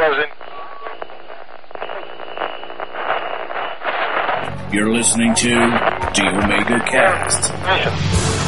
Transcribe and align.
closing. 0.00 0.30
You're 4.72 4.90
listening 4.90 5.34
to 5.34 5.48
the 5.48 6.28
Omega 6.42 6.80
Cast. 6.86 8.39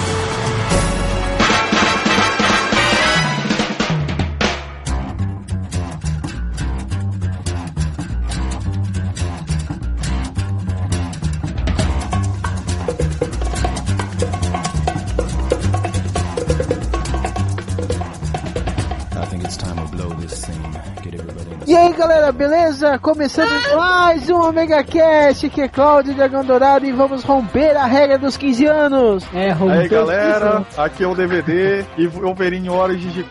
Beleza? 22.32 22.98
Começando 22.98 23.50
mais 23.76 24.28
um 24.30 24.40
Omega 24.40 24.82
Cast, 24.82 25.48
que 25.50 25.60
é 25.60 25.68
Cláudio 25.68 26.14
Dragão 26.14 26.44
Dourado 26.44 26.86
e 26.86 26.92
vamos 26.92 27.22
romper 27.22 27.76
a 27.76 27.84
regra 27.84 28.18
dos 28.18 28.36
15 28.36 28.66
anos. 28.66 29.24
É, 29.34 29.50
romper 29.50 29.78
Aí 29.78 29.88
galera, 29.88 30.64
aqui 30.76 31.04
é 31.04 31.06
o 31.06 31.14
DVD 31.14 31.84
e 31.96 32.06
Wolverine 32.06 32.70
Origins 32.70 33.12
de 33.12 33.26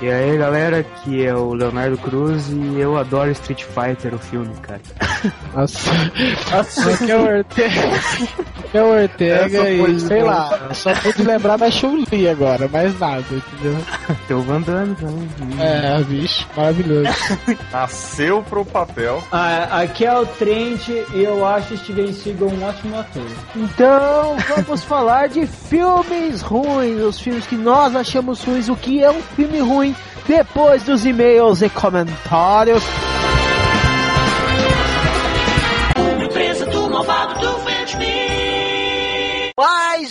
E 0.00 0.08
aí 0.08 0.38
galera, 0.38 0.78
aqui 0.78 1.24
é 1.24 1.34
o 1.34 1.52
Leonardo 1.52 1.98
Cruz 1.98 2.48
e 2.48 2.78
eu 2.78 2.96
adoro 2.96 3.30
Street 3.32 3.64
Fighter, 3.64 4.14
o 4.14 4.18
filme, 4.18 4.54
cara. 4.62 4.80
15 5.24 5.32
Nossa, 5.54 5.90
nossa, 6.52 6.90
aqui 6.90 7.10
é 7.10 7.16
o 7.16 7.36
Ortega, 7.36 7.80
aqui 8.58 8.76
é 8.76 8.82
o 8.82 9.02
Ortega 9.02 9.70
e 9.70 10.00
sei 10.00 10.20
boa. 10.20 10.32
lá, 10.32 10.74
só 10.74 10.94
pude 10.94 11.22
lembrar 11.22 11.56
da 11.56 11.70
Chun-Li 11.70 12.28
agora, 12.28 12.68
mais 12.68 12.98
nada, 12.98 13.24
entendeu? 13.30 13.78
Tem 14.26 14.36
o 14.36 14.42
Van 14.42 14.60
Damme 14.60 14.94
também. 14.96 15.28
É, 15.60 16.02
bicho, 16.02 16.46
maravilhoso. 16.56 17.10
nasceu 17.72 18.42
pro 18.42 18.64
papel. 18.64 19.22
Ah, 19.32 19.80
aqui 19.82 20.04
é 20.04 20.18
o 20.18 20.26
Trent 20.26 20.88
e 20.88 21.22
eu 21.22 21.46
acho 21.46 21.76
Steven 21.76 22.12
Seagal 22.12 22.48
um 22.48 22.64
ótimo 22.64 22.98
ator. 22.98 23.26
Então, 23.56 24.36
vamos 24.56 24.82
falar 24.84 25.28
de 25.28 25.46
filmes 25.46 26.42
ruins, 26.42 27.00
os 27.00 27.20
filmes 27.20 27.46
que 27.46 27.56
nós 27.56 27.94
achamos 27.96 28.42
ruins, 28.42 28.68
o 28.68 28.76
que 28.76 29.02
é 29.02 29.10
um 29.10 29.22
filme 29.22 29.60
ruim, 29.60 29.94
depois 30.26 30.82
dos 30.82 31.06
e-mails 31.06 31.62
e 31.62 31.68
comentários. 31.68 32.82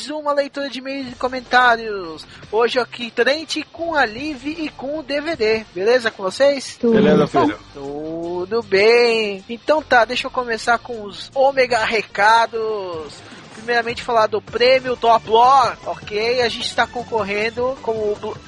Mais 0.04 0.09
uma 0.09 0.34
leitura 0.34 0.70
de 0.70 0.80
e-mails 0.80 1.14
e 1.14 1.16
comentários. 1.16 2.28
Hoje 2.52 2.78
aqui, 2.78 3.09
Trent 3.09 3.64
com 3.72 3.96
a 3.96 4.06
Liv 4.06 4.48
e 4.48 4.68
com 4.68 5.00
o 5.00 5.04
DVD. 5.04 5.64
Beleza 5.73 6.12
com 6.12 6.23
vocês? 6.23 6.78
Beleza, 6.82 7.26
filho? 7.26 7.58
Tudo 7.73 8.62
bem. 8.64 9.42
Então 9.48 9.81
tá, 9.81 10.04
deixa 10.04 10.28
eu 10.28 10.31
começar 10.31 10.78
com 10.78 11.04
os 11.04 11.31
ômega 11.34 11.86
recados. 11.86 13.14
Primeiramente 13.64 14.03
falar 14.03 14.28
do 14.28 14.42
prêmio 14.42 14.97
Top 14.97 15.25
Blog, 15.25 15.78
ok? 15.86 16.42
A 16.42 16.50
gente 16.50 16.67
está 16.67 16.86
concorrendo 16.86 17.78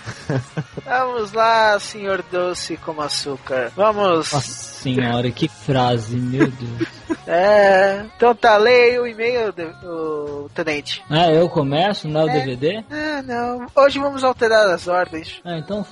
Vamos 0.84 1.32
lá, 1.32 1.78
senhor 1.80 2.22
doce 2.30 2.76
como 2.76 3.02
açúcar. 3.02 3.72
Vamos. 3.76 4.32
Nossa 4.32 4.40
senhora, 4.40 5.30
que 5.30 5.48
frase, 5.48 6.16
meu 6.16 6.50
Deus. 6.50 6.88
É. 7.26 8.04
Então 8.16 8.34
tá, 8.34 8.56
leia 8.56 9.02
o 9.02 9.06
e-mail 9.06 9.52
do 9.52 10.44
o 10.44 10.50
Tenente. 10.54 11.02
Ah, 11.10 11.30
eu 11.30 11.48
começo, 11.48 12.06
não 12.08 12.20
é 12.22 12.24
o 12.24 12.28
É. 12.30 12.32
DVD? 12.40 12.84
Ah, 12.90 13.22
não. 13.22 13.66
Hoje 13.74 13.98
vamos 13.98 14.22
alterar 14.22 14.68
as 14.70 14.86
ordens. 14.86 15.40
Ah, 15.44 15.58
então 15.58 15.80
f... 15.80 15.90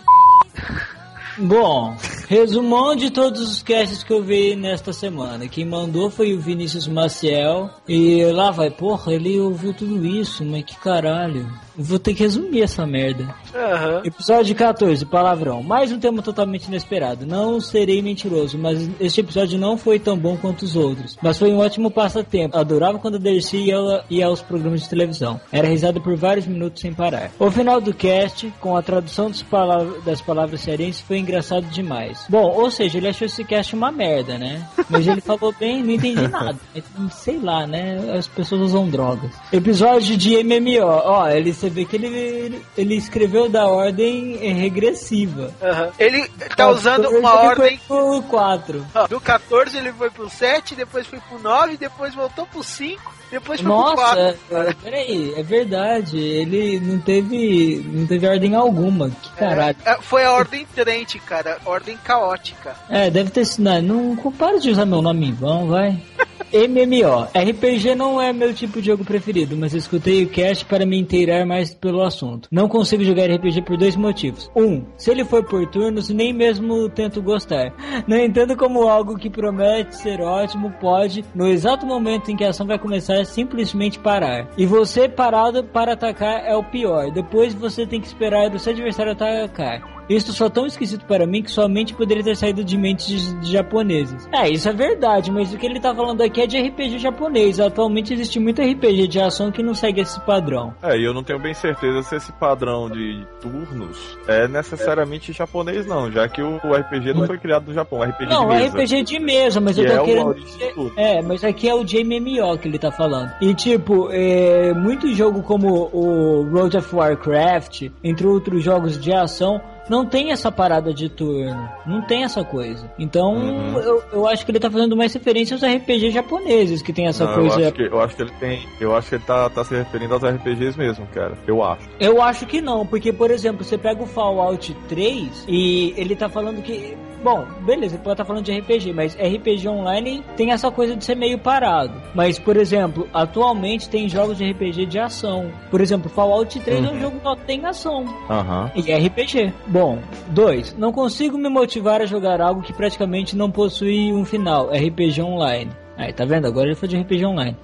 Bom, 1.36 1.96
resumão 2.28 2.94
de 2.94 3.10
todos 3.10 3.40
os 3.40 3.60
casts 3.60 4.04
que 4.04 4.12
eu 4.12 4.22
vi 4.22 4.54
nesta 4.54 4.92
semana. 4.92 5.48
Quem 5.48 5.64
mandou 5.64 6.08
foi 6.08 6.32
o 6.32 6.38
Vinícius 6.40 6.86
Maciel. 6.86 7.70
E 7.88 8.24
lá 8.26 8.52
vai, 8.52 8.70
porra, 8.70 9.12
ele 9.12 9.40
ouviu 9.40 9.74
tudo 9.74 10.06
isso, 10.06 10.44
mas 10.44 10.62
que 10.62 10.76
caralho. 10.76 11.50
Vou 11.76 11.98
ter 11.98 12.14
que 12.14 12.22
resumir 12.22 12.62
essa 12.62 12.86
merda. 12.86 13.34
Aham. 13.54 14.02
Episódio 14.04 14.54
14, 14.54 15.04
palavrão. 15.06 15.62
Mais 15.62 15.90
um 15.90 15.98
tema 15.98 16.22
totalmente 16.22 16.66
inesperado. 16.66 17.26
Não 17.26 17.60
serei 17.60 18.00
mentiroso, 18.00 18.56
mas 18.58 18.88
este 19.00 19.20
episódio 19.20 19.58
não 19.58 19.76
foi 19.76 19.98
tão 19.98 20.16
bom 20.16 20.36
quanto 20.36 20.62
os 20.62 20.76
outros. 20.76 21.16
Mas 21.20 21.38
foi 21.38 21.52
um 21.52 21.58
ótimo 21.58 21.90
passatempo. 21.90 22.56
Adorava 22.56 22.98
quando 22.98 23.16
a 23.16 23.18
Dercy 23.18 23.56
ia, 23.56 24.04
ia 24.08 24.26
aos 24.26 24.40
programas 24.40 24.82
de 24.82 24.88
televisão. 24.88 25.40
Era 25.50 25.66
risada 25.68 26.00
por 26.00 26.14
vários 26.16 26.46
minutos 26.46 26.80
sem 26.80 26.92
parar. 26.92 27.30
O 27.38 27.50
final 27.50 27.80
do 27.80 27.92
cast, 27.92 28.52
com 28.60 28.76
a 28.76 28.82
tradução 28.82 29.32
palavra- 29.50 30.00
das 30.04 30.20
palavras 30.20 30.60
cearenses, 30.60 31.00
foi 31.00 31.18
engraçado 31.18 31.64
demais. 31.66 32.24
Bom, 32.28 32.52
ou 32.56 32.70
seja, 32.70 32.98
ele 32.98 33.08
achou 33.08 33.26
esse 33.26 33.42
cast 33.44 33.74
uma 33.74 33.90
merda, 33.90 34.38
né? 34.38 34.64
Mas 34.88 35.06
ele 35.08 35.20
falou 35.20 35.52
bem, 35.58 35.82
não 35.82 35.90
entendi 35.94 36.28
nada. 36.28 36.56
Sei 37.10 37.38
lá, 37.38 37.66
né? 37.66 38.12
As 38.16 38.28
pessoas 38.28 38.60
usam 38.60 38.88
drogas. 38.88 39.30
Episódio 39.52 40.16
de 40.16 40.36
MMO. 40.44 40.84
Ó, 40.84 41.28
ele, 41.28 41.52
você 41.64 41.70
vê 41.70 41.84
que 41.84 41.96
ele, 41.96 42.62
ele 42.76 42.94
escreveu 42.94 43.48
da 43.48 43.66
ordem 43.66 44.36
regressiva. 44.52 45.52
Aham. 45.62 45.90
Ele 45.98 46.28
tá 46.56 46.68
usando 46.68 47.08
uma 47.08 47.30
Ele 47.30 47.46
ordem. 47.48 47.78
Foi 47.78 48.20
pro 48.20 48.22
4. 48.28 48.86
ó, 48.94 49.06
Do 49.06 49.20
14 49.20 49.76
ele 49.76 49.92
foi 49.92 50.10
pro 50.10 50.28
7, 50.28 50.74
depois 50.74 51.06
foi 51.06 51.20
pro 51.20 51.38
9, 51.38 51.76
depois 51.76 52.14
voltou 52.14 52.46
pro 52.46 52.62
5, 52.62 53.14
depois 53.30 53.60
foi 53.60 53.70
pro 53.70 53.94
4. 53.94 53.96
Nossa, 53.96 54.38
é, 54.50 54.74
peraí, 54.74 55.34
é 55.36 55.42
verdade. 55.42 56.18
Ele 56.18 56.80
não 56.80 56.98
teve. 56.98 57.82
não 57.86 58.06
teve 58.06 58.28
ordem 58.28 58.54
alguma. 58.54 59.10
Que 59.10 59.30
caralho. 59.32 59.76
É, 59.84 59.96
foi 60.00 60.24
a 60.24 60.32
ordem 60.32 60.66
Trent, 60.74 61.16
cara. 61.20 61.58
Ordem 61.64 61.96
caótica. 61.96 62.74
É, 62.90 63.08
deve 63.10 63.30
ter 63.30 63.44
sido. 63.46 63.64
Não, 63.64 63.80
não 63.80 64.32
para 64.32 64.58
de 64.58 64.70
usar 64.70 64.84
meu 64.84 65.00
nome 65.00 65.28
em 65.28 65.32
vão, 65.32 65.68
vai. 65.68 65.98
MMO. 66.54 67.24
RPG 67.34 67.96
não 67.96 68.20
é 68.20 68.32
meu 68.32 68.54
tipo 68.54 68.80
de 68.80 68.86
jogo 68.86 69.04
preferido, 69.04 69.56
mas 69.56 69.74
escutei 69.74 70.22
o 70.22 70.28
cast 70.28 70.64
para 70.64 70.86
me 70.86 70.96
inteirar 70.96 71.44
mais 71.44 71.53
pelo 71.74 72.02
assunto. 72.02 72.48
Não 72.50 72.68
consigo 72.68 73.04
jogar 73.04 73.30
RPG 73.30 73.62
por 73.62 73.76
dois 73.76 73.94
motivos. 73.96 74.50
Um, 74.56 74.84
se 74.96 75.10
ele 75.10 75.24
for 75.24 75.44
por 75.44 75.66
turnos, 75.66 76.08
nem 76.08 76.32
mesmo 76.32 76.88
tento 76.88 77.22
gostar. 77.22 77.72
Não 78.08 78.16
entendo 78.16 78.56
como 78.56 78.88
algo 78.88 79.16
que 79.16 79.30
promete 79.30 79.96
ser 79.96 80.20
ótimo 80.20 80.72
pode, 80.80 81.24
no 81.34 81.46
exato 81.46 81.86
momento 81.86 82.30
em 82.30 82.36
que 82.36 82.44
a 82.44 82.50
ação 82.50 82.66
vai 82.66 82.78
começar, 82.78 83.24
simplesmente 83.24 83.98
parar. 83.98 84.48
E 84.56 84.66
você 84.66 85.08
parado 85.08 85.64
para 85.64 85.92
atacar 85.92 86.44
é 86.44 86.56
o 86.56 86.64
pior. 86.64 87.10
Depois 87.10 87.54
você 87.54 87.86
tem 87.86 88.00
que 88.00 88.06
esperar 88.06 88.52
o 88.52 88.58
seu 88.58 88.72
adversário 88.72 89.12
atacar. 89.12 89.93
Isso 90.08 90.32
só 90.32 90.48
tão 90.48 90.66
esquisito 90.66 91.04
para 91.06 91.26
mim 91.26 91.42
que 91.42 91.50
somente 91.50 91.94
poderia 91.94 92.22
ter 92.22 92.36
saído 92.36 92.64
de 92.64 92.76
mentes 92.76 93.34
de, 93.40 93.52
japoneses. 93.52 94.28
É, 94.32 94.48
isso 94.48 94.68
é 94.68 94.72
verdade, 94.72 95.30
mas 95.30 95.52
o 95.52 95.58
que 95.58 95.66
ele 95.66 95.80
tá 95.80 95.94
falando 95.94 96.20
aqui 96.22 96.42
é 96.42 96.46
de 96.46 96.60
RPG 96.60 96.98
japonês. 96.98 97.60
Atualmente 97.60 98.12
existe 98.12 98.38
muito 98.38 98.60
RPG 98.62 99.08
de 99.08 99.20
ação 99.20 99.50
que 99.50 99.62
não 99.62 99.74
segue 99.74 100.00
esse 100.00 100.20
padrão. 100.20 100.74
É, 100.82 100.96
e 100.98 101.04
eu 101.04 101.14
não 101.14 101.22
tenho 101.22 101.38
bem 101.38 101.54
certeza 101.54 102.02
se 102.02 102.16
esse 102.16 102.32
padrão 102.32 102.90
de 102.90 103.26
turnos 103.40 104.18
é 104.26 104.48
necessariamente 104.48 105.32
japonês, 105.32 105.86
não, 105.86 106.10
já 106.10 106.28
que 106.28 106.42
o, 106.42 106.60
o 106.64 106.74
RPG 106.74 107.14
não 107.14 107.26
foi 107.26 107.38
criado 107.38 107.66
no 107.68 107.74
Japão, 107.74 108.00
o 108.00 108.02
RPG 108.02 108.26
Não, 108.26 108.48
de 108.48 108.54
mesa. 108.54 108.78
RPG 108.78 109.02
de 109.04 109.18
mesa, 109.18 109.60
mas 109.60 109.78
eu 109.78 109.84
Que 109.84 109.90
tô 109.90 109.96
é 109.96 110.04
querendo. 110.04 110.34
tudo. 110.74 110.92
É, 110.96 111.22
mas 111.22 111.44
aqui 111.44 111.68
é 111.68 111.74
o 111.74 111.84
de 111.84 112.02
MMO 112.04 112.58
que 112.58 112.68
ele 112.68 112.78
tá 112.78 112.90
falando. 112.90 113.30
E 113.40 113.54
tipo, 113.54 114.08
é, 114.10 114.72
muito 114.74 115.12
jogo 115.14 115.42
como 115.42 115.88
o 115.92 116.42
World 116.52 116.76
of 116.76 116.94
Warcraft, 116.94 117.90
entre 118.02 118.26
outros 118.26 118.62
jogos 118.62 118.98
de 118.98 119.12
ação, 119.12 119.60
não 119.88 120.06
tem 120.06 120.32
essa 120.32 120.50
parada 120.50 120.92
de 120.92 121.08
turno. 121.08 121.68
Não 121.86 122.02
tem 122.02 122.24
essa 122.24 122.44
coisa. 122.44 122.90
Então, 122.98 123.34
Uhum. 123.34 123.78
eu, 123.78 124.02
eu 124.12 124.26
acho 124.28 124.44
que 124.44 124.50
ele 124.50 124.60
tá 124.60 124.70
fazendo 124.70 124.96
mais 124.96 125.12
referência 125.12 125.54
aos 125.54 125.62
RPG 125.62 126.10
japoneses 126.10 126.82
que 126.82 126.92
tem 126.92 127.06
essa 127.06 127.24
Não, 127.26 127.34
coisa. 127.34 127.60
Eu 127.60 127.64
acho, 127.66 127.72
que, 127.74 127.82
eu 127.82 128.00
acho 128.00 128.16
que 128.16 128.22
ele 128.22 128.32
tem. 128.40 128.68
Eu 128.80 128.96
acho 128.96 129.08
que 129.08 129.14
ele 129.16 129.24
tá, 129.24 129.48
tá 129.50 129.64
se 129.64 129.74
referindo 129.74 130.14
aos 130.14 130.22
RPGs 130.24 130.78
mesmo, 130.78 131.06
cara. 131.08 131.34
Eu 131.46 131.62
acho. 131.62 131.88
Eu 132.00 132.22
acho 132.22 132.46
que 132.46 132.60
não, 132.60 132.86
porque, 132.86 133.12
por 133.12 133.30
exemplo, 133.30 133.64
você 133.64 133.76
pega 133.78 134.02
o 134.02 134.06
Fallout 134.06 134.74
3 134.88 135.44
e 135.48 135.94
ele 135.96 136.14
tá 136.16 136.28
falando 136.28 136.62
que. 136.62 136.96
Bom, 137.24 137.46
beleza, 137.62 137.94
ele 137.94 138.02
pode 138.02 138.12
estar 138.12 138.24
falando 138.26 138.44
de 138.44 138.52
RPG, 138.52 138.92
mas 138.92 139.14
RPG 139.14 139.66
online 139.66 140.22
tem 140.36 140.52
essa 140.52 140.70
coisa 140.70 140.94
de 140.94 141.02
ser 141.02 141.14
meio 141.14 141.38
parado. 141.38 141.94
Mas, 142.14 142.38
por 142.38 142.54
exemplo, 142.54 143.08
atualmente 143.14 143.88
tem 143.88 144.06
jogos 144.10 144.36
de 144.36 144.50
RPG 144.50 144.84
de 144.84 144.98
ação. 144.98 145.50
Por 145.70 145.80
exemplo, 145.80 146.10
Fallout 146.10 146.60
3 146.60 146.84
é 146.84 146.90
um 146.90 147.00
jogo 147.00 147.16
que 147.16 147.22
só 147.22 147.34
tem 147.34 147.64
ação. 147.64 148.04
Aham. 148.28 148.70
E 148.76 148.92
RPG. 148.92 149.54
Bom, 149.74 149.98
dois. 150.28 150.72
Não 150.78 150.92
consigo 150.92 151.36
me 151.36 151.48
motivar 151.48 152.00
a 152.00 152.06
jogar 152.06 152.40
algo 152.40 152.62
que 152.62 152.72
praticamente 152.72 153.34
não 153.34 153.50
possui 153.50 154.12
um 154.12 154.24
final. 154.24 154.70
RPG 154.70 155.20
online. 155.20 155.68
Aí, 155.96 156.12
tá 156.12 156.24
vendo? 156.24 156.46
Agora 156.46 156.66
ele 156.68 156.76
foi 156.76 156.86
de 156.86 156.96
RPG 156.96 157.26
online. 157.26 157.56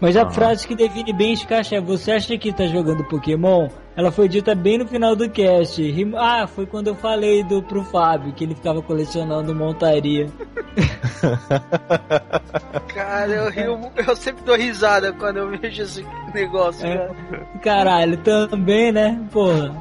Mas 0.00 0.16
a 0.16 0.22
Ah. 0.22 0.30
frase 0.30 0.64
que 0.68 0.76
define 0.76 1.12
bem 1.12 1.32
este 1.32 1.44
caixa 1.44 1.74
é 1.74 1.80
Você 1.80 2.12
acha 2.12 2.38
que 2.38 2.52
tá 2.52 2.68
jogando 2.68 3.02
Pokémon? 3.02 3.66
Ela 3.96 4.12
foi 4.12 4.28
dita 4.28 4.54
bem 4.54 4.78
no 4.78 4.86
final 4.86 5.16
do 5.16 5.28
cast. 5.28 5.82
Ah, 6.16 6.46
foi 6.46 6.66
quando 6.66 6.86
eu 6.86 6.94
falei 6.94 7.42
do, 7.42 7.60
pro 7.60 7.82
Fábio 7.82 8.32
que 8.32 8.44
ele 8.44 8.54
ficava 8.54 8.80
colecionando 8.80 9.52
montaria. 9.52 10.28
Cara, 12.94 13.32
eu 13.32 13.50
rio, 13.50 13.80
eu 14.06 14.14
sempre 14.14 14.44
dou 14.44 14.54
risada 14.56 15.12
quando 15.14 15.38
eu 15.38 15.50
vejo 15.58 15.82
esse 15.82 16.06
negócio, 16.32 16.86
É. 16.86 16.96
cara. 16.96 17.16
Caralho, 17.62 18.16
também, 18.18 18.92
né? 18.92 19.20
Porra. 19.32 19.74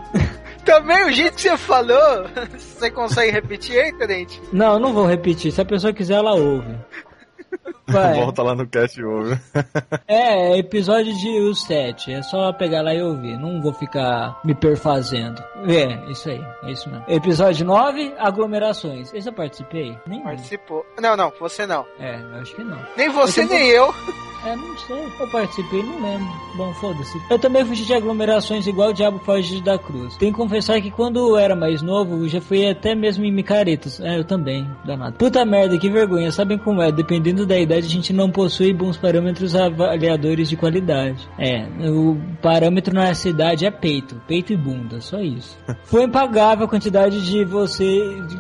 Também 0.66 1.06
o 1.06 1.12
jeito 1.12 1.36
que 1.36 1.42
você 1.44 1.58
falou, 1.58 2.26
você 2.58 2.90
consegue 2.90 3.32
repetir 3.32 3.80
aí, 3.80 3.94
Tenente? 3.94 4.42
Não, 4.52 4.80
não 4.80 4.94
vou 4.94 5.06
repetir. 5.06 5.52
Se 5.52 5.62
a 5.62 5.66
pessoa 5.66 5.94
quiser, 5.94 6.16
ela 6.16 6.34
ouve. 6.34 6.76
Vai. 7.88 8.14
Volta 8.20 8.42
lá 8.44 8.56
no 8.56 8.68
cast 8.68 9.00
e 9.00 9.04
ouve. 9.04 9.38
É, 10.08 10.58
episódio 10.58 11.14
de 11.16 11.40
o 11.42 11.54
7. 11.54 12.12
É 12.14 12.22
só 12.22 12.52
pegar 12.54 12.82
lá 12.82 12.94
e 12.94 13.02
ouvir. 13.02 13.38
Não 13.38 13.62
vou 13.62 13.74
ficar 13.74 14.40
me 14.44 14.54
perfazendo. 14.56 15.42
É, 15.68 16.12
isso 16.12 16.30
aí. 16.30 16.44
É 16.64 16.72
isso 16.72 16.90
mesmo. 16.90 17.06
Episódio 17.08 17.66
9, 17.66 18.14
aglomerações. 18.18 19.14
Esse 19.14 19.30
eu 19.30 19.34
participei? 19.34 19.98
Nem. 20.08 20.22
Participou. 20.24 20.86
Não, 21.00 21.16
não, 21.16 21.32
você 21.40 21.66
não. 21.66 21.86
É, 22.00 22.20
eu 22.20 22.42
acho 22.42 22.56
que 22.56 22.64
não. 22.64 22.78
Nem 22.98 23.10
você, 23.10 23.42
Eu 23.42 23.48
também- 23.48 23.60
nem 23.64 23.70
eu. 23.72 23.94
É, 24.46 24.56
não 24.56 24.78
sei. 24.78 25.04
Eu 25.20 25.28
participei, 25.32 25.82
não 25.82 26.00
lembro. 26.04 26.28
Bom, 26.56 26.72
foda-se. 26.76 27.20
Eu 27.32 27.40
também 27.40 27.66
fugi 27.66 27.84
de 27.84 27.96
aglomerações 27.96 28.68
igual 28.68 28.90
o 28.90 28.94
Diabo 28.94 29.18
foge 29.26 29.60
da 29.60 29.76
Cruz. 29.80 30.16
Tenho 30.18 30.32
que 30.32 30.38
confessar 30.38 30.80
que 30.80 30.92
quando 30.92 31.18
eu 31.18 31.36
era 31.36 31.56
mais 31.56 31.82
novo, 31.82 32.24
eu 32.24 32.28
já 32.30 32.40
fui 32.40 32.70
até 32.70 32.94
mesmo 32.94 33.26
em 33.26 33.32
micaretas. 33.32 34.00
É, 34.00 34.20
eu 34.20 34.24
também. 34.24 34.70
Danado. 34.86 35.18
Puta 35.18 35.44
merda, 35.44 35.76
que 35.80 35.90
vergonha. 35.90 36.32
Sabem 36.32 36.60
como 36.60 36.80
é? 36.80 36.92
Dependendo 36.92 37.44
da 37.44 37.58
idade, 37.58 37.75
a 37.78 37.90
gente 37.90 38.14
não 38.14 38.30
possui 38.30 38.74
bons 38.74 38.98
parâmetros 38.98 39.56
avaliadores 39.56 40.50
de 40.50 40.56
qualidade. 40.56 41.28
É, 41.38 41.66
o 41.90 42.18
parâmetro 42.42 42.94
na 42.94 43.14
cidade 43.14 43.66
é 43.66 43.72
peito. 43.72 44.22
Peito 44.28 44.54
e 44.54 44.58
bunda, 44.58 45.02
só 45.02 45.20
isso. 45.20 45.58
Foi 45.86 46.04
impagável 46.04 46.66
a 46.66 46.70
quantidade 46.70 47.26
de 47.26 47.44
você 47.44 47.86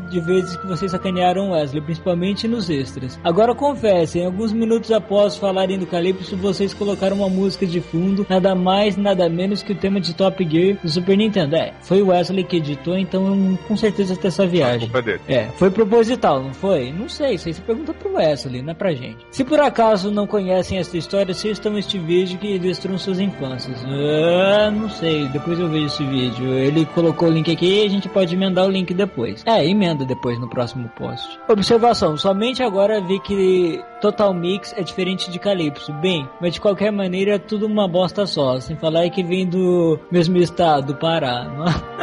de, 0.10 0.20
vezes 0.20 0.56
que 0.58 0.68
vocês 0.68 0.92
sacanearam 0.92 1.52
Wesley, 1.52 1.82
principalmente 1.82 2.48
nos 2.48 2.70
extras. 2.70 3.20
Agora 3.24 3.54
confessem, 3.54 4.26
alguns 4.26 4.52
minutos 4.52 4.92
após 4.92 5.38
falarem 5.38 5.78
do 5.78 5.86
Calypso, 5.86 6.36
vocês 6.38 6.74
colocaram 6.74 7.18
uma 7.18 7.30
música 7.30 7.66
de 7.66 7.82
fundo, 7.82 8.26
nada 8.30 8.56
mais, 8.56 8.98
nada 8.98 9.30
menos 9.30 9.62
que 9.62 9.74
o 9.74 9.76
tema 9.76 10.00
de 10.00 10.14
Top 10.16 10.48
Gear 10.50 10.78
do 10.82 10.90
Super 10.90 11.18
Nintendo. 11.18 11.56
É, 11.56 11.74
foi 11.82 12.02
o 12.02 12.08
Wesley 12.08 12.44
que 12.44 12.58
editou, 12.58 12.98
então 12.98 13.28
eu 13.28 13.58
com 13.68 13.76
certeza 13.76 14.16
tem 14.16 14.28
essa 14.28 14.44
A 14.44 14.48
viagem. 14.48 14.90
é. 15.28 15.36
É, 15.36 15.50
foi 15.58 15.70
proposital, 15.70 16.42
não 16.42 16.54
foi? 16.54 16.92
Não 16.92 17.10
sei, 17.10 17.36
isso 17.36 17.48
aí 17.48 17.54
você 17.54 17.62
pergunta 17.62 17.94
pro 17.94 18.14
Wesley, 18.16 18.62
não 18.62 18.72
é 18.72 18.74
pra 18.74 18.94
gente. 18.94 19.25
Se 19.36 19.44
por 19.44 19.60
acaso 19.60 20.10
não 20.10 20.26
conhecem 20.26 20.78
essa 20.78 20.98
história, 20.98 21.34
assistam 21.34 21.78
este 21.78 22.00
vídeo 22.00 22.40
que 22.40 22.58
destruam 22.58 22.98
suas 22.98 23.20
infâncias. 23.20 23.84
Ah, 23.84 24.72
não 24.72 24.90
sei, 24.90 25.28
depois 25.28 25.60
eu 25.60 25.68
vejo 25.68 25.88
esse 25.88 26.06
vídeo. 26.06 26.54
Ele 26.54 26.86
colocou 26.86 27.28
o 27.28 27.32
link 27.32 27.52
aqui 27.52 27.82
e 27.82 27.86
a 27.86 27.90
gente 27.90 28.08
pode 28.08 28.34
emendar 28.34 28.66
o 28.66 28.72
link 28.72 28.94
depois. 28.94 29.44
É, 29.46 29.68
emenda 29.68 30.06
depois 30.06 30.40
no 30.40 30.48
próximo 30.48 30.90
post. 30.98 31.38
Observação, 31.50 32.16
somente 32.16 32.64
agora 32.64 33.02
vi 33.02 33.20
que 33.20 33.84
Total 34.00 34.34
Mix 34.34 34.74
é 34.78 34.84
diferente 34.84 35.30
de 35.30 35.38
Calypso. 35.38 35.92
Bem, 35.94 36.30
mas 36.40 36.54
de 36.54 36.62
qualquer 36.62 36.94
maneira 36.94 37.36
é 37.36 37.38
tudo 37.38 37.66
uma 37.66 37.90
bosta 37.90 38.26
só. 38.26 38.58
Sem 38.62 38.78
falar 38.78 39.10
que 39.10 39.22
vem 39.22 39.46
do 39.46 40.00
mesmo 40.10 40.38
estado, 40.38 40.94
do 40.94 40.96
Pará. 40.96 41.46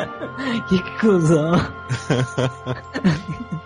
que 0.69 0.83
cuzão. 1.01 1.53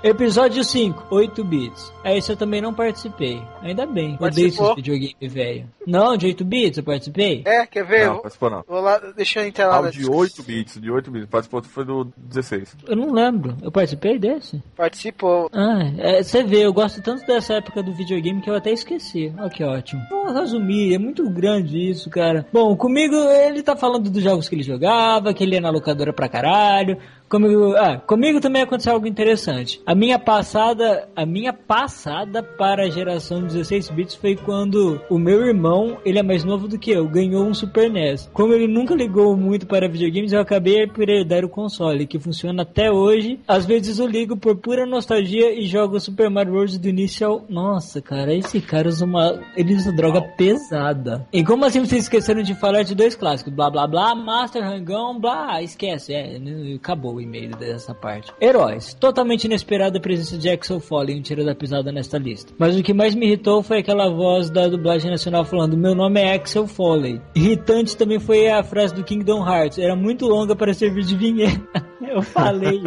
Episódio 0.03 0.63
5, 0.63 1.07
8 1.11 1.43
bits. 1.43 1.93
É, 2.05 2.17
esse 2.17 2.31
eu 2.31 2.37
também 2.37 2.61
não 2.61 2.73
participei. 2.73 3.43
Ainda 3.71 3.87
bem. 3.87 4.17
Odeio 4.21 4.49
esses 4.49 4.59
Participou? 4.59 4.77
videogame 4.77 5.29
velho. 5.29 5.69
Não, 5.87 6.17
de 6.17 6.27
8 6.27 6.45
bits 6.45 6.79
eu 6.79 6.85
participei. 6.85 7.43
É, 7.45 7.67
quer 7.67 7.85
ver? 7.85 8.07
Não, 8.07 8.19
participou 8.19 8.51
não. 8.51 8.65
Vou 8.67 8.81
lá, 8.81 8.99
deixa 9.17 9.41
eu 9.41 9.47
entrar 9.47 9.69
lá. 9.69 9.79
Ah, 9.79 9.91
de 9.91 9.99
discussão. 9.99 10.21
8 10.21 10.43
bits, 10.43 10.81
de 10.81 10.91
8 10.91 11.11
bits. 11.11 11.29
Participou 11.29 11.63
foi 11.63 11.85
do 11.85 12.13
16. 12.17 12.77
Eu 12.87 12.97
não 12.97 13.13
lembro. 13.13 13.57
Eu 13.63 13.71
participei 13.71 14.19
desse? 14.19 14.63
Participou. 14.77 15.51
Ah, 15.53 15.83
é, 15.99 16.23
você 16.23 16.43
vê, 16.43 16.65
eu 16.65 16.73
gosto 16.73 17.03
tanto 17.03 17.27
dessa 17.27 17.55
época 17.55 17.83
do 17.83 17.93
videogame 17.93 18.41
que 18.41 18.51
eu 18.51 18.55
até 18.55 18.71
esqueci. 18.73 19.33
Olha 19.39 19.51
que 19.51 19.63
ótimo. 19.65 20.03
Vou 20.11 20.33
resumir, 20.33 20.95
é 20.95 20.99
muito 20.99 21.29
grande 21.31 21.91
isso, 21.91 22.09
cara. 22.11 22.47
Bom, 22.53 22.77
comigo 22.77 23.15
ele 23.15 23.63
tá 23.63 23.77
falando 23.77 24.11
dos 24.11 24.23
jogos 24.23 24.49
que 24.49 24.55
ele 24.55 24.63
jogava, 24.63 25.33
que 25.35 25.45
ele 25.45 25.55
ia 25.55 25.61
na 25.61 25.70
locadora 25.70 26.13
pra 26.13 26.29
caralho. 26.29 26.99
Comigo, 27.29 27.75
ah, 27.77 27.99
comigo 27.99 28.41
também 28.41 28.63
aconteceu 28.63 28.93
algo 28.93 29.06
interessante. 29.06 29.81
A 29.85 29.97
minha 29.97 30.17
passada, 30.19 31.09
a 31.17 31.27
minha 31.27 31.53
passada 31.53 32.41
para 32.41 32.85
a 32.85 32.89
geração 32.89 33.43
16 33.43 33.91
bits 33.91 34.15
foi 34.15 34.37
quando 34.37 35.01
o 35.11 35.19
meu 35.19 35.45
irmão, 35.45 35.99
ele 36.05 36.21
é 36.21 36.23
mais 36.23 36.45
novo 36.45 36.69
do 36.69 36.79
que 36.79 36.93
eu, 36.93 37.09
ganhou 37.09 37.45
um 37.45 37.53
Super 37.53 37.91
NES. 37.91 38.31
Como 38.33 38.53
ele 38.53 38.69
nunca 38.69 38.95
ligou 38.95 39.37
muito 39.37 39.67
para 39.67 39.89
videogames, 39.89 40.33
eu 40.33 40.41
acabei 40.41 40.87
por 40.87 41.09
herdar 41.09 41.45
o 41.45 41.49
console, 41.49 42.06
que 42.06 42.19
funciona 42.19 42.63
até 42.63 42.93
hoje. 42.93 43.41
Às 43.49 43.67
vezes 43.67 43.99
eu 43.99 44.06
ligo 44.06 44.37
por 44.37 44.56
pura 44.56 44.87
nostalgia 44.87 45.53
e 45.53 45.67
jogo 45.67 45.99
Super 45.99 46.31
Mario 46.31 46.55
World 46.55 46.79
do 46.79 46.89
início 46.89 47.27
ao... 47.27 47.45
Nossa, 47.49 48.01
cara, 48.01 48.33
esse 48.33 48.61
cara 48.61 48.89
usa 48.89 49.05
uma... 49.05 49.41
Ele 49.56 49.75
usa 49.75 49.91
droga 49.93 50.23
pesada. 50.23 51.27
E 51.33 51.43
como 51.45 51.65
assim 51.65 51.81
vocês 51.81 52.05
esqueceram 52.05 52.43
de 52.43 52.55
falar 52.55 52.85
de 52.85 52.95
dois 52.95 53.17
clássicos? 53.17 53.53
Blá, 53.53 53.69
blá, 53.69 53.87
blá, 53.89 54.15
Master, 54.15 54.63
Rangão, 54.63 55.19
blá, 55.19 55.61
esquece. 55.61 56.15
É, 56.15 56.39
acabou 56.77 57.16
o 57.17 57.20
e-mail 57.20 57.51
dessa 57.56 57.94
parte. 57.94 58.32
Heróis. 58.41 58.94
Totalmente 58.94 59.44
inesperada 59.44 59.99
a 59.99 60.01
presença 60.01 60.37
de 60.39 60.49
Axel 60.49 60.81
Foley, 60.81 61.19
um 61.19 61.23
tiro 61.23 61.44
da 61.44 61.55
pisada 61.55 61.91
nesta 61.91 62.19
lista. 62.19 62.53
Mas 62.58 62.77
o 62.77 62.82
que 62.82 62.93
mais 62.93 63.15
me 63.15 63.27
irritou 63.27 63.63
foi 63.63 63.79
aquela 63.79 64.08
voz 64.08 64.51
da 64.51 64.69
dublagem 64.69 65.11
nacional 65.11 65.44
falando 65.44 65.77
meu 65.77 65.94
nome 65.94 66.20
é 66.20 66.35
Axel 66.35 66.67
Foley. 66.67 67.20
Irritante 67.35 67.96
também 67.96 68.19
foi 68.19 68.49
a 68.49 68.63
frase 68.63 68.94
do 68.94 69.05
Kingdom 69.05 69.46
Hearts. 69.46 69.79
Era 69.79 69.96
muito 69.96 70.27
longa 70.27 70.55
para 70.55 70.75
servir 70.75 71.05
de 71.05 71.17
vinheta. 71.17 71.85
Eu 72.01 72.23
falei. 72.23 72.82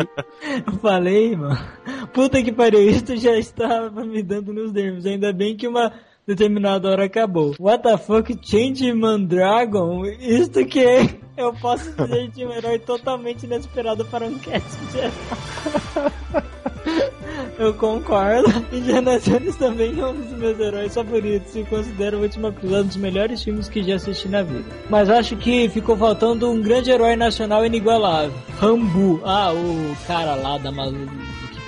Eu 0.65 0.73
falei, 0.79 1.35
mano. 1.35 1.59
Puta 2.13 2.41
que 2.41 2.51
pariu, 2.51 2.81
isso 2.89 3.15
já 3.17 3.37
estava 3.37 4.03
me 4.03 4.23
dando 4.23 4.53
nos 4.53 4.71
nervos. 4.71 5.05
Ainda 5.05 5.33
bem 5.33 5.55
que 5.55 5.67
uma 5.67 5.91
determinada 6.29 6.89
hora 6.89 7.05
acabou. 7.05 7.55
What 7.59 7.83
the 7.83 7.97
fuck, 7.97 8.37
Change 8.41 8.93
Mandragon? 8.93 10.05
Isto 10.05 10.63
que 10.65 10.79
é? 10.79 11.09
Eu 11.35 11.53
posso 11.53 11.91
dizer 11.91 12.29
de 12.29 12.45
um 12.45 12.51
herói 12.51 12.77
totalmente 12.77 13.43
inesperado 13.45 14.05
para 14.05 14.25
um 14.25 14.37
cast 14.37 14.77
geral. 14.91 16.11
Eu 17.57 17.73
concordo. 17.73 18.47
Indiana 18.71 19.19
Jones 19.19 19.55
também 19.55 19.99
é 19.99 20.05
um 20.05 20.13
dos 20.13 20.37
meus 20.37 20.59
heróis 20.59 20.93
favoritos 20.93 21.55
e 21.55 21.63
considero 21.63 22.17
o 22.17 22.21
último 22.21 22.47
episódio 22.47 22.85
dos 22.85 22.97
melhores 22.97 23.43
filmes 23.43 23.67
que 23.67 23.83
já 23.83 23.95
assisti 23.95 24.27
na 24.29 24.43
vida. 24.43 24.65
Mas 24.89 25.09
acho 25.09 25.35
que 25.35 25.67
ficou 25.69 25.97
faltando 25.97 26.49
um 26.49 26.61
grande 26.61 26.91
herói 26.91 27.15
nacional 27.15 27.65
inigualável. 27.65 28.33
Rambo. 28.59 29.21
Ah, 29.25 29.51
o 29.51 29.95
cara 30.05 30.35
lá 30.35 30.57
da 30.57 30.71
malu... 30.71 31.07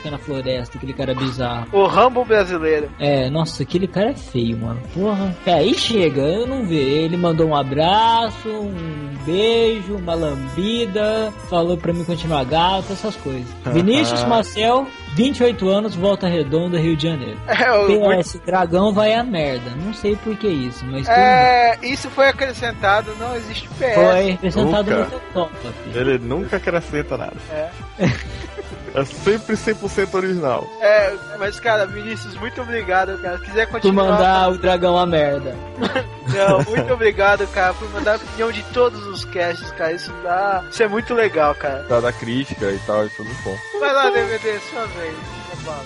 fica 0.01 0.11
na 0.11 0.17
floresta, 0.17 0.77
aquele 0.77 0.93
cara 0.93 1.13
bizarro. 1.13 1.67
O 1.71 1.85
Rambo 1.85 2.25
brasileiro. 2.25 2.89
É, 2.99 3.29
nossa, 3.29 3.61
aquele 3.61 3.87
cara 3.87 4.09
é 4.09 4.15
feio, 4.15 4.57
mano. 4.57 4.81
Porra. 4.93 5.35
É, 5.45 5.53
aí 5.53 5.75
chega, 5.75 6.21
eu 6.21 6.47
não 6.47 6.65
vi. 6.65 6.77
Ele 6.77 7.15
mandou 7.15 7.47
um 7.47 7.55
abraço, 7.55 8.49
um 8.49 9.13
beijo, 9.23 9.95
uma 9.95 10.15
lambida, 10.15 11.31
falou 11.49 11.77
pra 11.77 11.93
mim 11.93 12.03
continuar 12.03 12.43
gato, 12.45 12.91
essas 12.91 13.15
coisas. 13.17 13.45
Vinícius 13.71 14.23
Marcel, 14.23 14.87
28 15.13 15.69
anos, 15.69 15.95
Volta 15.95 16.27
Redonda, 16.27 16.79
Rio 16.79 16.97
de 16.97 17.03
Janeiro. 17.07 17.39
É, 17.61 17.71
o, 17.71 18.17
PS, 18.17 18.41
dragão 18.43 18.91
vai 18.91 19.13
a 19.13 19.23
merda. 19.23 19.69
Não 19.85 19.93
sei 19.93 20.15
por 20.15 20.35
que 20.35 20.47
isso, 20.47 20.83
mas 20.85 21.05
tudo 21.05 21.15
é, 21.15 21.77
isso 21.83 22.09
foi 22.09 22.27
acrescentado, 22.27 23.13
não 23.19 23.35
existe 23.35 23.67
PS. 23.67 23.93
foi 23.93 24.31
acrescentado 24.31 24.89
Nunca. 24.89 25.03
no 25.03 25.09
teu 25.09 25.21
top. 25.33 25.51
filho. 25.83 25.99
Ele 25.99 26.17
nunca 26.17 26.57
acrescenta 26.57 27.17
nada. 27.17 27.35
É. 27.51 27.69
É 28.93 29.05
sempre 29.05 29.55
100% 29.55 30.13
original. 30.15 30.67
É, 30.81 31.13
mas 31.39 31.59
cara, 31.59 31.85
Vinícius, 31.85 32.35
muito 32.35 32.61
obrigado, 32.61 33.17
cara. 33.21 33.37
Se 33.37 33.45
quiser 33.45 33.67
Tu 33.67 33.71
continuar. 33.71 34.03
mandar 34.11 34.49
o 34.51 34.57
dragão 34.57 34.97
a 34.97 35.05
merda. 35.05 35.55
Não, 36.31 36.63
muito 36.63 36.93
obrigado, 36.93 37.45
cara, 37.47 37.73
por 37.73 37.89
mandar 37.91 38.13
a 38.13 38.15
opinião 38.17 38.51
de 38.51 38.63
todos 38.73 39.05
os 39.07 39.25
casts, 39.25 39.71
cara. 39.71 39.93
Isso 39.93 40.11
dá. 40.23 40.63
Isso 40.69 40.83
é 40.83 40.87
muito 40.87 41.13
legal, 41.13 41.53
cara. 41.55 41.83
Tá 41.89 41.99
da 41.99 42.11
crítica 42.11 42.69
e 42.71 42.79
tal, 42.79 43.05
isso 43.05 43.17
tudo 43.17 43.29
bom. 43.43 43.57
Vai 43.79 43.93
lá, 43.93 44.09
DVD, 44.09 44.59
sua 44.59 44.85
vez. 44.87 45.15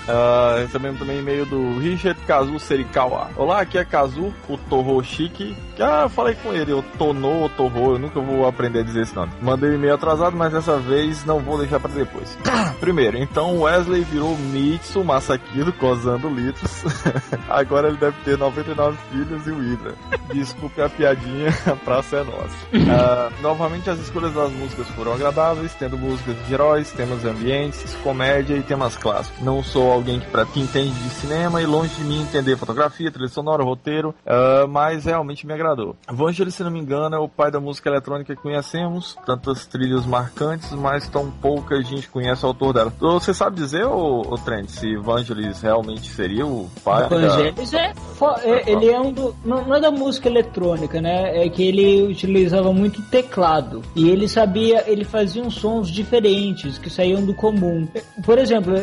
Ah, 0.08 0.56
recebemos 0.62 1.00
também 1.00 1.20
e-mail 1.20 1.46
do 1.46 1.78
Richard 1.80 2.20
Kazu 2.26 2.58
Serikawa. 2.60 3.30
Olá, 3.36 3.60
aqui 3.62 3.78
é 3.78 3.84
Kazu, 3.84 4.34
o 4.48 4.58
Torro 4.58 5.04
Chique. 5.04 5.56
Que, 5.75 5.75
ah, 5.82 6.04
eu 6.04 6.10
falei 6.10 6.36
com 6.36 6.54
ele, 6.54 6.74
o 6.74 6.82
Tono 6.98 7.42
ou 7.42 7.50
Torro, 7.50 7.94
eu 7.94 8.00
nunca 8.00 8.20
vou 8.20 8.48
aprender 8.48 8.80
a 8.80 8.84
dizer 8.84 9.02
esse 9.02 9.16
nome. 9.16 9.32
Mandei 9.42 9.70
um 9.70 9.76
e-mail 9.76 9.96
atrasado, 9.96 10.36
mas 10.36 10.54
dessa 10.54 10.78
vez 10.78 11.26
não 11.26 11.40
vou 11.40 11.58
deixar 11.58 11.80
pra 11.80 11.92
depois. 11.92 12.38
Primeiro, 12.80 13.18
então 13.18 13.62
Wesley 13.62 14.04
virou 14.04 14.38
Mitsu 14.38 15.04
Masakiro, 15.04 15.72
cozando 15.74 16.30
litros. 16.30 16.84
Agora 17.50 17.88
ele 17.88 17.98
deve 17.98 18.16
ter 18.24 18.38
99 18.38 18.98
filhos 19.12 19.48
e 19.48 19.52
o 19.52 19.60
Hydra. 19.60 19.94
Desculpe 20.34 20.82
a 20.82 20.90
piadinha, 20.90 21.50
a 21.66 21.76
praça 21.76 22.18
é 22.18 22.24
nossa. 22.24 22.56
Ah, 22.98 23.30
novamente 23.42 23.90
as 23.90 24.00
escolhas 24.00 24.34
das 24.34 24.52
músicas 24.52 24.88
foram 24.90 25.14
agradáveis, 25.14 25.74
tendo 25.74 25.98
músicas 25.98 26.36
de 26.46 26.54
heróis, 26.54 26.92
temas 26.92 27.26
ambientes, 27.26 27.96
comédia 28.04 28.56
e 28.56 28.62
temas 28.62 28.96
clássicos. 28.96 29.42
Não 29.42 29.64
sou 29.64 29.92
alguém 29.92 30.20
que, 30.20 30.28
pra, 30.28 30.46
que 30.46 30.60
entende 30.60 30.94
de 30.94 31.10
cinema 31.10 31.62
e 31.62 31.66
longe 31.66 31.94
de 31.96 32.04
mim 32.04 32.22
entender 32.22 32.56
fotografia, 32.56 33.12
trilha 33.12 33.28
sonora, 33.28 33.64
roteiro, 33.64 34.14
ah, 34.26 34.66
mas 34.70 35.06
realmente 35.06 35.46
me 35.46 35.54
agradou. 35.54 35.65
Vangelis, 36.10 36.56
se 36.56 36.64
não 36.64 36.72
me 36.72 36.80
engano, 36.80 37.16
é 37.16 37.20
o 37.20 37.28
pai 37.28 37.50
da 37.50 37.60
música 37.60 37.90
eletrônica 37.90 38.36
que 38.36 38.42
conhecemos, 38.42 39.18
tantas 39.26 39.66
trilhas 39.66 40.06
marcantes, 40.06 40.72
mas 40.74 41.08
tão 41.08 41.32
pouca 41.32 41.82
gente 41.82 42.08
conhece 42.10 42.46
o 42.46 42.50
autor 42.50 42.74
dela. 42.74 42.94
Você 43.00 43.34
sabe 43.34 43.56
dizer, 43.56 43.86
ô, 43.86 44.22
ô 44.22 44.38
Trent, 44.38 44.70
se 44.70 44.96
Vangelis 44.98 45.62
realmente 45.62 46.10
seria 46.12 46.46
o 46.46 46.70
pai 46.84 47.10
da... 47.10 47.18
Vangelis 47.18 47.74
é, 47.74 47.94
fo- 47.96 48.36
é- 48.44 48.70
ele 48.70 48.90
é 48.90 49.00
um 49.00 49.12
do, 49.12 49.36
não, 49.44 49.66
não 49.66 49.76
é 49.76 49.80
da 49.80 49.92
música 49.92 50.28
eletrônica, 50.30 51.02
né? 51.02 51.46
É 51.46 51.50
que 51.50 51.64
ele 51.68 52.04
utilizava 52.04 52.72
muito 52.74 53.02
teclado 53.04 53.82
e 53.96 54.10
ele 54.10 54.28
sabia, 54.28 54.84
ele 54.90 55.04
fazia 55.04 55.42
uns 55.44 55.56
sons 55.56 55.90
diferentes 55.90 56.78
que 56.78 56.90
saíam 56.90 57.26
do 57.26 57.34
comum. 57.34 57.88
Por 58.26 58.38
exemplo, 58.38 58.74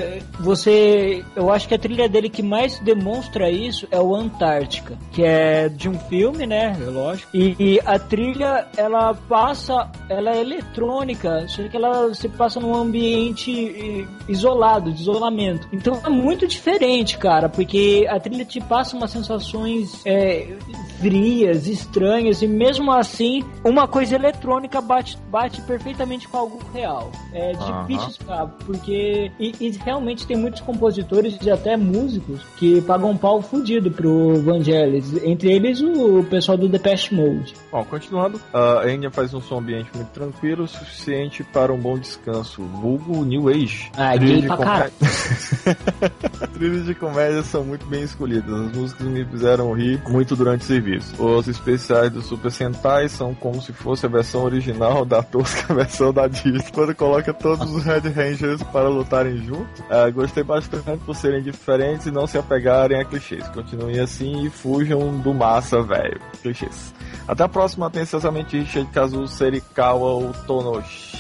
você, 0.41 1.25
eu 1.37 1.51
acho 1.51 1.69
que 1.69 1.75
a 1.75 1.79
trilha 1.79 2.09
dele 2.09 2.29
que 2.29 2.43
mais 2.43 2.79
demonstra 2.81 3.51
isso 3.51 3.87
é 3.91 4.01
o 4.01 4.15
Antártica, 4.15 4.97
que 5.12 5.23
é 5.23 5.69
de 5.69 5.89
um 5.89 5.99
filme, 5.99 6.47
né? 6.47 6.72
É 6.81 6.91
Lógico. 6.91 7.31
E, 7.35 7.57
e 7.59 7.81
a 7.85 7.99
trilha 7.99 8.67
ela 8.76 9.14
passa, 9.14 9.91
ela 10.09 10.31
é 10.31 10.41
eletrônica, 10.41 11.47
só 11.49 11.62
que 11.69 11.76
ela 11.76 12.12
se 12.14 12.29
passa 12.29 12.61
num 12.61 12.75
ambiente 12.75 13.50
eh, 13.50 14.07
isolado, 14.29 14.93
de 14.93 15.00
isolamento. 15.02 15.69
Então 15.73 16.00
é 16.05 16.09
muito 16.09 16.47
diferente, 16.47 17.19
cara, 17.19 17.49
porque 17.49 18.07
a 18.09 18.19
trilha 18.21 18.45
te 18.45 18.61
passa 18.61 18.97
umas 18.97 19.11
sensações 19.11 20.02
é, 20.05 20.57
frias, 21.03 21.67
estranhas, 21.67 22.41
e 22.43 22.47
mesmo 22.47 22.93
assim, 22.93 23.43
uma 23.65 23.89
coisa 23.89 24.15
eletrônica 24.15 24.81
bate, 24.81 25.19
bate 25.31 25.61
perfeitamente 25.63 26.29
com 26.29 26.37
algo 26.39 26.61
real. 26.73 27.11
É 27.33 27.53
difícil 27.53 28.09
explicar, 28.11 28.47
porque. 28.65 29.31
E, 29.39 29.53
e 29.61 29.71
realmente 29.85 30.27
tem 30.27 30.37
muitos 30.37 30.61
compositores 30.61 31.37
e 31.43 31.51
até 31.51 31.77
músicos 31.77 32.41
que 32.57 32.81
pagam 32.83 33.11
um 33.11 33.17
pau 33.17 33.43
fudido 33.43 33.91
pro 33.91 34.41
Vangelis, 34.43 35.13
entre 35.25 35.51
eles 35.53 35.81
o 35.81 36.23
pessoal 36.31 36.57
do 36.57 36.69
Depeche 36.69 37.13
Mode. 37.15 37.55
Bom, 37.73 37.85
continuando, 37.85 38.41
a 38.55 38.89
Enya 38.89 39.11
faz 39.11 39.35
um 39.35 39.41
som 39.41 39.59
ambiente 39.59 39.91
muito 39.95 40.09
tranquilo, 40.11 40.65
o 40.65 40.69
suficiente 40.69 41.43
para 41.43 41.73
um 41.73 41.79
bom 41.79 41.99
descanso, 41.99 42.63
vulgo 42.63 43.25
New 43.25 43.49
Age. 43.49 43.91
Ah, 43.97 44.17
gay 44.17 44.41
de 44.41 44.47
pra 44.47 44.57
comédia- 44.57 44.93
Trilhas 46.55 46.85
de 46.87 46.95
comédia 46.95 47.43
são 47.43 47.65
muito 47.65 47.87
bem 47.87 48.03
escolhidas, 48.03 48.53
as 48.53 48.77
músicas 48.77 49.07
me 49.09 49.25
fizeram 49.25 49.73
rir 49.73 50.01
muito 50.09 50.37
durante 50.37 50.61
o 50.63 50.65
serviço. 50.65 50.92
Os 51.19 51.49
especiais 51.49 52.11
do 52.11 52.23
Super 52.23 52.51
Sentai 52.51 53.09
são 53.09 53.35
como 53.35 53.61
se 53.61 53.73
fosse 53.73 54.07
a 54.07 54.09
versão 54.09 54.45
original 54.45 55.05
da 55.05 55.23
tosca 55.23 55.73
versão 55.75 56.13
da 56.13 56.27
Disney, 56.27 56.65
quando 56.73 56.95
coloca 56.95 57.33
todos 57.33 57.71
os 57.71 57.85
Red 57.85 58.09
Rangers 58.11 58.63
para 58.65 58.89
lutarem 58.89 59.39
juntos. 59.39 59.83
Ah, 59.91 60.09
gostei 60.11 60.43
bastante 60.43 60.99
por 61.05 61.15
serem 61.15 61.43
diferentes 61.43 62.07
e 62.07 62.11
não 62.11 62.27
se 62.27 62.39
apegarem 62.39 63.01
a 63.01 63.05
clichês. 63.05 63.47
Continuem 63.49 64.01
assim 64.01 64.47
e 64.47 64.51
fujam 64.51 65.19
do 65.19 65.33
massa, 65.33 65.83
velho. 65.83 66.21
Clichês. 66.43 66.95
Até 67.27 67.45
a 67.45 67.49
próxima, 67.49 67.87
atenciosamente, 67.87 68.59
Richard 68.59 68.91
Kazu 68.91 69.27
Serikawa 69.29 70.17
o 70.17 70.33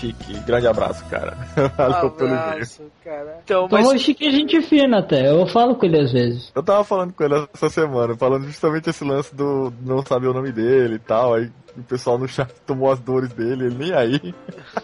Tonoshiki. 0.02 0.40
Grande 0.40 0.66
abraço, 0.66 1.04
cara. 1.06 1.36
Valeu 1.76 2.10
pelo. 2.10 2.34
Abraço, 2.34 2.82
cara. 3.04 3.38
Então, 3.44 3.66
Então, 3.66 3.78
mas. 3.78 3.88
o 3.92 3.98
Chique 3.98 4.26
é 4.26 4.30
gente 4.32 4.60
fina 4.62 4.98
até, 4.98 5.30
eu 5.30 5.46
falo 5.46 5.76
com 5.76 5.86
ele 5.86 6.00
às 6.00 6.12
vezes. 6.12 6.50
Eu 6.54 6.62
tava 6.62 6.82
falando 6.84 7.12
com 7.12 7.22
ele 7.22 7.46
essa 7.54 7.70
semana, 7.70 8.16
falando 8.16 8.44
justamente 8.46 8.90
esse 8.90 9.04
lance 9.04 9.34
do 9.34 9.72
não 9.82 10.04
saber 10.04 10.26
o 10.28 10.34
nome 10.34 10.50
dele 10.50 10.96
e 10.96 10.98
tal. 10.98 11.34
Aí 11.34 11.50
o 11.76 11.82
pessoal 11.82 12.18
no 12.18 12.28
chat 12.28 12.52
tomou 12.66 12.90
as 12.90 13.00
dores 13.00 13.32
dele, 13.32 13.66
ele 13.66 13.74
nem 13.76 13.92
aí. 13.94 14.34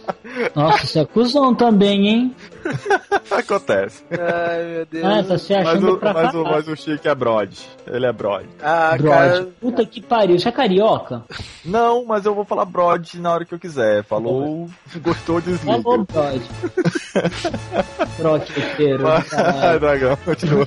Nossa, 0.54 0.86
você 0.86 1.00
é 1.00 1.04
cuzão 1.04 1.54
também, 1.54 2.08
hein? 2.08 2.36
Acontece. 3.30 4.04
Ai, 4.10 4.64
meu 4.64 4.86
Deus. 4.86 5.04
Ah, 5.04 5.22
tá 5.22 5.38
se 5.38 5.54
Mas 5.54 5.84
o, 5.84 5.96
pra 5.98 6.12
mas, 6.14 6.34
o, 6.34 6.44
mas 6.44 6.68
o 6.68 6.76
Chique 6.76 7.08
é 7.08 7.14
Brod. 7.14 7.52
Ele 7.86 8.06
é 8.06 8.12
Brod. 8.12 8.46
Ah, 8.62 8.94
Brode. 8.96 9.08
cara. 9.08 9.48
Puta 9.60 9.84
que 9.84 10.00
pariu, 10.00 10.38
você 10.38 10.48
é 10.48 10.52
carioca? 10.52 11.24
Não, 11.64 12.04
mas 12.04 12.24
eu 12.24 12.34
vou 12.34 12.44
falar 12.44 12.64
Brod 12.64 13.14
na 13.14 13.32
hora 13.32 13.44
que 13.44 13.54
eu 13.54 13.58
quiser. 13.58 14.02
Falou, 14.04 14.68
gostou, 15.08 15.40
desliga. 15.40 15.82
Broqueteiro. 18.18 19.02
Vai, 19.08 19.22
caralho. 19.22 19.80
Dragão, 19.80 20.16
continua. 20.24 20.66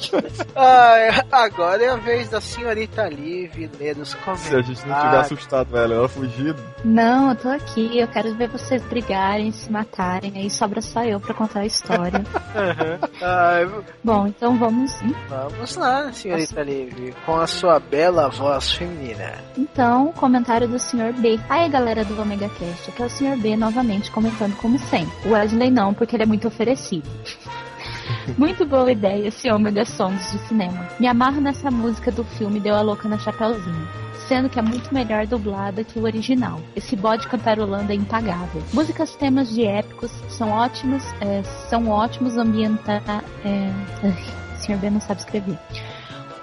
Ah, 0.55 1.23
agora 1.31 1.83
é 1.83 1.89
a 1.89 1.95
vez 1.95 2.29
da 2.29 2.41
senhorita 2.41 3.07
Liv 3.07 3.69
ler 3.79 3.97
os 3.97 4.13
comentários. 4.15 4.41
Se 4.49 4.55
a 4.55 4.61
gente 4.61 4.87
não 4.87 4.95
tiver 4.95 5.17
assustado, 5.19 5.69
velho, 5.69 5.93
ela 5.93 6.09
fugido. 6.09 6.61
Não, 6.83 7.29
eu 7.29 7.35
tô 7.35 7.49
aqui, 7.49 7.99
eu 7.99 8.07
quero 8.07 8.33
ver 8.35 8.49
vocês 8.49 8.81
brigarem, 8.83 9.51
se 9.51 9.71
matarem, 9.71 10.33
aí 10.35 10.49
sobra 10.49 10.81
só 10.81 11.03
eu 11.03 11.19
pra 11.19 11.33
contar 11.33 11.61
a 11.61 11.65
história. 11.65 12.21
Ah, 13.23 13.59
Bom, 14.03 14.27
então 14.27 14.57
vamos. 14.57 14.91
vamos 15.29 15.75
lá, 15.75 16.11
senhorita 16.11 16.61
Liv, 16.63 17.13
com 17.25 17.37
a 17.37 17.45
sua 17.45 17.79
bela 17.79 18.29
voz 18.29 18.71
feminina. 18.71 19.35
Então, 19.57 20.11
comentário 20.13 20.67
do 20.67 20.79
Sr. 20.79 21.13
B. 21.17 21.39
Aí, 21.49 21.69
galera 21.69 22.03
do 22.03 22.19
Omega 22.19 22.49
Cast, 22.49 22.89
aqui 22.89 23.01
é 23.01 23.05
o 23.05 23.09
Sr. 23.09 23.37
B 23.37 23.55
novamente 23.55 24.09
comentando 24.11 24.30
como 24.57 24.77
sempre. 24.79 25.29
O 25.29 25.33
Wesley 25.33 25.69
não, 25.69 25.93
porque 25.93 26.15
ele 26.15 26.23
é 26.23 26.25
muito 26.25 26.47
oferecido. 26.47 27.07
Muito 28.37 28.65
boa 28.65 28.91
ideia 28.91 29.27
esse 29.27 29.49
Omega 29.51 29.85
Songs 29.85 30.31
de 30.31 30.37
cinema. 30.39 30.87
Me 30.99 31.07
amarro 31.07 31.41
nessa 31.41 31.71
música 31.71 32.11
do 32.11 32.23
filme 32.23 32.59
Deu 32.59 32.75
a 32.75 32.81
Louca 32.81 33.07
na 33.07 33.17
Chapeuzinho. 33.17 33.87
Sendo 34.27 34.49
que 34.49 34.59
é 34.59 34.61
muito 34.61 34.93
melhor 34.93 35.25
dublada 35.25 35.83
que 35.83 35.99
o 35.99 36.03
original. 36.03 36.61
Esse 36.75 36.95
bode 36.95 37.27
cantarolando 37.27 37.91
é 37.91 37.95
impagável. 37.95 38.61
Músicas 38.73 39.15
temas 39.15 39.49
de 39.53 39.65
épicos 39.65 40.11
são 40.29 40.51
ótimos, 40.51 41.03
é, 41.21 41.43
são 41.69 41.89
ótimos 41.89 42.37
ambientar. 42.37 43.23
É... 43.43 43.71
ai, 44.03 44.55
O 44.55 44.59
Sr. 44.61 44.77
B 44.77 44.89
não 44.89 45.01
sabe 45.01 45.21
escrever. 45.21 45.57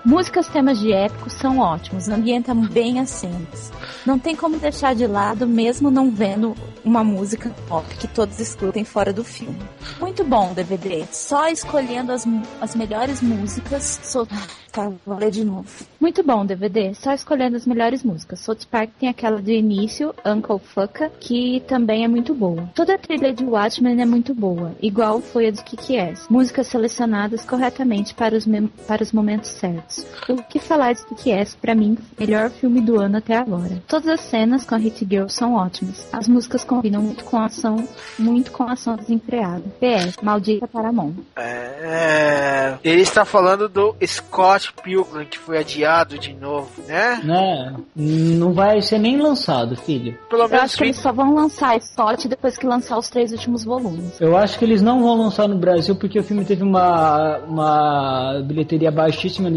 Músicas, 0.04 0.48
temas 0.48 0.78
de 0.78 0.92
épicos 0.92 1.32
são 1.34 1.58
ótimos, 1.58 2.08
ambientam 2.08 2.60
bem 2.60 3.00
as 3.00 3.10
cenas. 3.10 3.72
Não 4.06 4.18
tem 4.18 4.34
como 4.34 4.58
deixar 4.58 4.94
de 4.94 5.06
lado, 5.06 5.46
mesmo 5.46 5.90
não 5.90 6.10
vendo 6.10 6.54
uma 6.84 7.04
música 7.04 7.54
pop 7.68 7.86
que 7.96 8.08
todos 8.08 8.38
escutem 8.40 8.84
fora 8.84 9.12
do 9.12 9.24
filme. 9.24 9.58
Muito 10.00 10.24
bom 10.24 10.52
DVD, 10.54 11.04
só 11.12 11.48
escolhendo 11.48 12.12
as, 12.12 12.26
as 12.60 12.74
melhores 12.74 13.20
músicas. 13.20 14.00
Sou... 14.02 14.26
Tá, 14.70 14.92
vou 15.04 15.16
ler 15.16 15.30
de 15.30 15.44
novo. 15.44 15.66
Muito 15.98 16.22
bom 16.22 16.44
DVD, 16.44 16.94
só 16.94 17.12
escolhendo 17.12 17.56
as 17.56 17.66
melhores 17.66 18.04
músicas. 18.04 18.40
South 18.40 18.66
Park 18.70 18.90
tem 19.00 19.08
aquela 19.08 19.40
do 19.40 19.50
início, 19.50 20.14
Uncle 20.24 20.58
Fucka, 20.58 21.10
que 21.18 21.62
também 21.66 22.04
é 22.04 22.08
muito 22.08 22.34
boa. 22.34 22.70
Toda 22.74 22.94
a 22.94 22.98
trilha 22.98 23.32
de 23.32 23.44
Watchmen 23.44 24.00
é 24.00 24.04
muito 24.04 24.34
boa, 24.34 24.74
igual 24.80 25.20
foi 25.20 25.48
a 25.48 25.50
do 25.50 25.62
Kick-Ass. 25.62 26.28
Músicas 26.28 26.66
selecionadas 26.68 27.44
corretamente 27.44 28.14
para 28.14 28.36
os, 28.36 28.46
para 28.86 29.02
os 29.02 29.10
momentos 29.10 29.50
certos. 29.50 29.87
O 30.28 30.42
que 30.42 30.58
falar 30.58 30.92
de 30.92 31.04
Kick-Ass, 31.06 31.56
pra 31.56 31.74
mim, 31.74 31.96
melhor 32.18 32.50
filme 32.50 32.80
do 32.80 33.00
ano 33.00 33.18
até 33.18 33.36
agora. 33.36 33.82
Todas 33.86 34.08
as 34.08 34.20
cenas 34.20 34.64
com 34.64 34.74
a 34.74 34.78
Hit 34.78 35.06
Girl 35.08 35.28
são 35.28 35.54
ótimas. 35.54 36.08
As 36.12 36.28
músicas 36.28 36.64
combinam 36.64 37.02
muito 37.02 37.24
com 37.24 37.38
a 37.38 37.46
ação, 37.46 37.88
muito 38.18 38.50
com 38.52 38.64
a 38.64 38.72
ação 38.72 38.96
desenfreada. 38.96 39.62
PS, 39.80 40.16
maldita 40.22 40.66
Paramount. 40.66 41.14
É, 41.36 42.74
ele 42.84 43.02
está 43.02 43.24
falando 43.24 43.68
do 43.68 43.94
Scott 44.04 44.72
Pilgrim, 44.82 45.24
que 45.24 45.38
foi 45.38 45.58
adiado 45.58 46.18
de 46.18 46.32
novo, 46.34 46.70
né? 46.86 47.20
Né? 47.24 47.74
Não 47.94 48.52
vai 48.52 48.80
ser 48.82 48.98
nem 48.98 49.16
lançado, 49.16 49.76
filho. 49.76 50.16
Pelo 50.28 50.42
Eu 50.42 50.48
menos 50.48 50.64
acho 50.64 50.78
que 50.78 50.84
eles 50.84 50.96
só 50.96 51.12
vão 51.12 51.34
lançar 51.34 51.80
Scott 51.80 52.28
depois 52.28 52.56
que 52.56 52.66
lançar 52.66 52.98
os 52.98 53.08
três 53.08 53.32
últimos 53.32 53.64
volumes. 53.64 54.20
Eu 54.20 54.36
acho 54.36 54.58
que 54.58 54.64
eles 54.64 54.82
não 54.82 55.02
vão 55.02 55.16
lançar 55.16 55.48
no 55.48 55.56
Brasil 55.56 55.96
porque 55.96 56.18
o 56.18 56.22
filme 56.22 56.44
teve 56.44 56.62
uma, 56.62 57.38
uma 57.38 58.42
bilheteria 58.44 58.90
baixíssima 58.90 59.48
no 59.50 59.56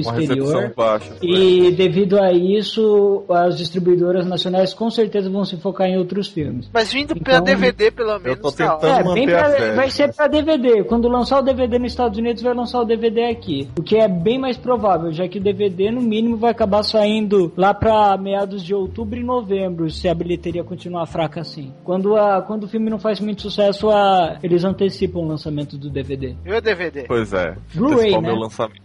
baixa. 0.75 1.15
E 1.21 1.71
devido 1.71 2.19
a 2.19 2.31
isso, 2.31 3.23
as 3.29 3.57
distribuidoras 3.57 4.25
nacionais 4.25 4.73
com 4.73 4.89
certeza 4.89 5.29
vão 5.29 5.45
se 5.45 5.57
focar 5.57 5.87
em 5.87 5.97
outros 5.97 6.27
filmes. 6.27 6.69
Mas 6.73 6.91
vindo 6.91 7.15
pra 7.15 7.35
Então, 7.35 7.43
DVD, 7.43 7.91
pelo 7.91 8.11
Eu 8.11 8.19
menos, 8.19 8.39
tô 8.39 8.51
tá 8.51 8.75
tentando 8.75 9.11
É, 9.11 9.13
bem 9.13 9.27
pra, 9.27 9.73
vai 9.75 9.89
ser 9.89 10.13
pra 10.13 10.27
DVD. 10.27 10.83
Quando 10.83 11.07
lançar 11.07 11.39
o 11.39 11.41
DVD 11.41 11.79
nos 11.79 11.91
Estados 11.91 12.17
Unidos, 12.17 12.41
vai 12.41 12.53
lançar 12.53 12.81
o 12.81 12.85
DVD 12.85 13.25
aqui. 13.25 13.69
O 13.77 13.83
que 13.83 13.97
é 13.97 14.07
bem 14.07 14.39
mais 14.39 14.57
provável, 14.57 15.11
já 15.11 15.27
que 15.27 15.39
o 15.39 15.41
DVD, 15.41 15.91
no 15.91 16.01
mínimo, 16.01 16.37
vai 16.37 16.51
acabar 16.51 16.83
saindo 16.83 17.51
lá 17.55 17.73
pra 17.73 18.17
meados 18.17 18.63
de 18.63 18.73
outubro 18.73 19.19
e 19.19 19.23
novembro, 19.23 19.89
se 19.89 20.07
a 20.07 20.13
bilheteria 20.13 20.63
continuar 20.63 21.05
fraca 21.05 21.41
assim. 21.41 21.73
Quando, 21.83 22.15
a, 22.15 22.41
quando 22.41 22.63
o 22.63 22.67
filme 22.67 22.89
não 22.89 22.99
faz 22.99 23.19
muito 23.19 23.41
sucesso, 23.41 23.89
a, 23.89 24.37
eles 24.43 24.63
antecipam 24.63 25.19
o 25.19 25.27
lançamento 25.27 25.77
do 25.77 25.89
DVD. 25.89 26.35
E 26.45 26.51
o 26.53 26.61
DVD? 26.61 27.03
Pois 27.07 27.33
é. 27.33 27.55
Blu-ray, 27.73 28.19
né? 28.19 28.31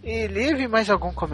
E 0.03 0.27
Live, 0.27 0.67
mais 0.67 0.89
algum 0.89 1.11
comentário 1.11 1.26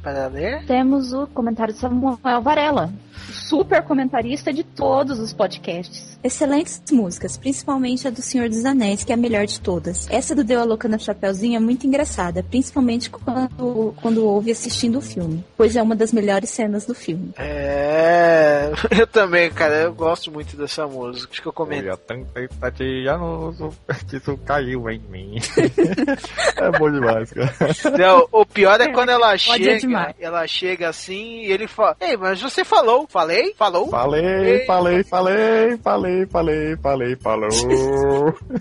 para 0.00 0.26
ler? 0.28 0.64
Temos 0.66 1.12
o 1.12 1.26
comentário 1.26 1.74
de 1.74 1.80
Samuel 1.80 2.18
Varela, 2.40 2.92
super 3.32 3.82
comentarista 3.82 4.52
de 4.52 4.62
todos 4.62 5.18
os 5.18 5.32
podcasts. 5.32 6.18
Excelentes 6.22 6.80
músicas, 6.90 7.36
principalmente 7.36 8.06
a 8.06 8.10
do 8.10 8.22
Senhor 8.22 8.48
dos 8.48 8.64
Anéis, 8.64 9.04
que 9.04 9.12
é 9.12 9.14
a 9.14 9.18
melhor 9.18 9.46
de 9.46 9.60
todas. 9.60 10.08
Essa 10.10 10.34
do 10.34 10.44
Deu 10.44 10.60
a 10.60 10.64
Louca 10.64 10.88
no 10.88 10.98
Chapeuzinho 10.98 11.56
é 11.56 11.60
muito 11.60 11.86
engraçada, 11.86 12.42
principalmente 12.42 13.10
quando, 13.10 13.94
quando 14.00 14.24
ouve 14.24 14.50
assistindo 14.52 14.98
o 14.98 15.02
filme, 15.02 15.44
pois 15.56 15.74
é 15.74 15.82
uma 15.82 15.96
das 15.96 16.12
melhores 16.12 16.50
cenas 16.50 16.86
do 16.86 16.94
filme. 16.94 17.32
É, 17.36 18.70
eu 18.98 19.06
também, 19.06 19.50
cara, 19.50 19.74
eu 19.82 19.94
gosto 19.94 20.30
muito 20.30 20.56
dessa 20.56 20.86
música. 20.86 21.32
Acho 21.32 21.42
que 21.42 21.48
eu 21.48 21.52
comento. 21.52 21.86
Olha, 21.86 21.96
37 21.96 23.06
anos, 23.08 23.60
o 23.60 23.72
feitiço 23.86 24.38
caiu 24.44 24.88
em 24.88 24.98
mim. 24.98 25.36
é 26.56 26.78
bom 26.78 26.90
demais, 26.90 27.32
cara. 27.32 27.52
Não, 27.98 28.28
o 28.30 28.46
pior 28.46 28.80
é 28.80 28.88
quando 28.88 29.10
ela 29.10 29.31
é 29.34 29.38
chega, 29.38 29.78
demais. 29.78 30.14
ela 30.20 30.46
chega 30.46 30.88
assim 30.88 31.40
e 31.42 31.52
ele 31.52 31.66
fala: 31.66 31.96
Ei, 32.00 32.16
mas 32.16 32.40
você 32.40 32.64
falou, 32.64 33.06
falei, 33.08 33.54
falou. 33.54 33.88
Falei, 33.88 34.64
falei, 34.66 35.02
falei, 35.04 35.76
falei, 35.78 36.26
falei, 36.26 36.76
falei, 36.76 37.16
falou. 37.16 37.48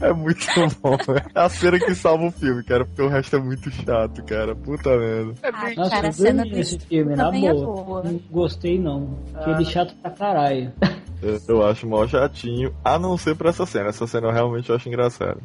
é 0.00 0.12
muito 0.12 0.46
bom, 0.82 0.96
né? 1.12 1.22
É 1.34 1.40
a 1.40 1.48
cena 1.48 1.78
que 1.78 1.94
salva 1.94 2.26
o 2.26 2.30
filme, 2.30 2.62
cara, 2.64 2.84
porque 2.84 3.02
o 3.02 3.08
resto 3.08 3.36
é 3.36 3.40
muito 3.40 3.70
chato, 3.70 4.22
cara. 4.24 4.54
Puta 4.54 4.96
merda. 4.96 5.34
É 5.42 5.52
bem- 5.52 5.76
Nossa, 5.76 5.90
cara, 5.90 6.06
a 6.06 6.08
eu 6.08 6.12
cena 6.12 6.44
nesse 6.44 6.78
filme, 6.78 7.16
na 7.16 7.28
é 7.28 7.52
boa. 7.52 7.84
boa. 7.84 8.02
Não 8.04 8.20
gostei, 8.30 8.78
não. 8.78 9.18
Aquele 9.34 9.64
chato 9.64 9.94
pra 10.02 10.10
caralho. 10.10 10.72
Eu, 11.22 11.40
eu 11.48 11.66
acho 11.66 11.86
mó 11.86 12.06
chatinho, 12.06 12.74
a 12.84 12.98
não 12.98 13.16
ser 13.16 13.34
pra 13.36 13.50
essa 13.50 13.66
cena. 13.66 13.88
Essa 13.88 14.06
cena 14.06 14.28
eu 14.28 14.32
realmente 14.32 14.72
acho 14.72 14.88
engraçada. 14.88 15.40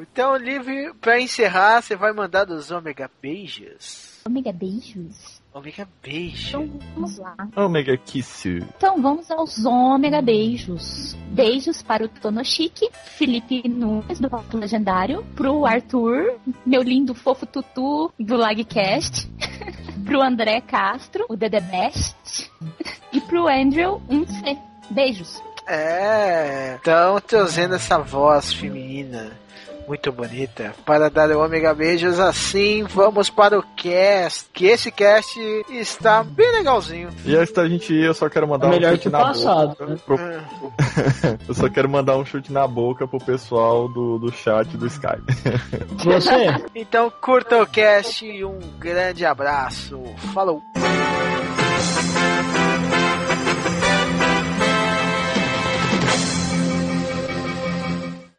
Então, 0.00 0.36
Liv, 0.36 0.94
pra 1.00 1.20
encerrar, 1.20 1.82
você 1.82 1.96
vai 1.96 2.12
mandar 2.12 2.44
dos 2.44 2.70
Ômega 2.70 3.10
Beijos. 3.20 4.18
Amiga, 4.28 4.52
beijos. 4.52 5.40
Ômega 5.54 5.88
Beijo. 6.02 6.60
Então 6.60 6.80
vamos 6.94 7.18
lá. 7.18 7.34
Omega 7.56 7.96
Kissu. 7.96 8.58
Então 8.76 9.00
vamos 9.00 9.30
aos 9.30 9.64
ômega 9.64 10.20
beijos. 10.20 11.14
Beijos 11.30 11.82
para 11.82 12.04
o 12.04 12.08
Tonoshiki, 12.08 12.90
Felipe 13.16 13.66
Nunes, 13.66 14.20
do 14.20 14.28
Papo 14.28 14.58
Legendário, 14.58 15.24
pro 15.34 15.64
Arthur, 15.64 16.38
meu 16.66 16.82
lindo 16.82 17.14
fofo 17.14 17.46
tutu 17.46 18.12
do 18.20 18.36
Lagcast, 18.36 19.26
pro 20.04 20.20
André 20.20 20.60
Castro, 20.60 21.24
o 21.28 21.34
Dede 21.34 21.60
Best, 21.60 22.52
e 23.10 23.20
pro 23.22 23.48
Andrew 23.48 24.02
1C. 24.10 24.58
Beijos. 24.90 25.42
É, 25.66 26.78
então 26.80 27.20
trazendo 27.20 27.74
essa 27.74 27.98
voz 27.98 28.52
feminina 28.54 29.30
muito 29.86 30.10
bonita 30.12 30.74
para 30.84 31.08
dar 31.08 31.30
o 31.30 31.42
ômega 31.42 31.72
beijos 31.74 32.18
assim, 32.20 32.84
vamos 32.84 33.30
para 33.30 33.58
o 33.58 33.62
cast, 33.74 34.46
que 34.52 34.66
esse 34.66 34.90
cast 34.90 35.38
está 35.70 36.22
bem 36.22 36.50
legalzinho. 36.52 37.08
E 37.24 37.34
antes 37.34 37.52
da 37.54 37.66
gente 37.66 37.92
ir, 37.94 38.04
eu 38.04 38.12
só 38.14 38.28
quero 38.28 38.46
mandar 38.48 38.66
É 38.66 38.70
um 38.70 38.72
melhor 38.74 38.90
chute 38.92 39.02
que 39.04 39.08
na 39.08 39.18
passado, 39.20 39.68
boca. 39.68 39.86
né? 39.86 39.96
pro- 40.04 40.18
Eu 41.48 41.54
só 41.54 41.68
quero 41.70 41.88
mandar 41.88 42.16
um 42.18 42.24
chute 42.24 42.52
na 42.52 42.66
boca 42.66 43.06
pro 43.08 43.18
pessoal 43.18 43.88
do, 43.88 44.18
do 44.18 44.30
chat 44.32 44.68
do 44.76 44.86
Skype. 44.86 45.22
Você? 46.04 46.54
Então 46.74 47.10
curta 47.20 47.62
o 47.62 47.66
cast 47.66 48.26
e 48.26 48.44
um 48.44 48.58
grande 48.78 49.24
abraço. 49.24 50.02
Falou! 50.34 50.62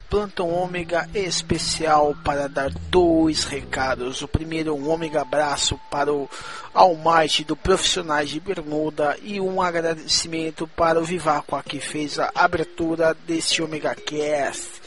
Plantão 0.09 0.49
Ômega 0.49 1.07
especial 1.13 2.15
para 2.25 2.49
dar 2.49 2.71
dois 2.89 3.43
recados. 3.43 4.21
O 4.23 4.27
primeiro, 4.27 4.73
um 4.73 4.89
Ômega 4.89 5.21
abraço 5.21 5.79
para 5.91 6.11
o 6.11 6.27
Almighty 6.73 7.43
do 7.43 7.55
Profissionais 7.55 8.29
de 8.29 8.39
Bermuda 8.39 9.15
e 9.21 9.39
um 9.39 9.61
agradecimento 9.61 10.67
para 10.67 10.99
o 10.99 11.05
Viváqua 11.05 11.63
que 11.63 11.79
fez 11.79 12.17
a 12.17 12.31
abertura 12.33 13.15
desse 13.27 13.61
Ômega 13.61 13.93
Cast. 13.93 14.81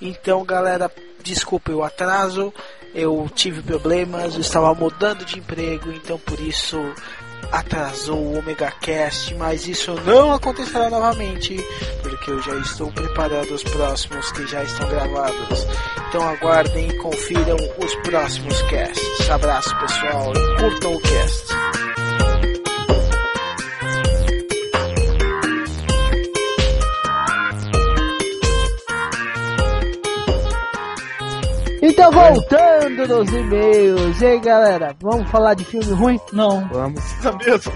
Então, 0.00 0.44
galera, 0.44 0.90
desculpe 1.22 1.72
o 1.72 1.82
atraso. 1.82 2.54
Eu 2.94 3.28
tive 3.34 3.62
problemas, 3.62 4.34
eu 4.34 4.40
estava 4.40 4.72
mudando 4.74 5.24
de 5.24 5.38
emprego, 5.38 5.90
então 5.90 6.18
por 6.18 6.40
isso 6.40 6.78
atrasou 7.52 8.18
o 8.18 8.38
Omega 8.38 8.70
Cast, 8.80 9.34
mas 9.34 9.66
isso 9.66 9.94
não 10.04 10.32
acontecerá 10.32 10.90
novamente, 10.90 11.56
porque 12.02 12.30
eu 12.30 12.42
já 12.42 12.54
estou 12.56 12.92
preparando 12.92 13.54
os 13.54 13.62
próximos 13.62 14.30
que 14.32 14.46
já 14.46 14.62
estão 14.62 14.88
gravados. 14.88 15.66
Então 16.08 16.26
aguardem 16.28 16.88
e 16.88 16.96
confiram 16.98 17.56
os 17.78 17.94
próximos 17.96 18.62
casts. 18.62 19.30
Abraço 19.30 19.76
pessoal 19.78 20.32
curtam 20.58 20.94
o 20.94 21.00
cast. 21.00 21.87
Então 31.88 32.12
voltando 32.12 33.08
nos 33.08 33.32
e-mails, 33.32 34.20
e 34.20 34.26
aí 34.26 34.40
galera, 34.40 34.94
vamos 35.00 35.30
falar 35.30 35.54
de 35.54 35.64
filme 35.64 35.90
ruim? 35.92 36.20
Não. 36.34 36.68
Vamos. 36.68 37.02
Tá 37.22 37.32
mesmo? 37.32 37.72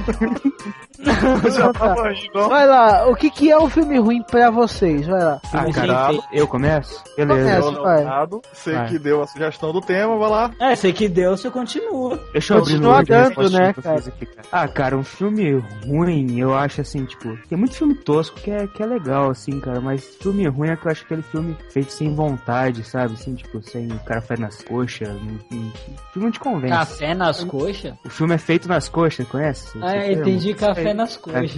Ó. 2.35 2.49
Vai 2.49 2.67
lá, 2.67 3.09
o 3.09 3.15
que, 3.15 3.31
que 3.31 3.51
é 3.51 3.59
um 3.59 3.69
filme 3.69 3.99
ruim 3.99 4.23
pra 4.23 4.51
vocês? 4.51 5.07
Vai 5.07 5.23
lá. 5.23 5.41
Ah, 5.53 5.73
cara, 5.73 6.13
eu 6.33 6.47
começo? 6.47 7.03
Beleza. 7.17 7.63
Começa. 7.63 7.69
Eu, 7.69 7.83
vai. 7.83 8.29
Sei 8.53 8.75
Vai. 8.75 8.89
que 8.89 8.99
deu 8.99 9.23
a 9.23 9.27
sugestão 9.27 9.73
do 9.73 9.81
tema, 9.81 10.17
vai 10.17 10.31
lá. 10.31 10.51
É, 10.61 10.75
sei 10.75 10.93
que 10.93 11.09
deu, 11.09 11.37
você 11.37 11.51
continua. 11.51 12.19
Deixa 12.33 12.55
eu 12.55 12.59
abrir 12.59 12.73
Continua 12.73 12.99
no 12.99 13.05
dando, 13.05 13.51
né, 13.51 13.73
cara? 13.73 13.99
aqui, 13.99 14.27
cara. 14.27 14.49
Ah, 14.53 14.69
cara, 14.69 14.97
um 14.97 15.03
filme 15.05 15.63
ruim, 15.87 16.39
eu 16.39 16.55
acho 16.55 16.81
assim, 16.81 17.05
tipo, 17.05 17.37
tem 17.49 17.59
muito 17.59 17.75
filme 17.75 17.95
tosco 17.95 18.41
que 18.41 18.51
é, 18.51 18.67
que 18.67 18.83
é 18.83 18.87
legal, 18.87 19.31
assim, 19.31 19.59
cara, 19.61 19.81
mas 19.81 20.05
filme 20.17 20.47
ruim 20.49 20.69
é 20.69 20.77
que 20.77 20.87
eu 20.87 20.93
acho 20.93 21.05
aquele 21.05 21.23
filme 21.23 21.57
feito 21.71 21.93
sem 21.93 22.15
vontade, 22.15 22.85
sabe? 22.85 23.15
Assim, 23.15 23.35
tipo, 23.35 23.61
sem 23.63 23.89
o 23.89 23.99
cara 24.01 24.21
faz 24.21 24.39
nas 24.39 24.63
coxas, 24.63 25.09
não, 25.09 25.39
não, 25.51 25.73
filme 26.13 26.27
não 26.27 26.31
te 26.31 26.41
convence. 26.41 26.73
Café 26.73 27.15
nas 27.15 27.45
coxas? 27.45 27.95
O 28.05 28.09
filme 28.11 28.35
é 28.35 28.39
feito 28.39 28.69
nas 28.69 28.89
coxas, 28.89 29.27
conhece? 29.29 29.79
Ah, 29.81 30.07
entendi 30.11 30.55
café 30.55 30.92
nas 30.95 31.17
coxas. 31.17 31.53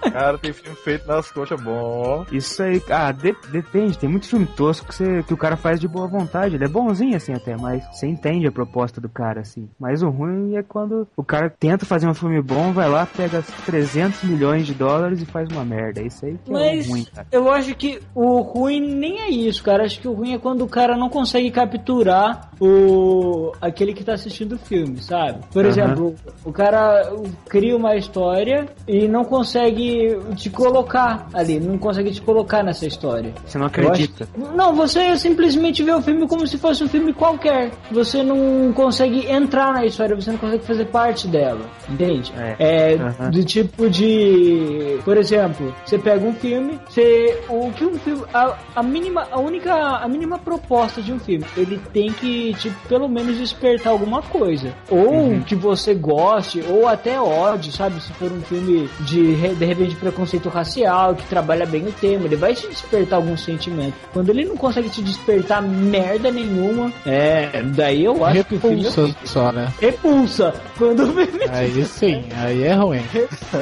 Cara, 0.00 0.38
tem 0.38 0.52
filme 0.52 0.76
feito 0.76 1.06
nas 1.06 1.30
coxas 1.30 1.60
bom. 1.60 2.24
Isso 2.32 2.62
aí, 2.62 2.82
ah, 2.90 3.12
de- 3.12 3.36
depende, 3.50 3.98
tem 3.98 4.08
muito 4.08 4.26
filme 4.28 4.46
tosco 4.46 4.86
que, 4.88 4.94
você, 4.94 5.22
que 5.22 5.34
o 5.34 5.36
cara 5.36 5.56
faz 5.56 5.78
de 5.80 5.88
boa 5.88 6.06
vontade. 6.06 6.54
Ele 6.54 6.64
é 6.64 6.68
bonzinho 6.68 7.16
assim 7.16 7.32
até, 7.32 7.56
mas 7.56 7.84
você 7.92 8.06
entende 8.06 8.46
a 8.46 8.52
proposta 8.52 9.00
do 9.00 9.08
cara, 9.08 9.40
assim. 9.40 9.68
Mas 9.78 10.02
o 10.02 10.08
ruim 10.10 10.56
é 10.56 10.62
quando 10.62 11.06
o 11.16 11.22
cara 11.24 11.50
tenta 11.50 11.84
fazer 11.84 12.08
um 12.08 12.14
filme 12.14 12.40
bom, 12.40 12.72
vai 12.72 12.88
lá, 12.88 13.06
pega 13.06 13.42
300 13.66 14.22
milhões 14.24 14.66
de 14.66 14.74
dólares 14.74 15.20
e 15.22 15.26
faz 15.26 15.48
uma 15.50 15.64
merda. 15.64 16.00
Isso 16.02 16.24
aí 16.24 16.38
que 16.44 16.50
é 16.50 16.52
Mas 16.54 16.88
ruim, 16.88 17.04
cara. 17.14 17.26
eu 17.32 17.50
acho 17.50 17.74
que 17.74 18.00
o 18.14 18.40
ruim 18.40 18.80
nem 18.80 19.20
é 19.20 19.28
isso, 19.30 19.62
cara. 19.62 19.84
Acho 19.84 20.00
que 20.00 20.08
o 20.08 20.12
ruim 20.12 20.32
é 20.34 20.38
quando 20.38 20.62
o 20.62 20.68
cara 20.68 20.96
não 20.96 21.08
consegue 21.08 21.50
capturar 21.50 22.50
o 22.60 23.52
aquele 23.60 23.92
que 23.94 24.04
tá 24.04 24.14
assistindo 24.14 24.52
o 24.54 24.58
filme, 24.58 25.00
sabe? 25.02 25.40
Por 25.52 25.64
exemplo, 25.64 26.14
o 26.44 26.52
cara 26.52 27.10
cria 27.48 27.76
uma 27.76 27.96
história 27.96 28.66
e 28.86 29.06
não 29.08 29.24
consegue 29.24 29.87
te 30.36 30.50
colocar 30.50 31.28
ali, 31.32 31.58
não 31.60 31.78
consegue 31.78 32.10
te 32.10 32.20
colocar 32.22 32.62
nessa 32.62 32.86
história. 32.86 33.32
Você 33.46 33.58
não 33.58 33.66
acredita. 33.66 34.28
acho- 34.38 34.56
Não, 34.56 34.74
você 34.74 35.16
simplesmente 35.16 35.82
vê 35.82 35.92
o 35.92 36.02
filme 36.02 36.26
como 36.26 36.46
se 36.46 36.58
fosse 36.58 36.82
um 36.84 36.88
filme 36.88 37.12
qualquer. 37.12 37.70
Você 37.90 38.22
não 38.22 38.72
consegue 38.74 39.30
entrar 39.30 39.72
na 39.72 39.84
história, 39.84 40.14
você 40.14 40.30
não 40.30 40.38
consegue 40.38 40.64
fazer 40.64 40.84
parte 40.86 41.26
dela, 41.28 41.60
entende? 41.88 42.32
É. 42.38 42.56
É, 42.58 42.94
Aham. 42.94 43.30
do 43.30 43.44
tipo 43.44 43.88
de, 43.90 44.98
por 45.04 45.16
exemplo, 45.16 45.74
você 45.84 45.98
pega 45.98 46.24
um 46.26 46.32
filme, 46.34 46.78
você 46.88 47.38
o 47.48 47.70
que 47.72 47.84
um 47.84 47.94
filme, 47.98 48.22
a, 48.32 48.56
a 48.76 48.82
mínima, 48.82 49.26
a 49.30 49.38
única, 49.40 49.72
a 49.74 50.08
mínima 50.08 50.38
proposta 50.38 51.00
de 51.00 51.12
um 51.12 51.18
filme, 51.18 51.44
ele 51.56 51.80
tem 51.92 52.12
que 52.12 52.54
tipo, 52.54 52.76
pelo 52.88 53.08
menos 53.08 53.36
despertar 53.38 53.90
alguma 53.92 54.22
coisa, 54.22 54.72
ou 54.90 55.08
Uhum. 55.18 55.40
que 55.42 55.54
você 55.54 55.94
goste, 55.94 56.62
ou 56.68 56.86
até 56.86 57.20
ódio, 57.20 57.72
sabe? 57.72 58.00
Se 58.00 58.12
for 58.14 58.30
um 58.30 58.40
filme 58.42 58.88
de 59.00 59.32
re- 59.78 59.86
de 59.86 59.96
preconceito 59.96 60.48
racial 60.48 61.14
que 61.14 61.24
trabalha 61.26 61.64
bem 61.66 61.86
o 61.86 61.92
tema, 61.92 62.26
ele 62.26 62.36
vai 62.36 62.54
te 62.54 62.66
despertar 62.68 63.16
algum 63.16 63.36
sentimento. 63.36 63.94
Quando 64.12 64.30
ele 64.30 64.44
não 64.44 64.56
consegue 64.56 64.88
te 64.90 65.02
despertar 65.02 65.62
merda 65.62 66.30
nenhuma, 66.30 66.92
é, 67.06 67.62
daí 67.62 68.04
eu 68.04 68.24
acho 68.24 68.44
que 68.44 68.54
o 68.56 68.60
filme 68.60 68.82
Repulsa 68.82 69.16
só, 69.24 69.52
né? 69.52 69.72
repulsa. 69.80 70.54
Quando 70.76 71.04
o 71.04 71.06
filme 71.12 71.44
Aí 71.50 71.84
sim, 71.84 72.24
aí 72.36 72.62
é 72.64 72.74
ruim. 72.74 73.02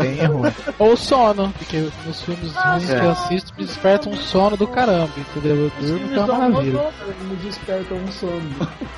Bem 0.01 0.19
é 0.21 0.25
ruim. 0.27 0.53
Ou 0.79 0.97
sono, 0.97 1.53
porque 1.59 1.89
nos 2.07 2.21
filmes 2.23 2.53
ruins 2.55 2.85
que 2.87 2.93
eu 2.93 3.11
assisto 3.11 3.53
me 3.59 3.65
desperta 3.65 4.09
um 4.09 4.17
sono 4.17 4.57
do 4.57 4.67
caramba, 4.67 5.11
entendeu? 5.17 5.57
Eu 5.57 5.73
durmo 5.87 6.09
que 6.09 6.15
é 6.15 6.21
uma 6.21 6.27
maravilha. 6.49 6.83
me 7.29 7.37
desperta 7.37 7.95
um 7.95 8.09
sono. 8.13 8.43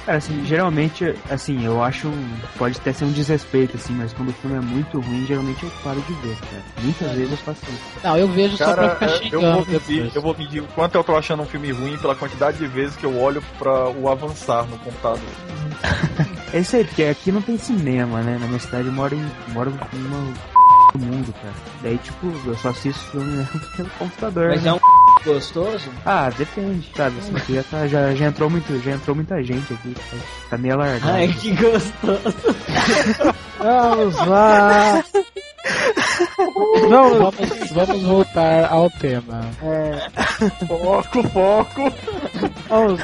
Cara, 0.07 0.19
assim, 0.19 0.45
geralmente, 0.45 1.15
assim, 1.31 1.65
eu 1.65 1.83
acho. 1.83 2.11
Pode 2.57 2.77
até 2.79 2.93
ser 2.93 3.05
um 3.05 3.13
desrespeito, 3.13 3.77
assim, 3.77 3.93
mas 3.95 4.13
quando 4.13 4.31
o 4.31 4.33
filme 4.33 4.57
é 4.57 4.61
muito 4.61 5.01
ruim, 5.01 5.25
geralmente 5.27 5.63
eu 5.65 5.71
paro 5.83 6.01
de 6.01 6.13
ver, 6.15 6.37
cara. 6.51 6.63
Muitas 6.83 7.08
vezes 7.13 7.31
eu 7.33 7.37
faço 7.39 7.61
isso. 7.65 7.81
Não, 8.05 8.17
eu 8.17 8.29
vejo 8.29 8.57
só 8.57 8.65
pra 8.73 8.75
Cara, 8.75 8.91
ficar 8.95 9.07
é, 9.07 9.15
eu 9.15 9.19
xingando 9.41 9.53
vou, 9.53 9.67
medir, 9.67 9.73
depois. 9.97 10.17
eu 10.17 10.23
vou 10.23 10.37
medir 10.39 10.61
o 10.63 10.67
quanto 10.69 10.95
eu 10.95 11.05
tô 11.05 11.17
achando 11.17 11.43
um 11.43 11.47
filme 11.47 11.71
ruim 11.73 11.97
pela 11.99 12.15
quantidade 12.15 12.59
de 12.59 12.67
vezes 12.67 12.97
que 12.97 13.05
eu 13.05 13.17
olho 13.19 13.43
pra 13.59 13.89
o 13.91 14.09
avançar 14.09 14.65
no 14.67 14.79
computador. 14.79 15.19
É 16.51 16.61
isso 16.61 16.77
aí, 16.77 16.85
porque 16.85 17.05
aqui 17.05 17.31
não 17.31 17.43
tem 17.43 17.59
cinema, 17.59 18.23
né? 18.23 18.39
Na 18.41 18.47
minha 18.47 18.59
cidade 18.59 18.87
eu 18.89 18.93
moro 18.93 19.15
em. 19.15 19.31
moro 19.53 19.71
numa 19.93 20.33
do 20.95 20.99
mundo, 20.99 21.35
cara. 21.43 21.53
Daí, 21.83 21.99
tipo, 21.99 22.33
eu 22.47 22.57
só 22.57 22.71
assisto 22.71 22.99
filme 23.11 23.47
pelo 23.77 23.91
computador. 23.99 24.49
Mas 24.49 24.63
né? 24.63 24.71
é 24.71 24.73
um 24.73 24.81
gostoso? 25.27 25.91
Ah, 26.07 26.31
depende, 26.31 26.91
sabe? 26.97 27.19
Assim, 27.19 27.37
aqui 27.37 27.55
já, 27.55 27.63
tá, 27.65 27.87
já, 27.87 28.15
já 28.15 28.27
entrou 28.29 28.49
muito, 28.49 28.83
já 28.83 28.93
entrou 28.93 29.15
muita 29.15 29.43
gente 29.45 29.75
aqui. 29.75 29.95
Tá, 29.95 30.17
tá 30.49 30.57
meio 30.59 30.73
alargado. 30.75 31.13
Ai, 31.13 31.29
que 31.35 31.55
gostoso. 31.55 32.35
Vamos 33.59 34.17
lá! 34.27 35.05
Não, 36.89 37.11
vamos, 37.15 37.71
vamos 37.73 38.03
voltar 38.03 38.73
ao 38.73 38.91
tema. 38.91 39.41
Foco, 40.67 41.23
foco! 41.29 41.93
Vamos. 42.69 43.01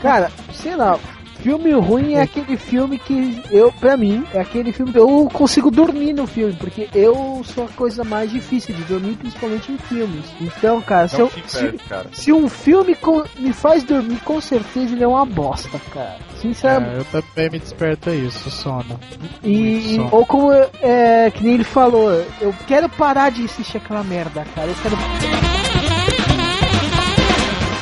Cara, 0.00 0.30
sei 0.52 0.76
lá. 0.76 0.98
Filme 1.42 1.72
ruim 1.72 2.14
é 2.14 2.22
aquele 2.22 2.56
filme 2.56 2.98
que 2.98 3.42
eu, 3.50 3.72
pra 3.72 3.96
mim, 3.96 4.24
é 4.34 4.40
aquele 4.40 4.72
filme 4.72 4.92
que 4.92 4.98
eu 4.98 5.28
consigo 5.32 5.70
dormir 5.70 6.12
no 6.12 6.26
filme, 6.26 6.52
porque 6.54 6.88
eu 6.94 7.42
sou 7.44 7.64
a 7.64 7.68
coisa 7.68 8.04
mais 8.04 8.30
difícil 8.30 8.74
de 8.74 8.82
dormir, 8.84 9.14
principalmente 9.16 9.72
em 9.72 9.78
filmes. 9.78 10.24
Então, 10.40 10.82
cara, 10.82 11.08
se, 11.08 11.18
eu, 11.18 11.30
se, 11.46 11.72
cara. 11.88 12.06
se 12.12 12.32
um 12.32 12.48
filme 12.48 12.94
co- 12.94 13.24
me 13.38 13.52
faz 13.52 13.82
dormir, 13.84 14.18
com 14.24 14.40
certeza 14.40 14.94
ele 14.94 15.02
é 15.04 15.08
uma 15.08 15.24
bosta, 15.24 15.80
cara. 15.92 16.18
Sinceramente. 16.40 16.94
É, 16.94 16.98
eu 17.00 17.04
também 17.22 17.50
me 17.50 17.58
desperta 17.58 18.14
isso, 18.14 18.50
sono. 18.50 19.00
E, 19.42 19.96
Só. 19.96 20.16
ou 20.16 20.26
como 20.26 20.52
é, 20.52 21.30
que 21.30 21.42
nem 21.42 21.54
ele 21.54 21.64
falou, 21.64 22.10
eu 22.40 22.54
quero 22.66 22.88
parar 22.88 23.30
de 23.30 23.44
assistir 23.44 23.78
aquela 23.78 24.02
merda, 24.04 24.44
cara. 24.54 24.68
Eu 24.68 24.74
quero. 24.82 25.59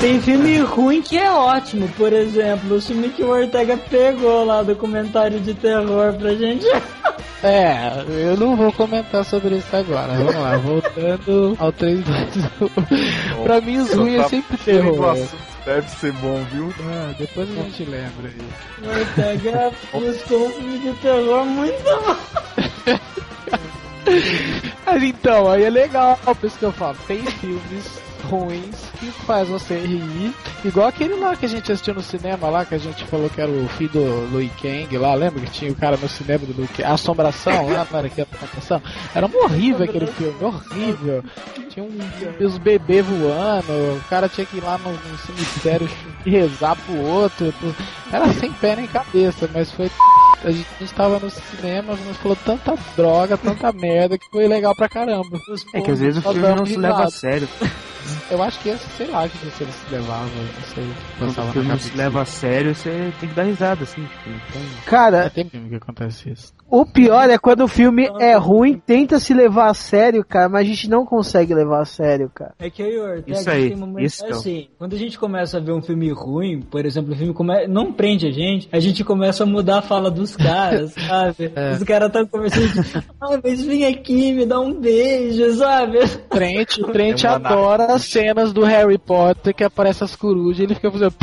Tem 0.00 0.20
filme 0.20 0.58
ruim 0.58 1.02
que 1.02 1.18
é 1.18 1.30
ótimo, 1.30 1.88
por 1.96 2.12
exemplo, 2.12 2.76
o 2.76 2.80
filme 2.80 3.08
que 3.08 3.22
o 3.24 3.30
Ortega 3.30 3.76
pegou 3.76 4.44
lá 4.44 4.62
do 4.62 4.76
comentário 4.76 5.40
de 5.40 5.54
terror 5.54 6.14
pra 6.14 6.34
gente. 6.34 6.66
É, 7.40 8.04
eu 8.08 8.37
não 8.37 8.56
vou 8.56 8.72
comentar 8.72 9.24
sobre 9.24 9.58
isso 9.58 9.76
agora. 9.76 10.12
Vamos 10.12 10.34
lá, 10.34 10.56
voltando 10.56 11.56
ao 11.61 11.70
3 11.70 12.00
Pra 13.44 13.61
mim, 13.61 13.78
os 13.78 13.94
ruins 13.94 14.24
é 14.24 14.28
sempre 14.28 14.56
O 14.56 14.58
terror. 14.58 15.16
deve 15.64 15.88
ser 15.88 16.12
bom, 16.14 16.44
viu? 16.50 16.74
Ah, 16.80 17.14
depois 17.16 17.48
a 17.48 17.54
gente 17.62 17.84
lembra 17.84 18.28
aí. 18.28 18.48
O 18.82 18.88
Ortega 18.88 19.70
buscou 19.92 20.48
um 20.48 20.50
filme 20.50 20.78
de 20.80 20.92
terror 20.94 21.46
muito 21.46 21.80
bom. 21.84 22.16
Mas 24.84 25.02
então, 25.04 25.48
aí 25.48 25.62
é 25.62 25.70
legal, 25.70 26.18
por 26.24 26.44
isso 26.44 26.58
que 26.58 26.64
eu 26.64 26.72
falo, 26.72 26.96
tem 27.06 27.24
filmes 27.24 28.00
ruins 28.24 28.76
que 28.98 29.11
faz 29.24 29.48
você 29.48 29.78
rir, 29.78 30.35
igual 30.64 30.88
aquele 30.88 31.14
lá 31.14 31.37
que 31.37 31.46
a 31.46 31.48
gente 31.48 31.70
assistiu 31.70 31.94
no 31.94 32.02
cinema 32.02 32.48
lá, 32.48 32.64
que 32.64 32.74
a 32.74 32.78
gente 32.78 33.04
falou 33.04 33.31
que 33.31 33.40
era 33.40 33.50
o 33.50 33.68
filho 33.68 33.90
do 33.90 34.33
Louis 34.33 34.50
Kang 34.61 34.98
lá, 34.98 35.14
lembra 35.14 35.40
que 35.40 35.50
tinha 35.50 35.70
o 35.70 35.74
cara 35.74 35.96
no 35.96 36.09
cinema 36.09 36.44
do 36.46 36.54
Louis 36.57 36.70
Kang, 36.70 36.85
a 36.85 36.94
Assombração 36.94 37.68
lá, 37.70 37.87
era 37.92 38.09
que 38.09 38.20
assombração? 38.20 38.83
Era 39.14 39.26
horrível 39.26 39.85
aquele 39.85 40.07
filme, 40.07 40.37
horrível. 40.42 41.24
Tinha 41.68 41.85
um, 41.85 42.44
os 42.44 42.59
bebês 42.59 43.04
voando, 43.04 43.72
o 43.96 44.00
cara 44.09 44.28
tinha 44.28 44.46
que 44.46 44.59
ir 44.59 44.64
lá 44.64 44.78
no, 44.78 44.92
no 44.92 45.18
cemitério 45.18 45.88
rezar 46.24 46.76
pro 46.76 46.96
outro, 46.96 47.54
era 48.12 48.33
sem 48.35 48.52
pé 48.52 48.76
nem 48.76 48.87
cabeça, 48.87 49.48
mas 49.52 49.70
foi 49.72 49.90
a 50.44 50.51
gente 50.51 50.66
estava 50.81 51.18
no 51.18 51.31
cinema, 51.31 51.96
mas 52.07 52.16
falou 52.18 52.37
tanta 52.44 52.74
droga, 52.96 53.37
tanta 53.37 53.72
merda, 53.72 54.16
que 54.18 54.29
foi 54.31 54.46
legal 54.46 54.74
pra 54.74 54.88
caramba. 54.88 55.38
É 55.74 55.81
que 55.81 55.90
às 55.90 56.01
vezes 56.01 56.24
o 56.24 56.33
filme 56.33 56.48
não 56.55 56.66
se 56.66 56.77
leva 56.77 57.05
a 57.05 57.11
sério. 57.11 57.48
Eu 58.31 58.42
acho 58.42 58.59
que 58.61 58.70
esse, 58.70 58.88
sei 58.96 59.07
lá, 59.09 59.29
que 59.29 59.37
se 59.37 59.62
ele 59.62 59.70
se 59.72 59.90
levava, 59.94 60.24
não 60.24 60.74
sei. 60.74 60.88
Quando 61.18 61.31
o 61.48 61.53
filme 61.53 61.68
não 61.68 61.79
se 61.79 61.94
leva 61.94 62.22
a 62.22 62.24
sério, 62.24 62.74
você 62.74 63.12
tem 63.20 63.29
que 63.29 63.35
dar 63.35 63.42
risada, 63.42 63.83
assim. 63.83 64.01
Tipo, 64.03 64.24
tem- 64.24 64.62
É, 64.62 64.88
Cara, 64.90 65.29
tem 65.29 65.44
filme 65.46 65.68
que 65.68 65.74
acontece 65.74 66.31
isso. 66.31 66.55
o 66.70 66.87
pior 66.87 67.29
é 67.29 67.37
quando 67.37 67.64
o 67.64 67.68
filme 67.68 68.09
é 68.18 68.35
ruim, 68.35 68.79
tenta 68.79 69.20
se 69.20 69.35
levar 69.35 69.66
a 69.68 69.74
sério, 69.74 70.24
cara, 70.24 70.48
mas 70.48 70.62
a 70.62 70.64
gente 70.64 70.88
não 70.88 71.05
consegue 71.05 71.53
levar 71.53 71.83
a 71.83 71.85
sério, 71.85 72.31
cara. 72.35 72.55
É 72.59 72.70
que 72.70 72.83
aí, 72.83 72.98
Ortega, 72.98 73.38
Isso 73.40 73.51
aí, 73.51 73.68
tem 73.68 73.77
momentos 73.77 74.14
isso 74.14 74.24
é 74.24 74.29
o- 74.29 74.33
assim, 74.33 74.68
quando 74.79 74.94
a 74.94 74.98
gente 74.98 75.18
começa 75.18 75.59
a 75.59 75.61
ver 75.61 75.72
um 75.72 75.83
filme 75.83 76.11
ruim, 76.11 76.62
por 76.62 76.87
exemplo, 76.87 77.12
o 77.12 77.16
filme 77.16 77.35
come... 77.35 77.66
não 77.66 77.92
prende 77.92 78.27
a 78.27 78.31
gente, 78.31 78.70
a 78.72 78.81
gente 78.81 79.05
começa 79.05 79.42
a 79.42 79.46
mudar 79.46 79.81
a 79.81 79.83
fala 79.83 80.11
dos 80.28 80.36
caras, 80.36 80.92
sabe? 80.92 81.52
É. 81.58 81.72
Os 81.72 81.82
caras 81.82 82.08
estão 82.08 82.26
conversando, 82.26 83.04
ah, 83.20 83.40
mas 83.42 83.64
vem 83.64 83.86
aqui, 83.86 84.32
me 84.32 84.46
dá 84.46 84.60
um 84.60 84.72
beijo, 84.72 85.54
sabe? 85.54 86.06
Trent, 86.28 86.78
o 86.78 86.92
Trent 86.92 87.24
É 87.24 87.28
adora 87.28 87.86
as 87.86 88.04
cenas 88.04 88.52
do 88.52 88.64
Harry 88.64 88.98
Potter 88.98 89.54
que 89.54 89.64
aparece 89.64 90.04
as 90.04 90.14
corujas 90.14 90.60
e 90.60 90.62
ele 90.64 90.74
fica 90.74 90.90
fazendo. 90.90 91.14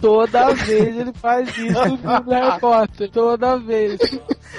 Toda 0.00 0.52
vez 0.54 0.96
ele 0.98 1.12
faz 1.14 1.48
isso 1.56 1.72
no 1.88 2.60
Potter. 2.60 3.10
Toda 3.10 3.56
vez. 3.58 3.98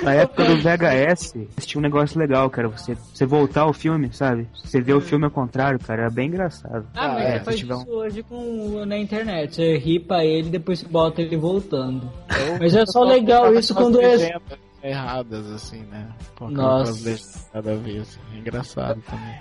Na 0.01 0.13
época 0.13 0.43
do 0.45 0.57
VHS, 0.57 1.33
tinha 1.61 1.79
um 1.79 1.81
negócio 1.81 2.19
legal, 2.19 2.49
cara. 2.49 2.67
Você, 2.69 2.95
você 2.95 3.25
voltar 3.25 3.61
ao 3.61 3.73
filme, 3.73 4.09
sabe? 4.11 4.47
Você 4.63 4.81
vê 4.81 4.93
o 4.93 5.01
filme 5.01 5.25
ao 5.25 5.31
contrário, 5.31 5.79
cara. 5.79 6.03
Era 6.03 6.11
bem 6.11 6.27
engraçado. 6.27 6.87
Ah, 6.95 7.09
mas 7.09 7.23
é, 7.23 7.39
você 7.39 7.45
faz 7.45 7.63
um- 7.63 7.81
isso 7.81 7.89
hoje 7.91 8.23
com, 8.23 8.85
na 8.85 8.97
internet. 8.97 9.55
Você 9.55 9.77
ripa 9.77 10.23
ele 10.23 10.47
e 10.47 10.51
depois 10.51 10.79
você 10.79 10.87
bota 10.87 11.21
ele 11.21 11.37
voltando. 11.37 12.11
Mas 12.59 12.75
é 12.75 12.85
só 12.85 13.03
legal 13.03 13.53
isso 13.53 13.73
quando 13.75 14.01
é. 14.01 14.35
Erradas, 14.83 15.51
assim, 15.51 15.81
né? 15.91 16.07
Nossa. 16.39 16.91
aquelas 16.91 17.03
legendas 17.03 17.49
Nada 17.53 17.71
a 17.73 17.75
ver, 17.75 17.99
assim. 18.01 18.19
É 18.33 18.37
engraçado 18.37 19.01
também. 19.09 19.35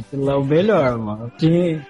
Aquilo 0.00 0.30
é 0.30 0.36
o 0.36 0.44
melhor, 0.44 0.98
mano. 0.98 1.30
Que- 1.38 1.80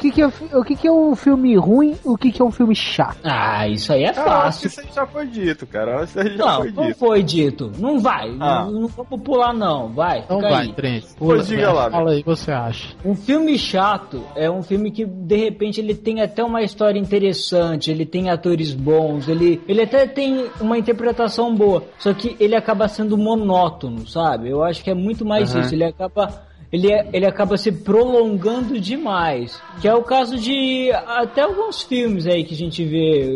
que, 0.00 0.10
que, 0.10 0.22
é, 0.22 0.26
o 0.26 0.64
que, 0.64 0.74
que 0.76 0.88
é 0.88 0.92
um 0.92 1.14
filme 1.14 1.54
ruim 1.56 1.96
o 2.04 2.16
que, 2.16 2.32
que 2.32 2.40
é 2.40 2.44
um 2.44 2.50
filme 2.50 2.74
chato? 2.74 3.18
Ah, 3.22 3.68
isso 3.68 3.92
aí 3.92 4.04
é 4.04 4.08
Ah, 4.08 4.10
acho 4.10 4.22
que 4.22 4.24
fácil. 4.24 4.66
isso 4.68 4.80
aí 4.80 4.86
já 4.94 5.06
foi 5.06 5.26
dito, 5.26 5.66
cara. 5.66 6.04
Isso 6.04 6.18
aí 6.18 6.36
já 6.36 6.44
Não, 6.46 6.56
foi 6.62 6.72
não 6.72 6.86
dito. 6.86 6.98
foi 6.98 7.22
dito. 7.22 7.72
Não 7.78 7.98
vai. 8.00 8.30
Ah. 8.40 8.64
Não, 8.64 8.72
não 8.72 8.88
vamos 8.88 9.20
pular, 9.22 9.52
não. 9.52 9.88
Vai. 9.90 10.24
Não 10.28 10.40
vai, 10.40 10.52
aí. 10.66 10.72
trem. 10.72 11.02
Pois 11.18 11.46
diga 11.46 11.72
lá, 11.72 11.90
Fala 11.90 12.12
aí, 12.12 12.20
o 12.20 12.22
que 12.24 12.28
você 12.28 12.50
acha? 12.50 12.94
Um 13.04 13.14
filme 13.14 13.58
chato 13.58 14.24
é 14.34 14.50
um 14.50 14.62
filme 14.62 14.90
que 14.90 15.04
de 15.04 15.36
repente 15.36 15.80
ele 15.80 15.94
tem 15.94 16.22
até 16.22 16.42
uma 16.42 16.62
história 16.62 16.98
interessante, 16.98 17.90
ele 17.90 18.06
tem 18.06 18.30
atores 18.30 18.72
bons, 18.72 19.28
ele, 19.28 19.60
ele 19.68 19.82
até 19.82 20.06
tem 20.06 20.46
uma 20.60 20.78
interpretação 20.78 21.54
boa, 21.54 21.84
só 21.98 22.12
que 22.14 22.36
ele 22.40 22.54
acaba 22.56 22.88
sendo 22.88 23.16
monótono, 23.18 24.06
sabe? 24.06 24.48
Eu 24.48 24.62
acho 24.64 24.82
que 24.82 24.90
é 24.90 24.94
muito 24.94 25.24
mais 25.24 25.54
Aham. 25.54 25.60
isso, 25.64 25.74
ele 25.74 25.84
acaba 25.84 26.42
ele, 26.72 26.92
é- 26.92 27.08
ele 27.12 27.26
acaba 27.26 27.56
se 27.56 27.70
prolongando 27.72 28.78
demais. 28.80 29.60
Que 29.80 29.88
é 29.88 29.94
o 29.94 30.02
caso 30.02 30.36
de 30.38 30.90
até 31.06 31.42
alguns 31.42 31.82
filmes 31.82 32.26
aí 32.26 32.44
que 32.44 32.54
a 32.54 32.56
gente 32.56 32.84
vê. 32.84 33.30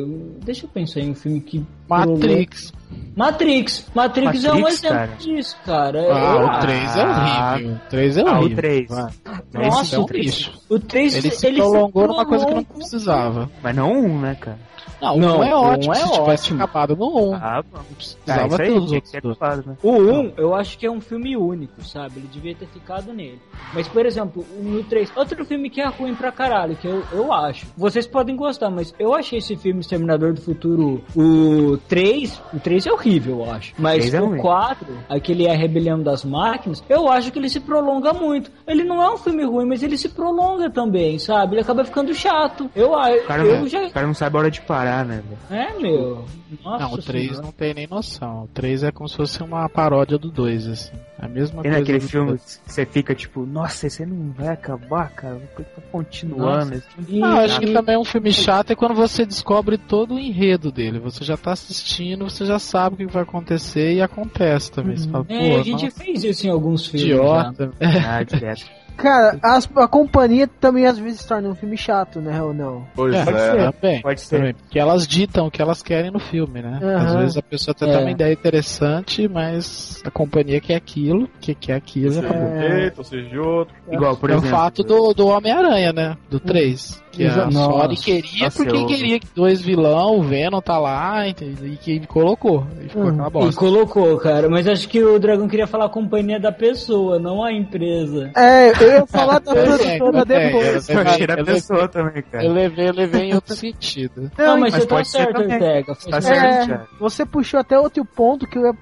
Deixa 0.44 0.66
eu 0.66 0.70
pensar 0.70 1.00
em 1.00 1.10
um 1.10 1.14
filme 1.14 1.40
que. 1.40 1.64
Matrix. 1.88 2.72
Matrix. 3.16 3.86
Matrix, 3.94 4.44
é 4.44 4.52
um 4.52 4.60
Matrix, 4.60 4.78
exemplo 4.84 4.96
cara. 4.98 5.16
disso, 5.18 5.56
cara. 5.64 5.98
Eu 6.00 6.12
Ah, 6.14 6.36
o 6.36 6.46
acho. 6.48 6.60
3 6.60 6.96
é 6.96 7.04
horrível. 7.06 7.74
O 7.74 7.88
3 7.90 8.16
é 8.16 8.20
Ah, 8.20 8.24
o 8.24 8.36
horrível. 8.38 8.56
3. 8.56 8.88
Vai. 8.88 9.12
Nossa, 9.52 9.96
é 9.96 9.98
um 9.98 10.02
o 10.02 10.06
3, 10.06 10.24
lixo. 10.24 10.52
o 10.68 10.78
3 10.78 11.16
Ele 11.16 11.30
se 11.30 11.52
prolongou 11.52 12.06
numa 12.08 12.24
coisa 12.26 12.46
que 12.46 12.54
não 12.54 12.64
precisava. 12.64 13.50
Mas 13.62 13.76
não 13.76 13.92
um, 13.92 14.20
né, 14.20 14.36
cara? 14.40 14.58
Não, 15.00 15.16
Não, 15.16 15.38
um 15.40 15.44
é 15.44 15.54
um 15.54 15.58
ótimo. 15.58 15.92
é 15.92 15.96
se 15.96 16.12
tivesse 16.12 16.20
ótimo. 16.44 16.62
acabado 16.64 16.96
no 16.96 17.30
1. 17.30 17.34
Ah, 17.34 17.62
bom. 17.62 17.68
Não 17.74 17.80
Ah, 17.80 17.84
precisava 17.96 18.46
isso 18.46 18.62
aí 18.62 18.68
ter 18.68 18.78
os 18.78 18.86
tinha 18.88 19.00
que 19.00 19.08
ser 19.08 19.16
outros. 19.18 19.38
culpado, 19.38 19.64
né? 19.66 19.76
O 19.82 19.92
1, 19.92 20.32
eu 20.36 20.54
acho 20.54 20.78
que 20.78 20.86
é 20.86 20.90
um 20.90 21.00
filme 21.00 21.36
único, 21.36 21.82
sabe? 21.84 22.14
Ele 22.18 22.28
devia 22.32 22.54
ter 22.54 22.66
ficado 22.66 23.12
nele. 23.12 23.40
Mas, 23.72 23.86
por 23.88 24.06
exemplo, 24.06 24.44
no 24.60 24.82
3, 24.84 25.12
outro 25.16 25.44
filme 25.44 25.68
que 25.70 25.80
é 25.80 25.86
ruim 25.88 26.14
pra 26.14 26.30
caralho, 26.32 26.76
que 26.76 26.86
eu, 26.86 27.02
eu 27.12 27.32
acho. 27.32 27.66
Vocês 27.76 28.06
podem 28.06 28.36
gostar, 28.36 28.70
mas 28.70 28.94
eu 28.98 29.14
achei 29.14 29.38
esse 29.38 29.56
filme 29.56 29.80
Exterminador 29.80 30.32
do 30.32 30.40
Futuro, 30.40 31.02
o 31.16 31.76
3, 31.88 32.40
o 32.52 32.60
3 32.60 32.86
é 32.86 32.92
horrível, 32.92 33.40
eu 33.44 33.50
acho. 33.52 33.74
Mas 33.78 33.98
Três 33.98 34.14
é 34.14 34.20
o 34.22 34.26
ruim. 34.26 34.38
4, 34.40 34.86
aquele 35.08 35.46
é 35.46 35.52
a 35.52 35.56
Rebelião 35.56 36.00
das 36.02 36.24
Máquinas, 36.24 36.82
eu 36.88 37.08
acho 37.08 37.30
que 37.32 37.38
ele 37.38 37.48
se 37.48 37.60
prolonga 37.60 38.12
muito. 38.12 38.50
Ele 38.66 38.84
não 38.84 39.02
é 39.02 39.10
um 39.12 39.16
filme 39.16 39.44
ruim, 39.44 39.66
mas 39.66 39.82
ele 39.82 39.96
se 39.98 40.08
prolonga 40.08 40.70
também, 40.70 41.18
sabe? 41.18 41.54
Ele 41.54 41.60
acaba 41.62 41.84
ficando 41.84 42.14
chato. 42.14 42.70
Eu, 42.74 42.94
a- 42.94 43.10
O 43.10 43.26
cara, 43.26 43.44
eu 43.44 43.60
não, 43.60 43.68
já... 43.68 43.82
o 43.86 43.90
cara 43.90 44.06
não 44.06 44.14
sabe 44.14 44.36
a 44.36 44.38
hora 44.40 44.50
de 44.50 44.60
parar, 44.62 44.83
né, 45.04 45.22
velho? 45.48 45.62
É, 45.62 45.78
meu. 45.78 46.24
Nossa 46.64 46.84
Não, 46.84 46.92
o 46.94 46.98
3 47.02 47.26
Senhora. 47.28 47.42
não 47.44 47.52
tem 47.52 47.74
nem 47.74 47.86
noção. 47.86 48.44
O 48.44 48.48
3 48.48 48.84
é 48.84 48.92
como 48.92 49.08
se 49.08 49.16
fosse 49.16 49.42
uma 49.42 49.68
paródia 49.68 50.16
do 50.18 50.30
2, 50.30 50.66
assim. 50.68 50.92
A 51.18 51.26
mesma 51.28 51.62
Tem 51.62 51.70
coisa. 51.72 51.78
naquele 51.80 51.98
do 51.98 52.08
filme 52.08 52.38
que 52.38 52.72
você 52.72 52.84
fica 52.86 53.14
tipo, 53.14 53.46
nossa, 53.46 53.86
esse 53.86 54.02
aí 54.02 54.08
não 54.08 54.30
vai 54.32 54.48
acabar, 54.48 55.10
cara. 55.10 55.34
Vai 55.56 55.64
tá 55.64 55.82
continuando. 55.90 56.82
E- 57.08 57.18
Não, 57.18 57.38
acho 57.38 57.58
que 57.60 57.72
também 57.72 57.94
é 57.94 57.98
um 57.98 58.04
filme 58.04 58.32
chato 58.32 58.70
é 58.72 58.74
quando 58.74 58.94
você 58.94 59.24
descobre 59.24 59.78
todo 59.78 60.14
o 60.14 60.18
enredo 60.18 60.70
dele. 60.70 60.98
Você 60.98 61.24
já 61.24 61.36
tá 61.36 61.52
assistindo, 61.52 62.24
você 62.28 62.44
já 62.44 62.58
sabe 62.58 62.94
o 63.04 63.06
que 63.08 63.12
vai 63.12 63.22
acontecer 63.22 63.94
e 63.94 64.02
acontece 64.02 64.70
também. 64.70 64.96
Você 64.96 65.08
fala, 65.08 65.24
É, 65.28 65.50
pô, 65.50 65.56
a 65.60 65.62
gente 65.62 65.84
nossa, 65.84 66.00
fez 66.04 66.24
isso 66.24 66.46
em 66.46 66.50
alguns 66.50 66.86
filmes. 66.86 67.08
já. 67.08 67.14
idiota. 67.16 67.70
Ah, 67.80 68.22
direto. 68.22 68.64
Cara, 68.96 69.38
as- 69.42 69.68
a 69.76 69.88
companhia 69.88 70.46
também 70.60 70.86
às 70.86 70.98
vezes 70.98 71.24
torna 71.24 71.48
um 71.48 71.54
filme 71.54 71.76
chato, 71.76 72.20
né, 72.20 72.40
ou 72.42 72.54
não? 72.54 72.86
Pois 72.94 73.14
É, 73.14 73.18
é. 73.20 73.24
pode 73.24 73.38
ser, 73.40 73.72
também. 73.72 74.02
Pode 74.02 74.20
ser. 74.20 74.36
Também, 74.36 74.54
porque 74.54 74.78
elas 74.78 75.06
ditam 75.06 75.46
o 75.46 75.50
que 75.50 75.60
elas 75.60 75.82
querem 75.82 76.10
no 76.10 76.18
filme, 76.18 76.62
né? 76.62 76.78
Aham. 76.82 76.96
Às 77.06 77.14
vezes 77.16 77.36
a 77.36 77.42
pessoa 77.42 77.72
até 77.76 77.86
É. 77.86 77.92
tem 77.92 78.00
uma 78.00 78.10
ideia 78.10 78.32
interessante, 78.32 79.28
mas 79.28 80.00
a 80.04 80.10
companhia 80.10 80.60
quer 80.60 80.76
aquilo, 80.76 81.28
que 81.40 81.54
quer 81.54 81.74
aquilo. 81.74 82.12
Seja 82.14 82.20
de 82.20 82.26
acabou. 82.26 82.48
um 82.48 82.60
jeito, 82.60 82.98
ou 82.98 83.04
seja 83.04 83.28
de 83.28 83.38
outro. 83.38 83.74
Igual, 83.90 84.16
por 84.16 84.30
é 84.30 84.34
exemplo. 84.34 84.48
o 84.48 84.52
fato 84.58 84.82
do, 84.82 85.12
do 85.12 85.26
Homem-Aranha, 85.26 85.92
né? 85.92 86.16
Do 86.30 86.40
3. 86.40 87.02
Que 87.12 87.22
a 87.22 87.26
Exato. 87.28 87.52
Sony 87.52 87.68
Nossa. 87.88 88.04
queria 88.04 88.44
Nossa, 88.44 88.56
porque 88.64 88.76
eu- 88.76 88.86
queria 88.86 89.20
que 89.20 89.26
dois 89.36 89.60
vilão, 89.60 90.18
o 90.18 90.22
Venom 90.22 90.60
tá 90.60 90.78
lá, 90.78 91.28
entendeu? 91.28 91.64
e 91.68 91.76
que 91.76 91.92
ele 91.92 92.06
colocou. 92.08 92.66
E 92.82 92.88
ficou 92.88 93.04
Hum. 93.04 93.08
aquela 93.10 93.28
E 93.28 93.30
bosta. 93.30 93.60
colocou, 93.60 94.16
cara, 94.18 94.48
mas 94.50 94.66
acho 94.66 94.88
que 94.88 95.00
o 95.00 95.16
Dragão 95.20 95.46
queria 95.46 95.66
falar 95.68 95.84
a 95.84 95.88
companhia 95.88 96.40
da 96.40 96.50
pessoa, 96.50 97.20
não 97.20 97.44
a 97.44 97.52
empresa. 97.52 98.32
É, 98.36 98.72
eu 98.84 98.92
ia 98.92 99.06
falar 99.06 99.38
da 99.40 99.52
produtora 99.52 100.24
depois. 100.24 100.88
eu 100.88 101.00
achei 101.00 101.26
eu 101.28 101.44
pessoa 101.44 101.88
também, 101.88 102.22
cara. 102.22 102.44
Eu 102.44 102.52
levei, 102.52 102.88
eu 102.88 102.92
levei 102.92 103.22
em 103.30 103.34
outro 103.34 103.54
sentido. 103.56 104.30
Não, 104.36 104.58
mas, 104.58 104.72
mas 104.72 104.74
você 104.74 104.86
tá 104.88 104.94
pode 104.94 105.08
ser 105.08 105.18
certo. 105.18 105.40
Ortega. 105.40 105.94
Tá 106.10 106.20
certo. 106.20 106.88
Você 107.00 107.26
puxou 107.26 107.60
até 107.60 107.78
outro 107.78 108.04
ponto 108.04 108.46
que 108.46 108.58
eu, 108.58 108.74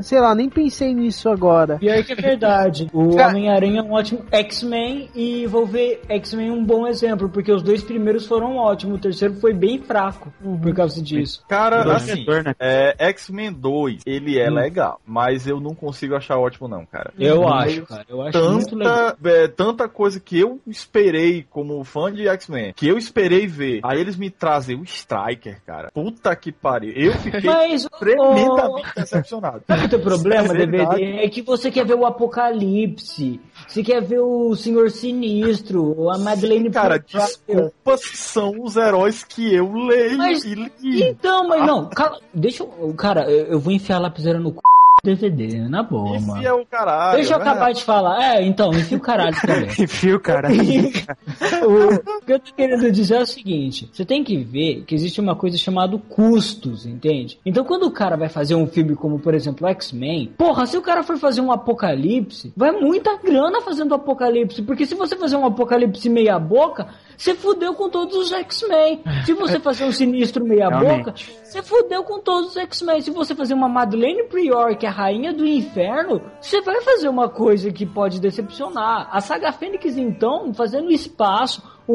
sei 0.00 0.20
lá, 0.20 0.34
nem 0.34 0.48
pensei 0.48 0.94
nisso 0.94 1.28
agora. 1.28 1.78
Pior 1.78 2.02
que 2.04 2.12
é 2.12 2.16
verdade. 2.16 2.88
O 2.92 3.16
Homem-Aranha 3.16 3.80
é 3.80 3.82
um 3.82 3.92
ótimo 3.92 4.24
X-Men 4.30 5.08
e 5.14 5.46
vou 5.46 5.66
ver 5.66 6.00
X-Men 6.08 6.50
um 6.50 6.64
bom 6.64 6.86
exemplo, 6.86 7.28
porque 7.28 7.52
os 7.52 7.62
dois 7.62 7.82
primeiros 7.82 8.26
foram 8.26 8.56
ótimos, 8.56 8.98
o 8.98 9.00
terceiro 9.00 9.34
foi 9.34 9.52
bem 9.52 9.78
fraco 9.82 10.32
por 10.62 10.74
causa 10.74 11.02
disso. 11.02 11.42
Cara, 11.48 11.82
assim, 11.94 12.24
né? 12.26 12.54
é, 12.58 12.94
X-Men 13.10 13.52
2, 13.52 14.02
ele 14.06 14.38
é 14.38 14.48
Hum. 14.50 14.54
legal, 14.54 15.00
mas 15.06 15.46
eu 15.46 15.60
não 15.60 15.74
consigo 15.74 16.14
achar 16.14 16.38
ótimo 16.38 16.68
não, 16.68 16.84
cara. 16.86 17.12
Eu 17.18 17.46
acho, 17.48 17.82
cara, 17.86 18.04
eu 18.08 18.22
acho 18.22 18.50
muito 18.50 18.76
legal. 18.76 19.16
Tanta, 19.38 19.44
é, 19.44 19.48
tanta 19.48 19.88
coisa 19.88 20.18
que 20.18 20.38
eu 20.38 20.60
esperei 20.66 21.44
como 21.50 21.82
fã 21.84 22.12
de 22.12 22.26
X-Men, 22.28 22.72
que 22.74 22.88
eu 22.88 22.96
esperei 22.98 23.46
ver. 23.46 23.80
Aí 23.84 24.00
eles 24.00 24.16
me 24.16 24.30
trazem 24.30 24.76
o 24.76 24.82
Striker, 24.84 25.60
cara. 25.66 25.90
Puta 25.92 26.34
que 26.34 26.50
pariu. 26.50 26.92
Eu 26.94 27.12
fiquei 27.14 27.40
Mas, 27.42 27.86
tremendamente 27.98 28.88
decepcionado. 28.96 29.62
Sabe 29.66 29.84
o 29.86 29.88
teu 29.88 30.00
problema, 30.00 30.54
É. 30.54 30.56
DVD? 30.66 31.02
É 31.24 31.28
que 31.28 31.42
você 31.42 31.70
quer 31.70 31.84
ver 31.86 31.94
o 31.94 32.06
Apocalipse, 32.06 33.40
você 33.66 33.82
quer 33.82 34.02
ver 34.02 34.20
o 34.20 34.54
Senhor 34.56 34.90
Sinistro, 34.90 36.10
a 36.10 36.18
Madeleine 36.18 36.70
Cara, 36.70 37.00
Pryor. 37.00 37.24
desculpa 37.26 37.96
se 37.96 38.16
são 38.16 38.54
os 38.62 38.76
heróis 38.76 39.22
que 39.24 39.54
eu 39.54 39.72
leio 39.72 40.18
Mas- 40.18 40.44
e 40.44 40.54
li. 40.54 41.02
Então, 41.02 41.46
mas 41.48 41.66
não, 41.66 41.88
cala, 41.88 42.18
deixa 42.32 42.62
eu. 42.64 42.94
Cara, 42.96 43.30
eu, 43.30 43.46
eu 43.46 43.60
vou 43.60 43.72
enfiar 43.72 43.96
a 43.96 44.00
lapiseira 44.00 44.38
no 44.38 44.50
c 44.50 44.54
do 44.56 44.60
DVD, 45.02 45.68
na 45.68 45.82
boa, 45.82 46.16
Esse 46.16 46.26
mano. 46.26 46.44
é 46.44 46.52
o 46.52 46.66
caralho. 46.66 47.16
Deixa 47.16 47.34
eu 47.34 47.38
né? 47.38 47.44
acabar 47.44 47.72
de 47.72 47.84
falar. 47.84 48.34
É, 48.34 48.44
então, 48.44 48.70
enfia 48.72 48.98
o 48.98 49.00
caralho 49.00 49.36
também. 49.40 49.70
Enfio, 49.78 50.20
cara. 50.20 50.48
o 51.64 52.24
que 52.24 52.32
eu 52.32 52.38
tô 52.38 52.52
querendo 52.54 52.90
dizer 52.90 53.16
é 53.16 53.22
o 53.22 53.26
seguinte: 53.26 53.88
você 53.92 54.04
tem 54.04 54.24
que 54.24 54.36
ver 54.36 54.84
que 54.86 54.94
existe 54.94 55.20
uma 55.20 55.36
coisa 55.36 55.56
chamada 55.56 55.96
custos, 56.08 56.84
entende? 56.86 57.38
Então, 57.44 57.64
quando 57.64 57.84
o 57.84 57.90
cara 57.90 58.16
vai 58.16 58.28
fazer 58.28 58.54
um 58.54 58.66
filme 58.66 58.94
como, 58.94 59.18
por 59.18 59.34
exemplo, 59.34 59.66
X-Men, 59.68 60.32
porra, 60.36 60.66
se 60.66 60.76
o 60.76 60.82
cara 60.82 61.02
for 61.02 61.16
fazer 61.16 61.40
um 61.40 61.52
apocalipse, 61.52 62.52
vai 62.56 62.72
muita 62.72 63.16
grana 63.16 63.60
fazendo 63.60 63.94
apocalipse. 63.94 64.62
Porque 64.62 64.84
se 64.84 64.94
você 64.94 65.16
fazer 65.16 65.36
um 65.36 65.46
apocalipse 65.46 66.08
meia-boca, 66.08 66.88
você 67.16 67.34
fudeu 67.34 67.74
com 67.74 67.88
todos 67.88 68.16
os 68.16 68.32
X-Men. 68.32 69.02
Se 69.24 69.32
você 69.32 69.58
fazer 69.58 69.84
um 69.84 69.92
sinistro 69.92 70.44
meia-boca, 70.44 71.14
você 71.42 71.62
fudeu 71.62 72.02
com 72.04 72.18
todos 72.20 72.50
os 72.50 72.56
X-Men. 72.56 73.00
Se 73.00 73.10
você 73.10 73.34
fazer 73.34 73.54
uma 73.54 73.68
Madeleine 73.68 74.24
Prior, 74.24 74.76
que 74.76 74.86
a 74.88 74.90
rainha 74.90 75.32
do 75.32 75.46
inferno, 75.46 76.20
você 76.40 76.60
vai 76.62 76.80
fazer 76.80 77.08
uma 77.08 77.28
coisa 77.28 77.70
que 77.70 77.84
pode 77.84 78.20
decepcionar. 78.20 79.08
A 79.12 79.20
saga 79.20 79.52
Fênix, 79.52 79.96
então, 79.96 80.52
fazendo 80.54 80.90
espaço, 80.90 81.62
um, 81.88 81.94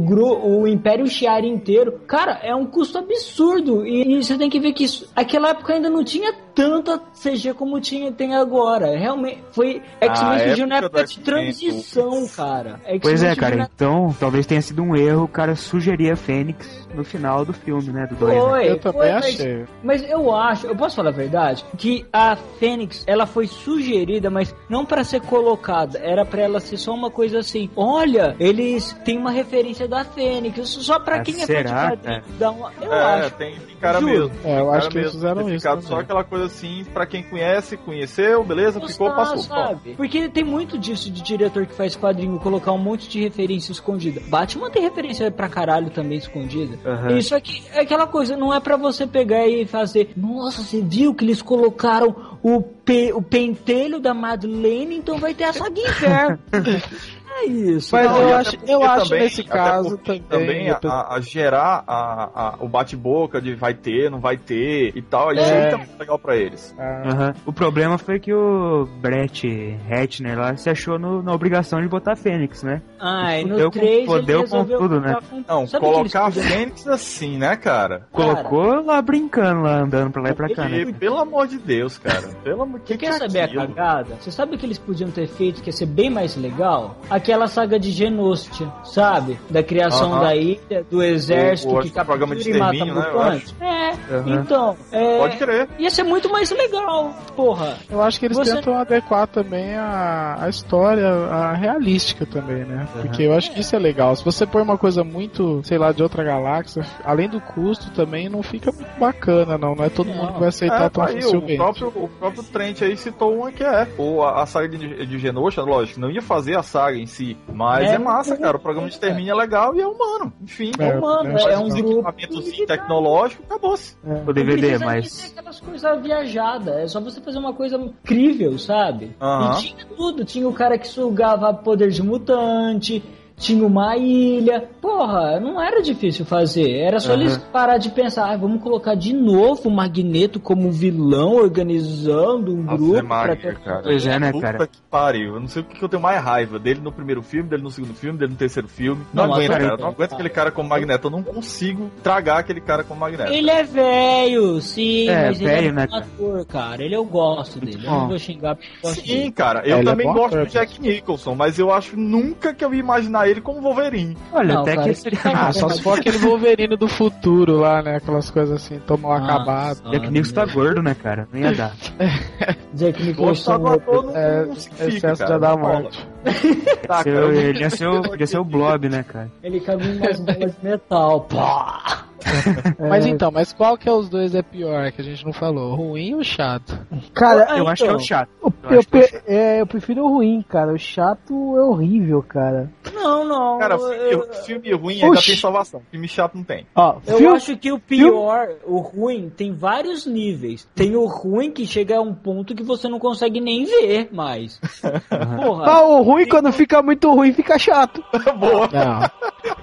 um 0.00 0.04
gru, 0.06 0.60
o 0.60 0.66
Império 0.66 1.06
Shi'ar 1.06 1.44
inteiro, 1.44 1.92
cara, 2.06 2.40
é 2.42 2.54
um 2.54 2.64
custo 2.66 2.98
absurdo. 2.98 3.86
E, 3.86 4.16
e 4.18 4.22
você 4.24 4.38
tem 4.38 4.48
que 4.48 4.58
ver 4.58 4.72
que 4.72 4.84
isso, 4.84 5.08
aquela 5.14 5.50
época 5.50 5.74
ainda 5.74 5.90
não 5.90 6.02
tinha 6.02 6.32
tanta 6.54 7.00
CG 7.20 7.52
como 7.54 7.80
tinha, 7.80 8.10
tem 8.12 8.34
agora. 8.34 8.96
Realmente, 8.96 9.40
foi. 9.52 9.82
X-Men 10.00 10.38
surgiu 10.38 10.66
na 10.66 10.76
época 10.78 11.04
de 11.04 11.18
transição, 11.20 12.26
cara. 12.28 12.80
X-Men 12.84 13.00
Pois 13.00 13.22
é, 13.22 13.34
cara. 13.36 13.56
na- 13.56 13.68
Então, 13.74 14.14
talvez 14.18 14.46
tenha 14.46 14.62
sido 14.62 14.82
um 14.82 14.94
erro 14.96 15.24
o 15.24 15.28
cara 15.28 15.56
sugerir 15.56 16.10
a 16.12 16.16
Fênix 16.16 16.88
no 16.94 17.04
final 17.04 17.44
do 17.44 17.52
filme, 17.52 17.88
né? 17.92 18.06
Do 18.06 18.14
2. 18.16 18.34
Né? 18.34 18.40
Foi, 18.40 18.70
Eu 18.70 18.78
também 18.78 19.00
foi, 19.00 19.12
mas- 19.12 19.24
achei. 19.26 19.64
Mas 19.82 20.08
eu 20.10 20.32
acho, 20.34 20.66
eu 20.66 20.76
posso 20.76 20.96
falar 20.96 21.08
a 21.08 21.12
verdade, 21.12 21.64
que 21.76 22.06
a 22.12 22.36
Fênix, 22.36 23.02
ela 23.06 23.26
foi 23.26 23.46
sugerida, 23.48 24.30
mas 24.30 24.54
não 24.68 24.84
para 24.86 25.02
ser 25.02 25.20
colocada, 25.22 25.98
era 25.98 26.24
para 26.24 26.42
ela 26.42 26.60
ser 26.60 26.76
só 26.76 26.92
uma 26.94 27.10
coisa 27.10 27.40
assim. 27.40 27.68
Olha, 27.76 28.36
eles 28.38 28.93
têm 29.04 29.18
uma 29.18 29.30
referência 29.30 29.86
da 29.88 30.04
Fênix, 30.04 30.68
só 30.68 30.98
para 31.00 31.16
Ah, 31.16 31.20
quem 31.22 31.40
é 31.42 31.46
será, 31.46 31.62
fã 31.62 31.64
de 31.64 31.96
quadrinho, 31.96 32.02
cara? 32.22 32.24
dá 32.38 32.50
uma, 32.50 32.72
eu 32.80 32.92
é, 32.92 33.02
acho. 33.20 33.30
tem, 33.36 33.58
tem 33.58 33.76
cara 33.76 34.00
Juro. 34.00 34.12
mesmo. 34.12 34.30
É, 34.38 34.42
Tem 34.42 34.52
eu 34.58 34.64
cara 34.66 34.78
acho 34.78 34.88
que 34.90 34.98
eles 34.98 35.06
mesmo 35.14 35.20
fizeram 35.20 35.54
isso 35.54 35.88
só 35.88 36.00
aquela 36.00 36.24
coisa 36.24 36.44
assim, 36.46 36.84
pra 36.92 37.06
quem 37.06 37.22
conhece, 37.22 37.76
conheceu, 37.76 38.42
beleza, 38.44 38.80
ficou, 38.80 39.08
Gostar, 39.08 39.14
passou. 39.16 39.42
sabe? 39.42 39.94
Porque 39.94 40.28
tem 40.28 40.44
muito 40.44 40.78
disso 40.78 41.10
de 41.10 41.22
diretor 41.22 41.66
que 41.66 41.74
faz 41.74 41.96
quadrinho 41.96 42.38
colocar 42.40 42.72
um 42.72 42.78
monte 42.78 43.08
de 43.08 43.20
referência 43.20 43.72
escondida. 43.72 44.20
Batman 44.28 44.70
tem 44.70 44.82
referência 44.82 45.30
pra 45.30 45.48
caralho 45.48 45.90
também 45.90 46.18
escondida. 46.18 46.78
Aham. 46.84 47.16
Isso 47.18 47.34
aqui 47.34 47.62
é 47.72 47.80
aquela 47.80 48.06
coisa, 48.06 48.36
não 48.36 48.52
é 48.52 48.60
pra 48.60 48.76
você 48.76 49.06
pegar 49.06 49.46
e 49.46 49.64
fazer. 49.66 50.10
Nossa, 50.16 50.62
você 50.62 50.80
viu 50.80 51.14
que 51.14 51.24
eles 51.24 51.42
colocaram 51.42 52.36
o, 52.42 52.60
pe- 52.62 53.12
o 53.12 53.22
pentelho 53.22 53.98
da 54.00 54.12
Madeleine, 54.14 54.96
então 54.96 55.18
vai 55.18 55.34
ter 55.34 55.44
a 55.44 55.52
saga 55.52 55.80
inferno. 55.80 56.38
é 57.42 57.44
isso. 57.46 57.94
Mas 57.94 58.06
Não, 58.10 58.20
eu 58.22 58.28
e 58.28 58.32
acho, 58.32 58.56
eu 58.66 58.82
acho 58.82 59.04
também- 59.08 59.22
nesse 59.24 59.44
caso 59.44 59.98
também. 59.98 60.22
também 60.22 60.74
tô- 60.80 60.88
a, 60.88 61.14
a 61.14 61.20
gerar 61.20 61.84
a, 61.86 62.30
a- 62.34 62.54
o 62.60 62.68
bate-boca 62.68 63.40
de 63.40 63.54
vai 63.54 63.74
ter, 63.74 64.10
não 64.10 64.20
vai 64.20 64.36
ter 64.36 64.92
e 64.96 65.02
tal, 65.02 65.32
isso 65.32 65.42
É. 65.42 65.64
aí 65.66 65.70
tá 65.70 65.76
muito 65.78 65.98
legal 65.98 66.18
pra 66.18 66.36
eles. 66.36 66.74
Ah, 66.78 67.02
Aham. 67.06 67.34
O 67.46 67.52
problema 67.52 67.98
foi 67.98 68.18
que 68.18 68.32
o 68.32 68.86
Brett 69.00 69.76
Ratner 69.88 70.38
lá 70.38 70.56
se 70.56 70.68
achou 70.70 70.98
no- 70.98 71.22
na 71.22 71.32
obrigação 71.32 71.80
de 71.80 71.88
botar 71.88 72.12
a 72.12 72.16
Fênix, 72.16 72.62
né? 72.62 72.80
Ai, 73.00 73.42
Fudeu 73.42 73.58
no 73.58 73.64
com- 73.64 73.70
3 73.78 73.96
ele 73.96 74.06
fudeu 74.06 74.48
com 74.48 74.64
tudo, 74.64 75.00
né? 75.00 75.16
com- 75.30 75.44
Não, 75.46 75.66
Sabe 75.66 75.84
colocar 75.84 76.26
a 76.26 76.30
Fênix 76.30 76.86
assim, 76.88 77.36
né, 77.38 77.56
cara? 77.56 78.06
Colocou 78.12 78.84
lá 78.84 79.00
brincando, 79.02 79.62
lá 79.62 79.80
andando 79.80 80.10
pra 80.10 80.22
lá 80.22 80.30
e 80.30 80.34
pra 80.34 80.48
cá, 80.54 80.68
né? 80.68 80.78
E, 80.82 80.92
pelo 80.92 81.18
amor 81.18 81.46
de 81.46 81.58
Deus, 81.58 81.98
cara. 81.98 82.28
Pelo 82.42 82.62
amor 82.62 82.80
de 82.80 82.86
Você 82.88 82.96
quer 82.96 83.10
que 83.10 83.14
é 83.14 83.18
saber 83.18 83.40
aquilo? 83.40 83.62
a 83.62 83.66
cagada? 83.66 84.14
Você 84.20 84.30
sabe 84.30 84.54
o 84.54 84.58
que 84.58 84.64
eles 84.66 84.78
podiam 84.78 85.10
ter 85.10 85.26
feito 85.26 85.60
que 85.62 85.68
ia 85.68 85.72
ser 85.72 85.86
bem 85.86 86.08
mais 86.10 86.36
legal? 86.36 86.96
Aquela 87.24 87.46
saga 87.48 87.78
de 87.78 87.90
Genostia, 87.90 88.68
sabe? 88.84 89.38
Da 89.48 89.62
criação 89.62 90.12
Aham. 90.12 90.20
da 90.20 90.36
ilha, 90.36 90.84
do 90.90 91.02
exército 91.02 91.72
O- 91.74 91.78
o- 91.78 91.82
que 91.82 91.88
o 91.88 92.04
programa 92.04 92.36
de 92.36 92.52
captura 92.52 92.74
e 92.76 92.78
mata 92.78 92.84
né, 92.84 92.90
eu 93.08 93.14
mutantes. 93.14 93.54
É, 93.62 94.14
Aham. 94.14 94.40
então, 94.42 94.76
é, 94.92 95.18
Pode 95.18 95.36
crer. 95.38 95.68
ia 95.78 95.88
ser 95.90 96.02
muito 96.02 96.28
mais 96.30 96.50
legal, 96.50 97.14
porra. 97.34 97.78
Eu 97.90 98.02
acho 98.02 98.20
que 98.20 98.26
eles 98.26 98.36
Você- 98.36 98.56
tentam 98.56 98.76
adequar 98.76 99.26
também 99.26 99.74
a, 99.74 100.36
a 100.38 100.48
história, 100.50 101.08
a 101.08 101.54
realística 101.54 102.26
também, 102.26 102.62
né? 102.66 102.86
Porque 103.00 103.22
eu 103.22 103.32
acho 103.32 103.50
que 103.52 103.60
isso 103.60 103.74
é 103.74 103.78
legal. 103.78 104.14
Se 104.14 104.22
você 104.22 104.44
põe 104.44 104.60
uma 104.60 104.76
coisa 104.76 105.02
muito, 105.02 105.62
sei 105.64 105.78
lá, 105.78 105.92
de 105.92 106.02
outra 106.02 106.22
galáxia, 106.22 106.84
além 107.06 107.26
do 107.26 107.40
custo 107.40 107.90
também 107.92 108.28
não 108.28 108.42
fica 108.42 108.70
muito 108.70 109.00
bacana, 109.00 109.56
não. 109.56 109.74
Não 109.74 109.82
é 109.86 109.88
todo 109.88 110.08
Não. 110.08 110.14
mundo 110.16 110.34
que 110.34 110.40
vai 110.40 110.48
aceitar 110.50 110.84
É, 110.84 110.88
tão 110.90 111.04
tá 111.04 111.10
aí, 111.10 111.18
o 111.20 111.22
facilmente. 111.22 111.56
próprio, 111.56 111.88
o 111.88 112.08
próprio 112.18 112.42
Trent 112.42 112.82
aí 112.82 112.94
citou 112.98 113.34
uma 113.34 113.50
que 113.50 113.64
é. 113.64 113.88
O, 113.96 114.22
a, 114.22 114.42
a 114.42 114.46
saga 114.46 114.68
de, 114.76 115.06
de 115.06 115.18
Genosha, 115.18 115.62
lógico, 115.62 115.98
não 115.98 116.10
ia 116.10 116.20
fazer 116.20 116.54
a 116.58 116.62
saga 116.62 116.98
em 116.98 117.06
si. 117.14 117.36
Mas 117.52 117.90
É, 117.90 117.94
é, 117.94 117.98
massa, 117.98 118.34
é, 118.34 118.36
cara. 118.36 118.56
O 118.56 118.60
programa 118.60 118.88
de 118.88 118.94
extermínio 118.94 119.32
é 119.32 119.34
legal 119.34 119.74
e 119.74 119.80
é 119.80 119.86
humano. 119.86 120.32
Enfim. 120.42 120.72
É, 120.78 120.94
Mano, 120.98 121.30
eu 121.30 121.36
acho 121.36 121.48
é 121.48 121.58
um 121.58 121.68
grupo. 121.68 122.08
equipamentos 122.08 122.66
tecnológicos, 122.66 123.44
acabou-se. 123.46 123.96
O 124.04 124.08
Não 124.26 124.32
DVD, 124.32 124.78
nem 124.78 124.86
mas. 124.86 125.32
aquelas 125.36 125.60
coisas 125.60 126.02
viajadas. 126.02 126.74
É 126.76 126.88
só 126.88 127.00
você 127.00 127.20
fazer 127.20 127.38
uma 127.38 127.52
coisa 127.54 127.76
incrível, 127.76 128.58
sabe? 128.58 129.16
E 129.20 129.60
tinha 129.60 129.86
tudo. 129.96 130.24
Tinha 130.24 130.48
o 130.48 130.52
cara 130.52 130.76
que 130.78 130.86
sugava 130.88 131.52
poder 131.54 131.90
de 131.90 132.02
mutante. 132.02 133.02
Tinha 133.36 133.66
uma 133.66 133.96
ilha. 133.96 134.62
Porra, 134.80 135.40
não 135.40 135.60
era 135.60 135.82
difícil 135.82 136.24
fazer. 136.24 136.70
Era 136.70 137.00
só 137.00 137.12
Aham. 137.12 137.20
eles 137.22 137.36
parar 137.52 137.78
de 137.78 137.90
pensar, 137.90 138.30
ah, 138.32 138.36
vamos 138.36 138.62
colocar 138.62 138.94
de 138.94 139.12
novo 139.12 139.68
o 139.68 139.70
Magneto 139.72 140.38
como 140.38 140.70
vilão, 140.70 141.34
organizando 141.36 142.54
um 142.54 142.68
Ave 142.68 142.76
grupo 142.76 142.92
pra 142.94 143.02
Maria, 143.02 143.36
ter... 143.36 143.58
cara. 143.58 143.82
Pois 143.82 144.06
é, 144.06 144.18
né, 144.18 144.32
Puta 144.32 144.52
cara? 144.52 144.66
que 144.66 144.78
pariu. 144.90 145.34
Eu 145.34 145.40
não 145.40 145.48
sei 145.48 145.62
o 145.62 145.64
que 145.64 145.82
eu 145.82 145.88
tenho 145.88 146.02
mais 146.02 146.22
raiva. 146.22 146.58
Dele 146.58 146.80
no 146.80 146.92
primeiro 146.92 147.22
filme, 147.22 147.48
dele 147.48 147.62
no 147.62 147.70
segundo 147.70 147.94
filme, 147.94 148.18
dele 148.18 148.32
no 148.32 148.38
terceiro 148.38 148.68
filme. 148.68 149.04
Não, 149.12 149.26
Não, 149.26 149.34
aguento, 149.34 149.50
cara. 149.50 149.64
cara, 149.64 149.76
Não 149.78 149.88
aguento 149.88 150.12
aquele 150.12 150.28
cara 150.28 150.50
como 150.50 150.68
Magneto. 150.68 151.06
Eu 151.06 151.10
não 151.10 151.22
consigo 151.22 151.90
tragar 152.02 152.38
aquele 152.38 152.60
cara 152.60 152.84
como 152.84 153.00
Magneto. 153.00 153.32
Ele 153.32 153.50
é 153.50 153.62
velho, 153.64 154.60
sim, 154.60 155.08
É, 155.08 155.26
mas 155.28 155.40
ele 155.40 155.48
velho, 155.48 155.68
é 155.68 155.72
né, 155.72 155.84
um 155.84 155.88
cara? 155.90 156.04
ator, 156.04 156.46
cara. 156.46 156.84
Ele 156.84 156.94
eu 156.94 157.04
gosto 157.04 157.58
dele. 157.60 157.84
Eu 157.84 157.90
não 157.90 158.08
vou 158.08 158.18
xingar 158.18 158.54
porque 158.54 158.70
eu 158.76 158.80
gosto 158.90 159.00
Sim, 159.04 159.06
dele. 159.18 159.32
cara, 159.32 159.60
eu 159.66 159.78
Ele 159.78 159.88
é 159.88 159.90
também 159.92 160.06
bom 160.06 160.14
gosto 160.14 160.38
do 160.38 160.46
Jack 160.46 160.80
Nicholson, 160.80 161.34
mas 161.34 161.58
eu 161.58 161.72
acho 161.72 161.96
nunca 161.96 162.54
que 162.54 162.64
eu 162.64 162.72
ia 162.72 162.80
imaginar 162.80 163.23
ele 163.28 163.40
como 163.40 163.60
Wolverine. 163.60 164.16
Olha, 164.32 164.54
Não, 164.54 164.62
até 164.62 164.74
cara, 164.76 164.88
que 164.88 164.94
seria. 164.94 165.18
Ah, 165.24 165.52
só 165.52 165.68
se 165.68 165.82
for 165.82 165.98
aquele 165.98 166.18
Wolverine 166.18 166.76
do 166.76 166.88
futuro 166.88 167.56
lá, 167.58 167.82
né? 167.82 167.96
Aquelas 167.96 168.30
coisas 168.30 168.62
assim, 168.62 168.78
Nossa. 169.08 169.24
acabado. 169.24 169.90
Jack 169.90 170.10
Nicholson 170.10 170.34
tá 170.34 170.46
gordo, 170.46 170.82
né, 170.82 170.94
cara? 170.94 171.28
Não 171.32 171.40
ia 171.40 171.52
dar. 171.52 171.72
Jack 172.74 173.02
Nicholson. 173.02 173.58
do 173.58 173.68
ator 173.68 174.04
não, 174.06 174.16
É, 174.16 174.44
não 174.46 174.54
significa, 174.56 174.88
excesso 174.96 175.18
cara. 175.18 175.32
já 175.32 175.38
dá 175.38 175.48
não 175.56 175.62
rola. 175.62 175.80
morte. 175.82 176.08
Tá, 176.86 177.02
Seu- 177.02 177.14
cara, 177.14 177.26
eu- 177.26 177.32
ele 177.34 177.60
ia 177.60 177.70
ser, 177.70 177.86
o, 177.88 178.14
ia 178.14 178.26
ser 178.26 178.38
o 178.38 178.44
Blob, 178.44 178.88
né, 178.90 179.02
cara? 179.02 179.30
Ele 179.42 179.58
em 179.80 179.96
umas 179.98 180.20
bolas 180.20 180.52
de 180.56 180.64
metal. 180.64 181.20
Pá! 181.22 182.04
Mas 182.78 183.06
então, 183.06 183.30
mas 183.30 183.52
qual 183.52 183.76
que 183.76 183.88
é 183.88 183.92
os 183.92 184.08
dois 184.08 184.34
é 184.34 184.42
pior 184.42 184.90
que 184.92 185.00
a 185.00 185.04
gente 185.04 185.24
não 185.24 185.32
falou? 185.32 185.74
Ruim 185.74 186.14
ou 186.14 186.24
chato? 186.24 186.78
Cara, 187.14 187.56
Eu 187.56 187.66
acho 187.68 187.82
que 187.84 187.88
é 187.88 187.92
o 187.92 187.94
então. 187.96 188.06
chato. 188.06 188.28
eu, 188.42 188.52
Eu 188.70 188.78
acho 188.78 188.88
que 188.88 188.96
é 188.96 189.00
o 189.00 189.08
pre- 189.08 189.22
é, 189.26 189.60
eu 189.60 189.66
prefiro 189.66 190.04
o 190.04 190.08
ruim, 190.08 190.42
cara. 190.48 190.72
O 190.72 190.78
chato 190.78 191.32
é 191.56 191.62
horrível, 191.62 192.22
cara. 192.22 192.70
Não, 192.92 193.24
não. 193.24 193.58
Cara, 193.58 193.74
eu, 193.74 194.22
filme, 194.44 194.62
filme 194.62 194.72
ruim 194.72 194.94
ainda 195.02 195.18
Oxi. 195.18 195.26
tem 195.32 195.36
salvação. 195.36 195.82
Filme 195.90 196.08
chato 196.08 196.34
não 196.34 196.44
tem. 196.44 196.66
Ó, 196.74 196.96
eu 197.06 197.16
filme- 197.18 197.36
acho 197.36 197.56
que 197.56 197.72
o 197.72 197.78
pior, 197.78 198.48
o 198.66 198.78
ruim, 198.78 199.30
tem 199.34 199.52
vários 199.52 200.06
níveis. 200.06 200.68
Tem 200.74 200.94
o 200.96 201.06
ruim 201.06 201.50
que 201.50 201.66
chega 201.66 201.98
a 201.98 202.00
um 202.00 202.14
ponto 202.14 202.54
que 202.54 202.62
você 202.62 202.88
não 202.88 202.98
consegue 202.98 203.40
nem 203.40 203.64
ver 203.64 204.08
mais. 204.12 204.60
Porra. 205.44 205.64
Ah, 205.66 205.82
o 205.82 206.02
ruim, 206.02 206.26
quando 206.28 206.52
fica 206.52 206.82
muito 206.82 207.10
ruim, 207.12 207.32
fica 207.32 207.58
chato. 207.58 208.02
Boa. 208.38 208.68
Não. 208.72 209.10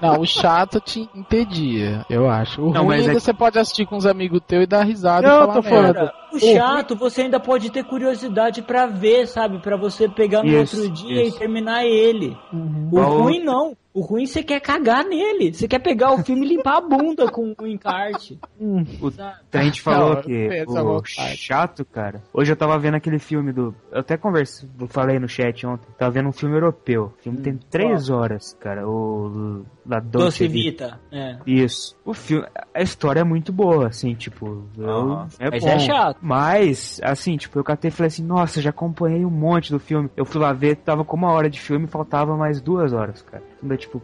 Não, 0.00 0.20
o 0.20 0.26
chato 0.26 0.80
te 0.80 1.08
entedia, 1.14 2.04
eu 2.10 2.28
acho. 2.28 2.51
O 2.58 2.70
Não, 2.72 2.82
ruim 2.84 2.88
mas 2.96 3.00
ainda 3.06 3.16
é- 3.16 3.20
você 3.20 3.32
pode 3.32 3.58
assistir 3.58 3.86
com 3.86 3.96
uns 3.96 4.06
amigos 4.06 4.40
teus 4.46 4.64
e 4.64 4.66
dar 4.66 4.82
risada 4.82 5.26
Não, 5.26 5.36
e 5.36 5.40
falar 5.40 5.54
tô 5.54 5.62
falando. 5.62 6.10
Merda. 6.32 6.46
O 6.46 6.56
chato, 6.58 6.96
você 6.96 7.22
ainda 7.22 7.38
pode 7.40 7.70
ter 7.70 7.84
curiosidade 7.84 8.62
pra 8.62 8.86
ver, 8.86 9.26
sabe? 9.26 9.58
Pra 9.60 9.76
você 9.76 10.08
pegar 10.08 10.42
no 10.42 10.48
Isso, 10.48 10.76
outro 10.76 10.92
dia 10.92 11.24
isso. 11.24 11.36
e 11.36 11.38
terminar 11.38 11.84
ele. 11.84 12.36
O 12.52 12.86
Igual 12.88 13.10
o- 13.12 13.22
ruim 13.24 13.42
não. 13.44 13.76
O 13.94 14.00
ruim 14.00 14.24
você 14.24 14.42
quer 14.42 14.58
cagar 14.58 15.04
nele. 15.04 15.52
Você 15.52 15.68
quer 15.68 15.78
pegar 15.78 16.12
o 16.14 16.24
filme 16.24 16.46
e 16.46 16.48
limpar 16.56 16.78
a 16.78 16.80
bunda 16.80 17.30
com 17.30 17.54
o 17.60 17.66
encarte. 17.66 18.38
O 18.58 19.10
sabe? 19.10 19.36
Trent 19.50 19.80
falou 19.80 20.14
Não, 20.14 20.22
que 20.22 20.64
o 20.66 21.02
chato, 21.04 21.84
cara. 21.84 22.22
Hoje 22.32 22.50
eu 22.52 22.56
tava 22.56 22.78
vendo 22.78 22.94
aquele 22.94 23.18
filme 23.18 23.52
do. 23.52 23.74
Eu 23.90 24.00
até 24.00 24.16
conversei, 24.16 24.66
eu 24.80 24.86
falei 24.88 25.18
no 25.18 25.28
chat 25.28 25.66
ontem. 25.66 25.86
Tava 25.98 26.10
vendo 26.10 26.30
um 26.30 26.32
filme 26.32 26.56
europeu. 26.56 27.12
O 27.18 27.22
filme 27.22 27.42
tem 27.42 27.58
três 27.70 28.08
horas, 28.08 28.56
cara. 28.58 28.88
O 28.88 29.62
La 29.86 30.00
Doce 30.00 30.22
Dolce 30.22 30.48
Vita. 30.48 30.98
Vita. 31.10 31.14
É. 31.14 31.36
Isso. 31.46 31.94
O 32.02 32.14
filme, 32.14 32.46
a 32.74 32.80
história 32.80 33.20
é 33.20 33.24
muito 33.24 33.52
boa, 33.52 33.88
assim, 33.88 34.14
tipo, 34.14 34.64
eu, 34.78 35.26
é 35.38 35.50
Mas 35.50 35.62
bom. 35.64 35.68
é 35.68 35.78
chato. 35.80 36.16
Mas, 36.24 37.00
assim, 37.02 37.36
tipo, 37.36 37.58
eu 37.58 37.64
catei 37.64 37.88
e 37.88 37.92
falei 37.92 38.06
assim, 38.06 38.22
nossa, 38.22 38.62
já 38.62 38.70
acompanhei 38.70 39.24
um 39.24 39.30
monte 39.30 39.72
do 39.72 39.80
filme. 39.80 40.08
Eu 40.16 40.24
fui 40.24 40.40
lá 40.40 40.52
ver, 40.52 40.76
tava 40.76 41.04
com 41.04 41.16
uma 41.16 41.32
hora 41.32 41.50
de 41.50 41.60
filme, 41.60 41.88
faltava 41.88 42.36
mais 42.36 42.60
duas 42.60 42.92
horas, 42.92 43.22
cara. 43.22 43.42
Ainda, 43.60 43.76
tipo, 43.76 44.00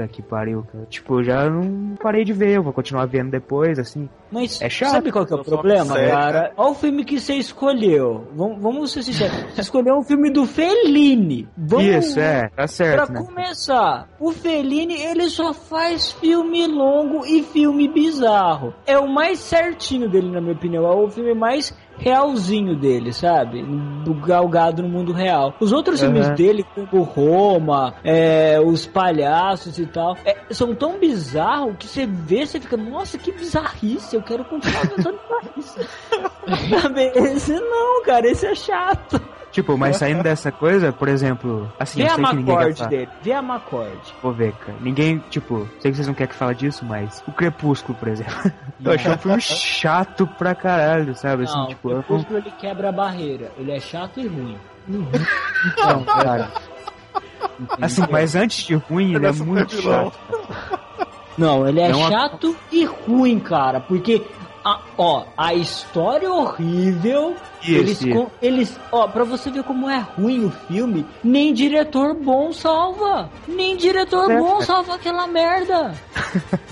puta 0.00 0.08
que 0.08 0.22
pariu, 0.22 0.64
cara. 0.72 0.86
Tipo, 0.86 1.22
já 1.22 1.48
não 1.48 1.94
parei 1.96 2.24
de 2.24 2.32
ver, 2.32 2.56
eu 2.56 2.62
vou 2.62 2.72
continuar 2.72 3.06
vendo 3.06 3.30
depois, 3.30 3.78
assim. 3.78 4.08
Mas 4.30 4.60
É 4.62 4.68
chato. 4.68 4.90
sabe 4.92 5.10
qual 5.12 5.26
que 5.26 5.32
é 5.32 5.36
o 5.36 5.44
problema, 5.44 5.94
sério, 5.94 6.10
cara? 6.10 6.52
Olha 6.56 6.70
o 6.70 6.74
filme 6.74 7.04
que 7.04 7.18
você 7.20 7.34
escolheu. 7.34 8.28
Vamos, 8.34 8.60
vamos 8.62 8.92
ser 8.92 9.02
sinceros. 9.02 9.36
Você 9.54 9.60
escolheu 9.60 9.96
um 9.96 10.02
filme 10.02 10.30
do 10.30 10.46
Fellini. 10.46 11.48
Vamos 11.56 11.84
Isso, 11.84 12.20
é, 12.20 12.42
tá 12.48 12.54
Pra 12.56 12.66
certo, 12.66 13.12
né? 13.12 13.22
começar, 13.22 14.08
o 14.18 14.32
Fellini 14.32 14.94
ele 15.00 15.28
só 15.28 15.52
faz 15.52 16.12
filme 16.12 16.66
longo 16.66 17.26
e 17.26 17.42
filme 17.42 17.88
bizarro. 17.88 18.72
É 18.86 18.98
o 18.98 19.08
mais 19.08 19.38
certinho 19.40 20.08
dele, 20.08 20.30
na 20.30 20.40
minha 20.40 20.54
opinião. 20.54 20.84
É 20.86 20.94
o 20.94 21.08
filme 21.10 21.34
mais 21.34 21.76
realzinho 22.00 22.74
dele, 22.74 23.12
sabe? 23.12 23.62
Do 23.62 24.14
galgado 24.14 24.82
no 24.82 24.88
mundo 24.88 25.12
real. 25.12 25.54
Os 25.60 25.72
outros 25.72 26.02
Aham. 26.02 26.12
filmes 26.12 26.30
dele, 26.36 26.64
como 26.74 27.02
Roma, 27.02 27.94
é, 28.02 28.60
os 28.60 28.86
palhaços 28.86 29.78
e 29.78 29.86
tal, 29.86 30.16
é, 30.24 30.36
são 30.50 30.74
tão 30.74 30.98
bizarros 30.98 31.76
que 31.78 31.86
você 31.86 32.06
vê, 32.06 32.46
você 32.46 32.58
fica, 32.58 32.76
nossa, 32.76 33.18
que 33.18 33.30
bizarrice, 33.32 34.16
eu 34.16 34.22
quero 34.22 34.44
continuar 34.44 34.86
bizarrice. 34.96 35.88
Sabe? 36.80 37.12
Esse 37.14 37.52
não, 37.52 38.02
cara, 38.02 38.26
esse 38.26 38.46
é 38.46 38.54
chato. 38.54 39.20
Tipo, 39.52 39.76
mas 39.76 39.96
saindo 39.98 40.22
dessa 40.22 40.52
coisa, 40.52 40.92
por 40.92 41.08
exemplo, 41.08 41.70
assim, 41.78 41.98
Vê 42.02 42.08
eu 42.08 42.12
a 42.12 42.14
sei 42.16 42.24
que 42.24 42.36
ninguém 42.36 42.56
quer 42.58 42.74
falar. 42.76 42.88
dele, 42.90 43.08
vê 43.22 43.32
a 43.32 43.42
Macorde. 43.42 44.14
Vou 44.22 44.32
ver, 44.32 44.52
cara. 44.54 44.78
Ninguém, 44.80 45.18
tipo, 45.30 45.68
sei 45.80 45.90
que 45.90 45.96
vocês 45.96 46.06
não 46.06 46.14
querem 46.14 46.30
que 46.30 46.36
fale 46.38 46.54
disso, 46.54 46.84
mas 46.84 47.22
o 47.26 47.32
Crepúsculo, 47.32 47.98
por 47.98 48.08
exemplo. 48.08 48.32
eu 48.84 48.92
achei 48.92 49.10
um 49.12 49.18
filme 49.18 49.40
chato 49.40 50.26
pra 50.38 50.54
caralho, 50.54 51.14
sabe? 51.16 51.44
Assim, 51.44 51.56
Não, 51.56 51.66
tipo, 51.68 51.88
o 51.88 51.92
eu. 51.92 52.02
Crepúsculo 52.02 52.38
ele 52.38 52.50
quebra 52.58 52.88
a 52.88 52.92
barreira. 52.92 53.50
Ele 53.58 53.72
é 53.72 53.80
chato 53.80 54.20
e 54.20 54.26
ruim. 54.26 54.56
não, 54.88 56.04
cara. 56.04 56.48
Assim, 57.80 58.02
mas 58.10 58.34
antes 58.36 58.64
de 58.64 58.74
ruim, 58.74 59.14
ele 59.14 59.26
é 59.26 59.30
Essa 59.30 59.44
muito 59.44 59.74
chato. 59.82 60.18
Não, 61.36 61.66
ele 61.66 61.80
é 61.80 61.88
Não, 61.88 62.06
a- 62.06 62.10
chato 62.10 62.56
e 62.70 62.84
ruim, 62.84 63.38
cara. 63.38 63.80
Porque, 63.80 64.24
a, 64.64 64.80
ó, 64.98 65.24
a 65.36 65.54
história 65.54 66.26
é 66.26 66.30
horrível. 66.30 67.34
Isso, 67.62 67.70
eles, 67.72 68.00
isso. 68.02 68.10
com- 68.10 68.30
eles, 68.42 68.80
ó, 68.92 69.06
pra 69.08 69.24
você 69.24 69.50
ver 69.50 69.62
como 69.64 69.88
é 69.88 69.98
ruim 69.98 70.44
o 70.46 70.50
filme, 70.50 71.06
nem 71.22 71.52
diretor 71.52 72.14
bom 72.14 72.52
salva. 72.52 73.28
Nem 73.48 73.76
diretor 73.76 74.30
É. 74.30 74.38
bom 74.38 74.60
salva 74.60 74.94
aquela 74.94 75.26
merda. 75.26 75.92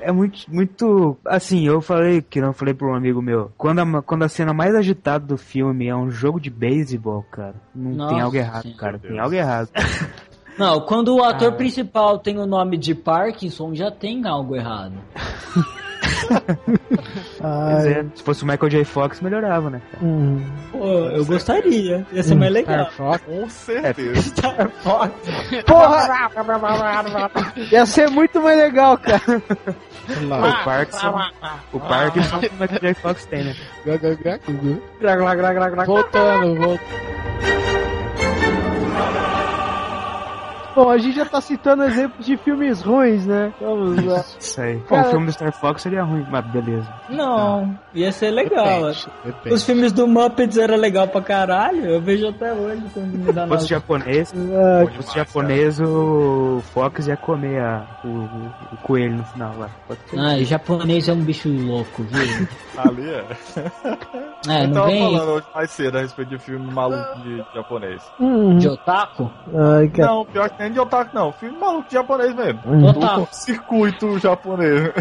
É 0.00 0.12
muito, 0.12 0.38
muito. 0.48 1.16
Assim, 1.26 1.66
eu 1.66 1.80
falei 1.80 2.22
que 2.22 2.40
não 2.40 2.52
falei 2.52 2.72
pra 2.72 2.86
um 2.86 2.94
amigo 2.94 3.20
meu. 3.20 3.50
Quando 3.58 3.80
a, 3.80 4.00
quando 4.02 4.22
a 4.22 4.28
cena 4.28 4.54
mais 4.54 4.72
agitada 4.74 5.26
do 5.26 5.36
filme 5.36 5.88
é 5.88 5.94
um 5.94 6.08
jogo 6.08 6.40
de 6.40 6.48
beisebol, 6.48 7.24
cara, 7.32 7.56
não 7.74 7.90
Nossa 7.90 8.14
tem 8.14 8.22
algo 8.22 8.36
errado, 8.36 8.62
Senhora. 8.62 8.78
cara. 8.80 8.98
Tem 9.00 9.18
algo 9.18 9.34
errado. 9.34 9.68
Não, 10.56 10.80
quando 10.80 11.14
o 11.14 11.22
ator 11.22 11.52
Ah. 11.52 11.56
principal 11.56 12.18
tem 12.18 12.36
o 12.38 12.44
nome 12.46 12.76
de 12.76 12.92
Parkinson, 12.94 13.74
já 13.74 13.90
tem 13.92 14.26
algo 14.26 14.56
errado. 14.56 14.94
É, 17.40 18.04
se 18.16 18.22
fosse 18.24 18.42
o 18.42 18.46
Michael 18.46 18.68
J. 18.68 18.84
Fox, 18.84 19.20
melhorava, 19.20 19.70
né? 19.70 19.80
Hum. 20.02 20.42
Pô, 20.72 20.84
eu 21.10 21.24
gostaria. 21.24 22.04
Ia 22.12 22.22
ser 22.22 22.34
mais 22.34 22.52
legal. 22.52 22.86
Com 23.18 23.48
certeza. 23.48 24.32
Porra! 24.82 26.06
Ia 27.70 27.86
ser 27.86 28.10
muito 28.10 28.42
mais 28.42 28.58
legal, 28.58 28.98
cara. 28.98 29.22
O 30.60 30.64
Parkinson, 30.64 31.14
o 31.72 31.80
Parkinson 31.80 32.38
que 32.40 32.46
o 32.48 32.52
Michael 32.60 32.80
J. 32.80 32.94
Fox 32.94 33.24
tem, 33.26 33.44
né? 33.44 33.54
Voltando, 35.86 36.56
voltando. 36.56 37.77
Bom, 40.78 40.90
a 40.90 40.98
gente 40.98 41.16
já 41.16 41.24
tá 41.26 41.40
citando 41.40 41.82
exemplos 41.82 42.24
de 42.24 42.36
filmes 42.36 42.80
ruins, 42.82 43.26
né? 43.26 43.52
Vamos 43.60 44.04
lá. 44.04 44.24
Isso 44.38 44.60
aí. 44.60 44.76
Bom, 44.76 44.84
Cara- 44.86 45.08
o 45.08 45.10
filme 45.10 45.26
do 45.26 45.32
Star 45.32 45.52
Fox 45.52 45.82
seria 45.82 46.04
ruim, 46.04 46.24
mas 46.30 46.44
beleza. 46.46 46.88
Não, 47.08 47.76
ia 47.92 48.12
ser 48.12 48.30
legal. 48.30 48.64
Depende, 48.86 49.06
depende. 49.24 49.54
Os 49.56 49.64
filmes 49.64 49.92
do 49.92 50.06
Muppets 50.06 50.56
era 50.56 50.76
legal 50.76 51.08
pra 51.08 51.20
caralho. 51.20 51.84
Eu 51.84 52.00
vejo 52.00 52.28
até 52.28 52.52
hoje 52.52 52.82
quando 52.94 53.06
me 53.18 53.32
dá 53.32 53.58
Se 53.58 53.66
japonês, 53.66 54.32
Ah, 54.32 54.86
se 54.86 54.92
fosse 54.96 55.14
japonês, 55.16 55.80
o 55.80 56.62
Fox 56.72 57.06
ia 57.08 57.16
comer 57.16 57.60
a- 57.60 57.84
o, 58.04 58.08
o- 58.08 58.52
o 58.72 58.76
coelho 58.82 59.16
no 59.16 59.24
final 59.24 59.52
lá. 59.58 59.70
Ah, 60.16 60.38
japonês 60.44 61.08
é 61.08 61.12
um 61.12 61.20
bicho 61.24 61.48
louco, 61.48 62.04
viu? 62.04 62.46
Ali 62.78 63.10
é. 63.10 63.24
É, 64.48 64.62
Eu 64.64 64.68
não 64.68 64.74
tava 64.74 64.86
vem 64.86 65.02
falando 65.02 65.30
hoje 65.32 65.46
mais 65.52 65.70
cedo 65.72 65.98
a 65.98 66.00
respeito 66.02 66.28
de 66.28 66.38
filme 66.38 66.72
maluco 66.72 67.20
de 67.22 67.42
japonês. 67.52 68.02
hum. 68.20 68.56
de 68.58 68.68
otaku? 68.68 69.28
Ai, 69.52 69.88
cara. 69.88 70.12
Não, 70.12 70.24
pior 70.24 70.48
que 70.50 70.56
nem 70.68 70.72
de 70.72 70.80
otaku, 70.80 71.14
não. 71.14 71.32
Filme 71.32 71.58
maluco 71.58 71.88
de 71.88 71.94
japonês 71.94 72.34
mesmo. 72.34 72.88
Otaku. 72.88 73.20
Do 73.20 73.28
circuito 73.32 74.18
japonês. 74.18 74.92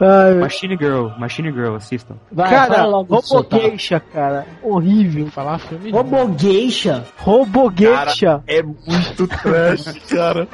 Ai, 0.00 0.34
Machine 0.34 0.76
Girl, 0.76 1.08
Machine 1.18 1.52
Girl, 1.52 1.74
assistam. 1.74 2.16
Vai, 2.30 2.50
cara. 2.50 2.82
Robogeisha, 2.82 4.00
cara. 4.00 4.46
Horrível. 4.62 5.26
Falar 5.28 5.58
filme. 5.58 5.90
Robogeisha? 5.90 7.04
Robogeisha. 7.18 8.42
É 8.46 8.62
muito 8.62 9.26
trash, 9.26 9.92
cara. 10.08 10.46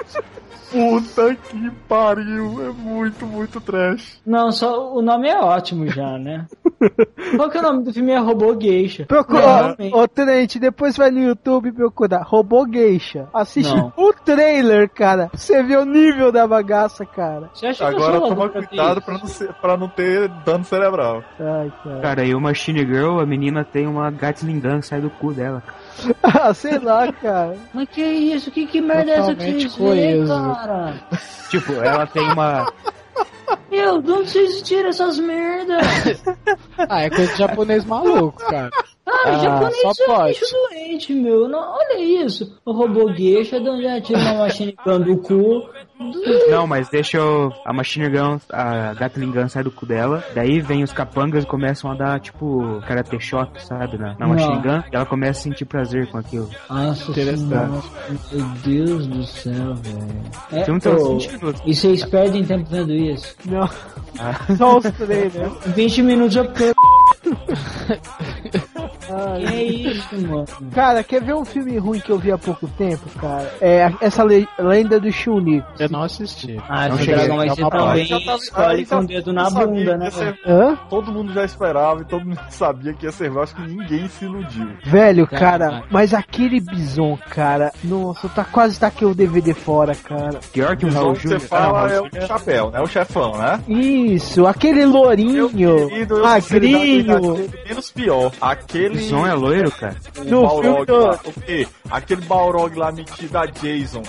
Puta 0.70 1.34
que 1.34 1.70
pariu. 1.88 2.66
É 2.66 2.72
muito, 2.72 3.26
muito 3.26 3.60
trash. 3.60 4.20
Não, 4.26 4.52
só 4.52 4.94
o 4.94 5.02
nome 5.02 5.28
é 5.28 5.38
ótimo 5.38 5.86
já, 5.88 6.18
né? 6.18 6.46
Qual 7.36 7.50
que 7.50 7.56
é 7.56 7.60
o 7.60 7.62
nome 7.62 7.84
do 7.84 7.92
filme? 7.92 8.12
É 8.12 8.18
Robogeisha. 8.18 9.06
Procura, 9.06 9.40
Não, 9.40 9.48
ó, 9.48 9.56
realmente. 9.62 9.94
ô 9.94 10.08
Tenente, 10.08 10.58
depois 10.58 10.96
vai 10.96 11.10
no 11.10 11.20
YouTube 11.20 11.68
e 11.68 11.72
procura 11.72 12.18
Robogeisha. 12.22 13.28
Assiste 13.32 13.74
Não. 13.74 13.92
o 13.96 14.12
trailer, 14.12 14.88
cara. 14.90 15.30
Você 15.34 15.62
vê 15.62 15.76
o 15.76 15.84
nível 15.84 16.30
da 16.30 16.46
bagaça, 16.46 17.04
cara. 17.04 17.50
Agora 17.80 18.20
toma 18.20 18.48
cuidado 18.48 19.02
pra 19.02 19.14
não, 19.18 19.26
ser, 19.26 19.52
pra 19.54 19.76
não 19.76 19.88
ter 19.88 20.28
dano 20.44 20.64
cerebral. 20.64 21.22
Ai, 21.40 21.72
cara. 21.82 22.00
Cara, 22.00 22.24
e 22.24 22.34
o 22.34 22.40
Machine 22.40 22.80
Girl, 22.86 23.20
a 23.20 23.26
menina 23.26 23.64
tem 23.64 23.86
uma 23.86 24.10
Gatling 24.10 24.60
Gun 24.60 24.80
que 24.80 24.86
sai 24.86 25.00
do 25.00 25.10
cu 25.10 25.32
dela. 25.32 25.62
Ah, 26.22 26.52
sei 26.54 26.78
lá, 26.78 27.12
cara. 27.12 27.56
Mas 27.72 27.88
que 27.88 28.02
isso? 28.02 28.50
Que, 28.50 28.66
que 28.66 28.80
merda 28.80 29.10
é 29.10 29.14
essa 29.14 29.34
que 29.34 29.68
vocês 29.68 29.76
cara? 30.28 30.94
Tipo, 31.50 31.72
ela 31.74 32.06
tem 32.06 32.22
uma. 32.30 32.72
Meu, 33.70 34.00
de 34.00 34.10
onde 34.10 34.30
vocês 34.30 34.62
tiram 34.62 34.88
essas 34.90 35.18
merdas? 35.18 35.82
Ah, 36.88 37.02
é 37.02 37.10
coisa 37.10 37.32
de 37.32 37.38
japonês 37.38 37.84
maluco, 37.84 38.38
cara. 38.46 38.70
Ah, 39.10 39.22
Ah, 39.26 39.38
japonês 39.38 39.82
é 40.00 40.12
um 40.12 40.24
bicho 40.26 40.44
doente, 40.68 41.14
meu. 41.14 41.48
Não, 41.48 41.58
olha 41.74 41.98
isso. 42.00 42.58
O 42.64 42.72
robô 42.72 43.06
gueixa, 43.12 43.58
de 43.60 43.68
onde 43.68 43.82
já 43.84 44.00
tira 44.00 44.18
uma 44.18 44.34
machine 44.34 44.76
gun 44.84 45.00
do 45.00 45.16
cu. 45.18 45.68
Não, 46.50 46.64
mas 46.66 46.88
deixa 46.90 47.16
eu. 47.16 47.52
A 47.64 47.72
Machine 47.72 48.08
Gun, 48.08 48.38
a 48.52 48.94
Gatling 48.94 49.32
Gun 49.32 49.48
sai 49.48 49.64
do 49.64 49.70
cu 49.72 49.84
dela. 49.84 50.22
Daí 50.32 50.60
vem 50.60 50.84
os 50.84 50.92
capangas 50.92 51.42
e 51.42 51.46
começam 51.46 51.90
a 51.90 51.94
dar, 51.94 52.20
tipo, 52.20 52.80
karate 52.86 53.18
shot, 53.18 53.50
sabe? 53.64 53.98
Na, 53.98 54.10
na 54.14 54.26
Não. 54.26 54.28
Machine 54.28 54.62
Gun. 54.62 54.82
E 54.92 54.94
ela 54.96 55.04
começa 55.06 55.40
a 55.40 55.42
sentir 55.42 55.64
prazer 55.64 56.08
com 56.08 56.18
aquilo. 56.18 56.48
Nossa 56.70 57.10
Interessante. 57.10 57.48
senhora, 57.48 57.82
meu 58.30 58.46
Deus 58.64 59.06
do 59.08 59.24
céu, 59.24 59.74
velho. 59.74 60.22
É, 60.52 60.62
Tem 60.62 60.74
um 60.74 60.78
tem 60.78 60.92
ô, 60.92 61.14
uns 61.16 61.24
20 61.26 61.32
minutos. 61.38 61.62
e 61.66 61.74
vocês 61.74 62.04
perdem 62.04 62.44
tempo 62.44 62.70
vendo 62.70 62.92
isso? 62.94 63.34
Não. 63.46 63.68
Ah. 64.20 64.54
Só 64.56 64.78
os 64.78 64.84
trailers. 64.92 65.52
20 65.74 66.02
minutos 66.02 66.36
eu 66.36 66.44
perco. 66.52 66.78
Ai. 69.10 69.40
Que 69.40 69.54
é 69.54 69.62
isso, 69.64 70.26
mano? 70.26 70.44
Cara, 70.74 71.02
quer 71.04 71.22
ver 71.22 71.34
um 71.34 71.44
filme 71.44 71.78
ruim 71.78 72.00
que 72.00 72.10
eu 72.10 72.18
vi 72.18 72.30
há 72.32 72.38
pouco 72.38 72.66
tempo, 72.68 73.08
cara? 73.18 73.52
É 73.60 73.90
essa 74.00 74.22
le- 74.24 74.48
lenda 74.58 74.98
do 75.00 75.10
Chun-Li. 75.12 75.62
Eu 75.78 75.88
não 75.88 76.02
assisti. 76.02 76.58
Ah, 76.68 76.88
Não 76.88 76.96
esse 76.96 77.04
cheguei. 77.04 77.16
lá. 77.28 77.28
também 77.28 77.48
Já 78.06 78.20
tava- 78.20 78.38
escolhe 78.38 78.86
com 78.86 78.96
o 78.96 79.06
dedo 79.06 79.32
na 79.32 79.50
bunda, 79.50 79.92
que 79.92 79.98
né? 79.98 80.10
ser- 80.10 80.38
Hã? 80.46 80.76
Todo 80.90 81.12
mundo 81.12 81.32
já 81.32 81.44
esperava 81.44 82.02
e 82.02 82.04
todo 82.04 82.24
mundo 82.24 82.38
sabia 82.50 82.92
que 82.92 83.06
ia 83.06 83.12
ser. 83.12 83.28
Acho 83.38 83.54
que 83.54 83.62
ninguém 83.62 84.08
se 84.08 84.24
iludiu. 84.24 84.68
Velho, 84.84 85.26
Cara, 85.26 85.40
cara, 85.70 85.82
mas 85.90 86.12
aquele 86.14 86.60
bison, 86.60 87.18
cara, 87.30 87.70
nossa, 87.84 88.28
tá 88.28 88.44
quase 88.44 88.78
tá 88.80 88.86
aqui 88.88 89.04
o 89.04 89.14
DVD 89.14 89.54
fora, 89.54 89.94
cara. 89.94 90.40
Pior 90.52 90.76
que 90.76 90.86
o 90.86 90.88
O 90.88 90.92
Raul 90.92 91.12
que 91.14 91.22
você 91.22 91.28
Júnior. 91.34 91.40
fala 91.48 91.86
Ah, 91.86 91.92
é 91.92 92.00
o 92.00 92.26
chapéu, 92.26 92.70
né? 92.70 92.80
O 92.80 92.86
chefão, 92.86 93.36
né? 93.38 93.60
Isso, 93.68 94.46
aquele 94.46 94.84
lourinho, 94.84 95.48
sinceridade, 95.48 96.52
magrinho. 96.52 97.32
aquele 97.32 97.50
Menos 97.68 97.90
pior. 97.90 98.32
Aquele. 98.40 98.97
Bison 98.98 99.26
é 99.26 99.34
loiro, 99.34 99.70
cara. 99.72 99.96
o 100.18 100.24
No 100.24 100.42
Balrog 100.42 100.86
filme 100.86 101.02
lá, 101.06 101.20
o 101.24 101.40
quê? 101.40 101.68
Aquele 101.90 102.20
Balrog 102.22 102.76
lá 102.78 102.92
metido 102.92 103.36
a 103.38 103.46
Jason. 103.46 104.02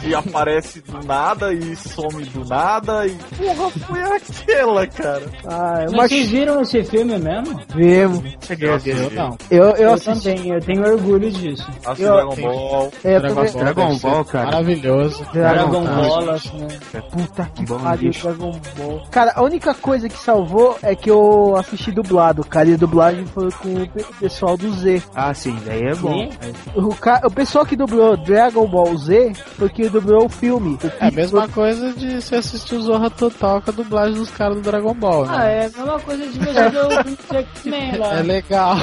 Que 0.00 0.14
aparece 0.14 0.80
do 0.80 1.04
nada 1.06 1.52
e 1.52 1.74
some 1.76 2.24
do 2.26 2.44
nada 2.44 3.06
e. 3.06 3.12
Porra, 3.36 3.70
foi 3.70 4.02
aquela, 4.02 4.86
cara. 4.86 5.22
Ah, 5.46 5.86
Mas 5.94 6.10
vocês 6.10 6.28
viram 6.30 6.60
esse 6.62 6.82
filme 6.84 7.18
mesmo? 7.18 7.60
vemos. 7.74 8.22
Cheguei 8.40 8.70
a 8.70 8.76
ver. 8.76 8.96
Eu 8.98 9.10
não. 9.10 9.38
Eu, 9.50 9.64
eu 9.64 9.76
Eu 9.76 9.92
assisti. 9.94 10.30
também, 10.34 10.50
eu 10.50 10.60
tenho 10.60 10.84
orgulho 10.86 11.30
disso. 11.30 11.66
Assiste 11.84 12.02
Eu- 12.02 12.14
Dragon 12.14 12.36
Ball. 12.36 12.92
É, 13.04 13.18
Dragon 13.20 13.34
Ball, 13.34 13.52
Dragon 13.52 13.98
Ball, 13.98 14.24
cara. 14.24 14.44
Maravilhoso. 14.46 15.26
Dragon 15.32 15.84
Ball. 15.84 15.84
Ball, 16.08 16.30
assim, 16.30 16.58
né? 16.60 17.02
Puta 17.10 17.50
que 17.54 17.64
Bom 17.64 17.78
pariu. 17.80 18.10
Dragon 18.12 18.60
Ball. 18.76 19.02
Cara, 19.10 19.32
a 19.36 19.42
única 19.42 19.74
coisa 19.74 20.08
que 20.08 20.18
salvou 20.18 20.78
é 20.82 20.94
que 20.94 21.10
eu 21.10 21.56
assisti 21.56 21.90
dublado, 21.90 22.44
cara. 22.44 22.68
E 22.68 22.74
a 22.74 22.76
dublagem 22.76 23.24
foi 23.26 23.50
com 23.52 23.68
o 23.68 24.01
pe- 24.02 24.12
pessoal 24.20 24.56
do 24.56 24.72
Z. 24.74 25.02
Ah, 25.14 25.32
sim, 25.34 25.56
daí 25.64 25.82
é 25.82 25.94
bom. 25.94 26.28
O, 26.74 26.94
ca... 26.94 27.20
o 27.24 27.30
pessoal 27.30 27.64
que 27.64 27.76
dublou 27.76 28.16
Dragon 28.16 28.66
Ball 28.66 28.96
Z 28.96 29.32
foi 29.56 29.68
que 29.68 29.88
dublou 29.88 30.26
o 30.26 30.28
filme. 30.28 30.78
O 30.82 30.86
É 31.04 31.08
a 31.08 31.10
mesma 31.10 31.48
coisa 31.48 31.92
de 31.92 32.20
você 32.20 32.36
assistir 32.36 32.74
o 32.76 32.82
Zorra 32.82 33.10
Total 33.10 33.60
com 33.62 33.70
a 33.70 33.74
dublagem 33.74 34.14
dos 34.14 34.30
caras 34.30 34.56
do 34.56 34.62
Dragon 34.62 34.94
Ball, 34.94 35.24
Ah, 35.28 35.38
né? 35.38 35.54
é 35.64 35.66
a 35.66 35.78
mesma 35.78 36.00
coisa 36.00 36.26
de 36.26 36.38
você 36.38 36.70
ver 36.70 36.84
o 36.86 36.92
X-Men 37.38 37.96
lá. 37.98 38.14
É 38.18 38.22
legal. 38.22 38.76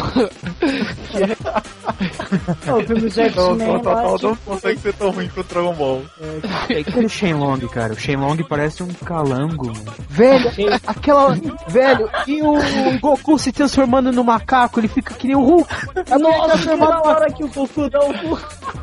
O 2.77 2.85
filme 2.85 3.01
do 3.01 3.11
X-Men 3.21 3.75
o 3.75 3.79
total 3.79 4.17
não 4.21 4.35
consegue 4.37 4.79
ser 4.79 4.93
tão 4.93 5.09
ruim 5.11 5.27
que 5.27 5.39
o 5.39 5.43
Dragon 5.43 5.73
Ball. 5.73 6.01
E 6.69 6.75
aquele 6.77 7.09
Shenlong, 7.09 7.59
cara. 7.67 7.93
O 7.93 7.97
Shenlong 7.97 8.37
parece 8.47 8.83
um 8.83 8.87
calango, 9.05 9.67
mano. 9.67 9.85
Velho, 10.09 10.49
aquela. 10.85 11.35
Velho, 11.67 12.09
e 12.27 12.41
o 12.41 12.99
Goku 12.99 13.37
se 13.39 13.51
transformando 13.51 14.11
no 14.11 14.23
macaco, 14.23 14.79
ele 14.79 14.87
fica 14.87 15.08
que 15.17 15.27
nem 15.27 15.35
o 15.35 15.41
Hulk. 15.43 15.69
Nossa, 16.19 16.57
que 16.69 16.77
da 16.77 17.01
hora 17.01 17.31
que 17.33 17.43
o 17.43 17.47
Goku 17.49 17.89
dá 17.89 17.99
o 17.99 18.13
cu. 18.13 18.39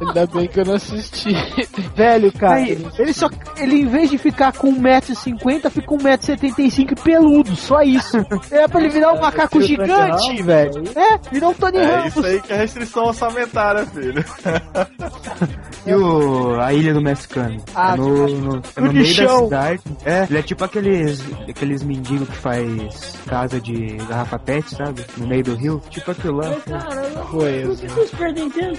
Ainda 0.07 0.27
bem 0.27 0.47
que 0.49 0.61
eu 0.61 0.65
não 0.65 0.75
assisti. 0.75 1.31
Velho, 1.97 2.33
cara, 2.33 2.55
Aí- 2.57 2.87
ele 2.99 3.13
só. 3.13 3.29
Ele 3.57 3.81
em 3.81 3.87
vez 3.87 4.11
de 4.11 4.19
ficar 4.19 4.53
com 4.53 4.73
1,50m, 4.75 5.71
fica 5.71 5.87
com 5.87 5.97
1,75m 5.99 6.93
e 6.93 6.95
peludo, 6.97 7.57
só 7.57 7.81
isso. 7.83 8.17
É 8.51 8.67
pra 8.69 8.81
ele 8.81 8.91
virar 8.91 9.13
um 9.13 9.21
macaco 9.21 9.59
Tio 9.59 9.67
gigante, 9.69 10.43
velho. 10.43 10.83
É, 10.95 11.19
virou 11.31 11.51
um 11.51 11.55
Tony 11.55 11.79
É 11.79 11.85
Ramos. 11.87 12.17
isso 12.17 12.27
aí 12.27 12.41
que 12.43 12.53
é 12.53 12.57
restrição 12.57 13.05
orçamentária, 13.07 13.87
filho. 13.87 14.25
E 15.87 15.95
o, 15.95 16.59
a 16.61 16.73
Ilha 16.73 16.93
do 16.93 17.01
Mexicano? 17.01 17.63
Ah, 17.73 17.95
é 17.95 17.97
no, 17.97 18.27
no, 18.27 18.63
é 18.77 18.81
no 18.81 18.93
meio 18.93 19.17
da 19.17 19.39
cidade. 19.39 19.83
É, 20.05 20.27
ele 20.29 20.39
é 20.39 20.43
tipo 20.43 20.65
aqueles, 20.65 21.23
aqueles 21.49 21.85
mendigos 21.85 22.29
que 22.29 22.35
faz 22.37 23.15
casa 23.25 23.61
de 23.61 23.97
garrafa 24.09 24.37
pet, 24.37 24.69
sabe? 24.75 25.05
No 25.17 25.29
meio 25.29 25.45
do 25.45 25.55
rio. 25.55 25.81
Tipo 25.89 26.11
cara, 26.21 27.03
Coeso. 27.31 27.69
por 27.69 27.77
que 27.79 27.89
vocês 27.89 28.11
perdem? 28.11 28.51
Per... 28.51 28.73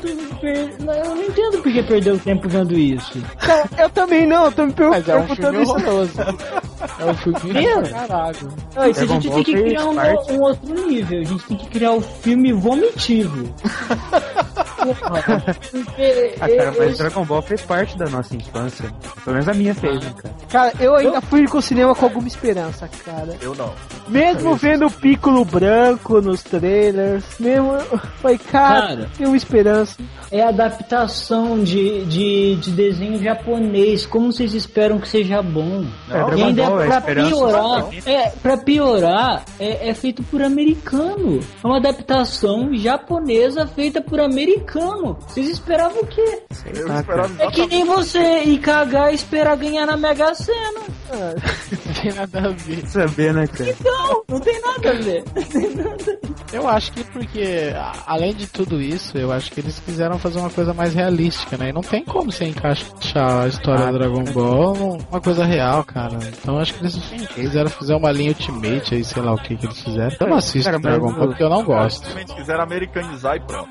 Eu 0.80 1.16
não 1.16 1.24
entendo 1.24 1.62
por 1.62 1.72
que 1.72 1.84
perdeu 1.84 2.20
tempo 2.20 2.48
vendo 2.50 2.74
isso. 2.78 3.22
Cara, 3.40 3.70
eu 3.78 3.90
também 3.90 4.26
não, 4.28 4.46
eu 4.46 4.52
tô 4.52 4.66
me 4.66 4.74
per- 4.74 4.90
Mas 4.90 5.08
é 5.08 5.16
um 5.16 5.26
perguntando 5.26 5.52
filme 5.52 5.64
isso. 5.64 5.72
horroroso. 5.74 6.22
É 7.00 7.06
um 7.06 7.14
filme 7.16 7.40
pra 7.40 7.90
caralho. 8.08 8.54
Isso 8.92 9.02
a 9.04 9.06
gente 9.06 9.30
tem 9.30 9.44
que 9.44 9.54
criar 9.54 9.86
um, 9.86 10.34
um 10.34 10.42
outro 10.42 10.88
nível. 10.88 11.20
A 11.22 11.24
gente 11.24 11.44
tem 11.46 11.58
que 11.58 11.68
criar 11.68 11.92
o 11.92 12.02
filme 12.02 12.54
vomitivo. 12.54 13.54
porra. 14.78 15.56
Porque 15.72 16.36
Ah, 16.42 16.48
cara, 16.48 16.64
eu- 16.64 16.74
mas 16.78 16.98
Dragon 16.98 17.26
Ball 17.26 17.42
fez 17.42 17.62
parte 17.62 17.98
da 17.98 18.06
nossa 18.06 18.36
infância. 18.36 18.92
Pelo 19.24 19.34
menos 19.36 19.50
a 19.50 19.54
minha 19.54 19.74
fez, 19.76 20.00
né, 20.02 20.14
cara? 20.22 20.36
Cara, 20.50 20.74
eu 20.80 20.96
ainda 20.96 21.22
fui 21.22 21.48
com 21.48 21.58
o 21.58 21.62
cinema 21.62 21.94
com 21.96 22.06
alguma 22.06 22.28
esperança, 22.28 22.88
cara. 23.04 23.36
Eu 23.42 23.54
não. 23.56 23.74
Mesmo 24.08 24.56
vendo 24.56 24.88
o 24.88 24.92
Piccolo 24.92 25.44
branco 25.46 26.22
nos 26.22 26.42
trailers, 26.44 27.24
mesmo. 27.40 27.78
Foi, 28.22 28.38
cara, 28.38 28.88
Cara. 28.88 29.10
tem 29.18 29.28
uma 29.28 29.38
esperança. 29.38 29.98
é 30.32 30.42
adaptação 30.42 31.64
de, 31.64 32.06
de, 32.06 32.56
de 32.56 32.72
desenho 32.72 33.22
japonês. 33.22 34.06
Como 34.06 34.32
vocês 34.32 34.54
esperam 34.54 35.00
que 35.00 35.08
seja 35.08 35.42
bom? 35.42 35.86
É, 36.10 36.38
E 36.38 36.44
ainda 36.44 36.66
Ball, 36.66 36.82
é 36.82 36.88
pra 36.88 37.02
piorar, 37.02 37.86
é, 38.06 38.30
pra 38.42 38.58
piorar, 38.58 39.46
é, 39.60 39.90
é 39.90 39.94
feito 39.94 40.24
por 40.24 40.42
americano. 40.42 41.40
É 41.64 41.68
uma 41.68 41.78
adaptação 41.78 42.70
japonesa 42.76 43.68
feita 43.68 44.02
por 44.02 44.20
americano. 44.20 45.18
Vocês 45.28 45.50
esperavam 45.50 46.02
o 46.02 46.08
quê? 46.08 46.44
Esperava 46.50 47.30
É 47.40 47.48
que 47.52 47.68
nem 47.68 47.84
você 47.86 48.44
ir 48.44 48.60
cagar 48.60 49.12
e 49.12 49.16
esperar 49.16 49.56
ganhar 49.58 49.86
na 49.86 49.98
Mega 49.98 50.34
Sena. 50.34 50.82
Não 51.10 51.94
tem 52.02 52.14
nada 52.14 52.40
a 52.40 52.50
ver. 52.52 52.88
Saber, 52.88 53.34
né, 53.34 53.48
cara? 53.48 53.76
Não, 53.84 54.24
não 54.28 54.40
tem 54.40 54.62
nada 54.62 54.90
a 54.90 54.94
ver. 54.94 55.24
Eu 56.54 56.68
acho 56.68 56.92
que 56.94 57.04
porque, 57.04 57.74
além 58.06 58.34
de 58.34 58.48
tudo 58.48 58.82
isso, 58.82 59.18
eu 59.18 59.32
acho 59.32 59.52
que 59.52 59.60
eles 59.60 59.80
quiseram 59.80 60.18
fazer 60.18 60.40
uma 60.40 60.50
coisa 60.50 60.74
mais 60.74 60.94
realística, 60.94 61.58
né? 61.58 61.70
E 61.70 61.74
não 61.74 61.82
tem 61.82 62.06
como 62.06 62.32
você 62.32 62.46
encaixar 62.46 63.44
a 63.44 63.48
história 63.48 63.88
do 63.88 63.98
Dragon 63.98 64.24
Ball 64.32 64.76
numa 64.76 65.22
coisa 65.22 65.44
real, 65.46 65.84
cara. 65.84 66.18
Então 66.22 66.56
eu 66.56 66.62
acho 66.62 66.74
que 66.74 66.82
eles 66.82 66.96
quiseram 67.34 67.70
fazer 67.70 67.96
uma 67.96 68.12
linha 68.12 68.30
Ultimate 68.30 68.96
aí, 68.96 69.04
sei 69.04 69.22
lá 69.22 69.34
o 69.34 69.38
que 69.38 69.58
que 69.58 69.66
eles 69.66 69.82
fizeram. 69.82 70.16
Eu 70.20 70.28
não 70.28 70.38
assisto 70.38 70.70
Cara, 70.70 70.82
Dragon 70.82 71.12
Ball 71.12 71.28
porque 71.28 71.44
eu 71.44 71.50
não 71.50 71.64
gosto. 71.64 72.06
Simplesmente 72.06 72.36
quiseram 72.36 72.64
americanizar 72.64 73.36
e 73.36 73.40
pronto. 73.42 73.68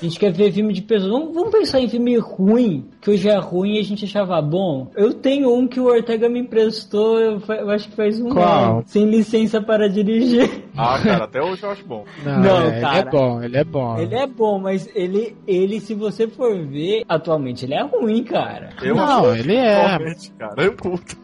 A 0.00 0.04
gente 0.04 0.18
quer 0.18 0.30
ver 0.32 0.52
filme 0.52 0.72
de 0.74 0.82
pessoas. 0.82 1.10
Vamos, 1.10 1.34
vamos 1.34 1.50
pensar 1.50 1.80
em 1.80 1.88
filme 1.88 2.18
ruim, 2.18 2.84
que 3.00 3.10
hoje 3.10 3.28
é 3.28 3.36
ruim 3.38 3.76
e 3.76 3.80
a 3.80 3.82
gente 3.82 4.04
achava 4.04 4.40
bom. 4.42 4.90
Eu 4.94 5.14
tenho 5.14 5.54
um 5.54 5.66
que 5.66 5.80
o 5.80 5.86
Ortega 5.86 6.28
me 6.28 6.38
emprestou, 6.40 7.18
eu, 7.18 7.40
eu 7.48 7.70
acho 7.70 7.88
que 7.88 7.96
faz 7.96 8.20
um 8.20 8.28
Qual? 8.28 8.64
ano, 8.76 8.82
sem 8.86 9.06
licença 9.06 9.60
para 9.60 9.88
dirigir. 9.88 10.64
Ah, 10.78 11.00
cara, 11.02 11.24
até 11.24 11.40
hoje 11.42 11.62
eu 11.62 11.70
acho 11.70 11.86
bom. 11.86 12.04
Não, 12.22 12.38
Não, 12.42 12.60
é, 12.60 12.68
ele 12.68 12.80
cara. 12.82 12.98
é 12.98 13.04
bom, 13.10 13.42
ele 13.42 13.56
é 13.56 13.64
bom. 13.64 13.96
Ele 13.98 14.14
é 14.14 14.26
bom, 14.26 14.58
mas 14.58 14.86
ele, 14.94 15.34
ele, 15.48 15.80
se 15.80 15.94
você 15.94 16.28
for 16.28 16.54
ver, 16.66 17.02
atualmente 17.08 17.64
ele 17.64 17.72
é 17.72 17.82
ruim, 17.82 18.22
cara. 18.22 18.68
Eu 18.82 18.94
Não, 18.94 19.34
ele 19.34 19.54
é. 19.56 19.86
Realmente, 19.86 20.30
cara, 20.32 20.62
eu 20.62 20.76
curto. 20.76 21.16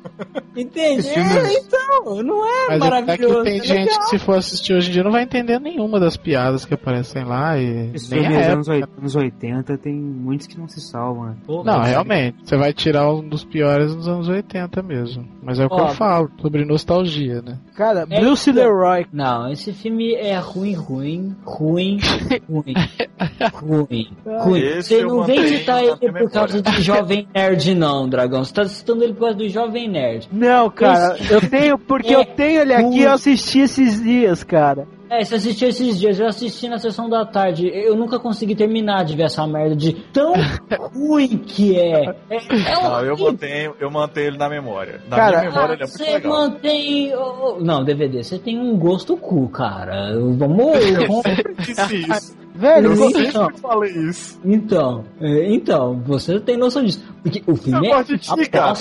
Entende? 0.57 1.07
É, 1.07 1.53
então, 1.59 2.23
não 2.23 2.47
é 2.47 2.67
Mas 2.69 2.77
é 2.77 2.79
maravilhoso. 2.79 3.37
que 3.43 3.51
tem 3.51 3.59
é 3.59 3.63
gente 3.63 3.79
legal. 3.85 3.99
que 3.99 4.07
se 4.07 4.19
for 4.21 4.37
assistir 4.39 4.73
hoje 4.73 4.89
em 4.89 4.93
dia 4.95 5.03
não 5.05 5.13
vai 5.13 5.23
entender 5.25 5.59
nenhuma 5.61 6.01
das 6.01 6.17
piadas 6.17 6.65
que 6.65 6.73
aparecem 6.73 7.23
lá 7.23 7.59
e 7.59 7.91
Esse 7.95 8.11
nem 8.15 8.25
época. 8.25 8.62
Anos, 8.69 8.89
anos 8.99 9.15
80 9.17 9.79
tem 9.79 9.95
muitos 9.95 10.47
que 10.47 10.59
não 10.59 10.69
se 10.69 10.81
salvam, 10.81 11.27
né? 11.27 11.37
Não, 11.47 11.81
realmente. 11.81 12.37
Você 12.45 12.57
vai 12.57 12.73
tirar 12.73 13.11
um 13.13 13.27
dos 13.27 13.45
piores 13.45 13.95
dos 13.95 14.09
anos 14.09 14.29
80 14.29 14.83
mesmo. 14.83 15.27
Mas 15.43 15.59
é 15.59 15.67
o 15.67 15.69
que 15.69 15.75
Ó, 15.81 15.89
eu 15.89 15.95
falo, 15.95 16.31
sobre 16.41 16.65
nostalgia, 16.65 17.43
né? 17.43 17.59
Cara, 17.75 18.07
É, 18.11 18.21
Bruce 18.21 18.51
então. 18.51 18.63
Leroy. 18.63 19.07
Não, 19.13 19.51
esse 19.51 19.73
filme 19.73 20.15
é 20.15 20.39
ruim, 20.39 20.75
ruim, 20.75 21.35
ruim, 21.45 21.99
ruim, 22.49 22.75
ruim, 23.53 24.09
ruim. 24.45 24.61
Esse 24.61 24.97
Você 24.97 25.03
não 25.03 25.25
vem 25.25 25.47
citar 25.49 25.83
ele 25.83 26.13
por 26.13 26.31
causa 26.31 26.63
de 26.63 26.83
Jovem 26.83 27.27
Nerd, 27.35 27.75
não, 27.75 28.09
Dragão. 28.09 28.45
Você 28.45 28.53
tá 28.53 28.65
citando 28.65 29.03
ele 29.05 29.13
por 29.15 29.21
causa 29.21 29.37
do 29.37 29.49
Jovem 29.49 29.89
Nerd. 29.89 30.29
Não, 30.33 30.71
cara, 30.71 31.17
eu 31.31 31.41
tenho, 31.49 31.79
porque 31.79 32.13
É 32.13 32.17
eu 32.17 32.25
tenho 32.27 32.61
ele 32.61 32.75
aqui 32.75 32.99
e 32.99 33.03
eu 33.03 33.13
assisti 33.13 33.61
esses 33.61 34.03
dias, 34.03 34.45
cara. 34.45 34.87
É, 35.15 35.23
você 35.25 35.35
assistiu 35.35 35.69
esses 35.69 36.01
dias, 36.01 36.19
eu 36.19 36.27
assisti 36.27 36.69
na 36.71 36.79
sessão 36.79 37.07
da 37.07 37.27
tarde. 37.27 37.69
Eu 37.69 37.95
nunca 37.95 38.19
consegui 38.19 38.55
terminar 38.57 39.05
de 39.05 39.15
ver 39.15 39.25
essa 39.25 39.47
merda 39.47 39.77
de 39.77 39.93
tão 39.93 40.33
ruim 40.95 41.37
que 41.37 41.79
é. 41.79 42.15
É, 42.31 42.37
é 42.37 42.83
Não, 42.83 43.05
eu 43.05 43.19
mantenho, 43.19 43.75
eu 43.79 43.91
mantenho 43.91 44.29
ele 44.29 44.39
na 44.39 44.49
memória. 44.49 45.03
Na 45.11 45.17
Cara, 45.17 45.39
minha 45.41 45.51
memória 45.51 45.75
ele 45.75 45.83
é 45.83 45.87
muito 45.87 45.99
você 45.99 46.05
legal. 46.13 46.33
mantém. 46.33 47.13
Não, 47.61 47.85
DVD, 47.85 48.25
você 48.25 48.39
tem 48.39 48.59
um 48.59 48.75
gosto 48.79 49.15
cu, 49.19 49.49
cara. 49.51 50.15
Vamos. 50.19 50.39
vamos- 50.39 51.23
Disse 51.59 51.97
isso. 52.11 52.37
Velho, 52.55 52.87
Eu 52.93 52.95
vo- 52.97 53.09
Então, 53.19 53.45
sempre 53.47 53.61
falei 53.61 53.93
isso. 53.93 54.41
então, 54.45 55.05
é, 55.21 55.55
então, 55.55 56.01
você 56.07 56.39
tem 56.41 56.57
noção 56.57 56.83
disso. 56.85 57.03
Porque 57.23 57.43
o 57.47 57.55
filme 57.57 57.87
Eu 57.89 57.93
é 57.93 57.97
gosto 57.99 58.17
de 58.17 58.19
ti, 58.45 58.51
cara. 58.51 58.75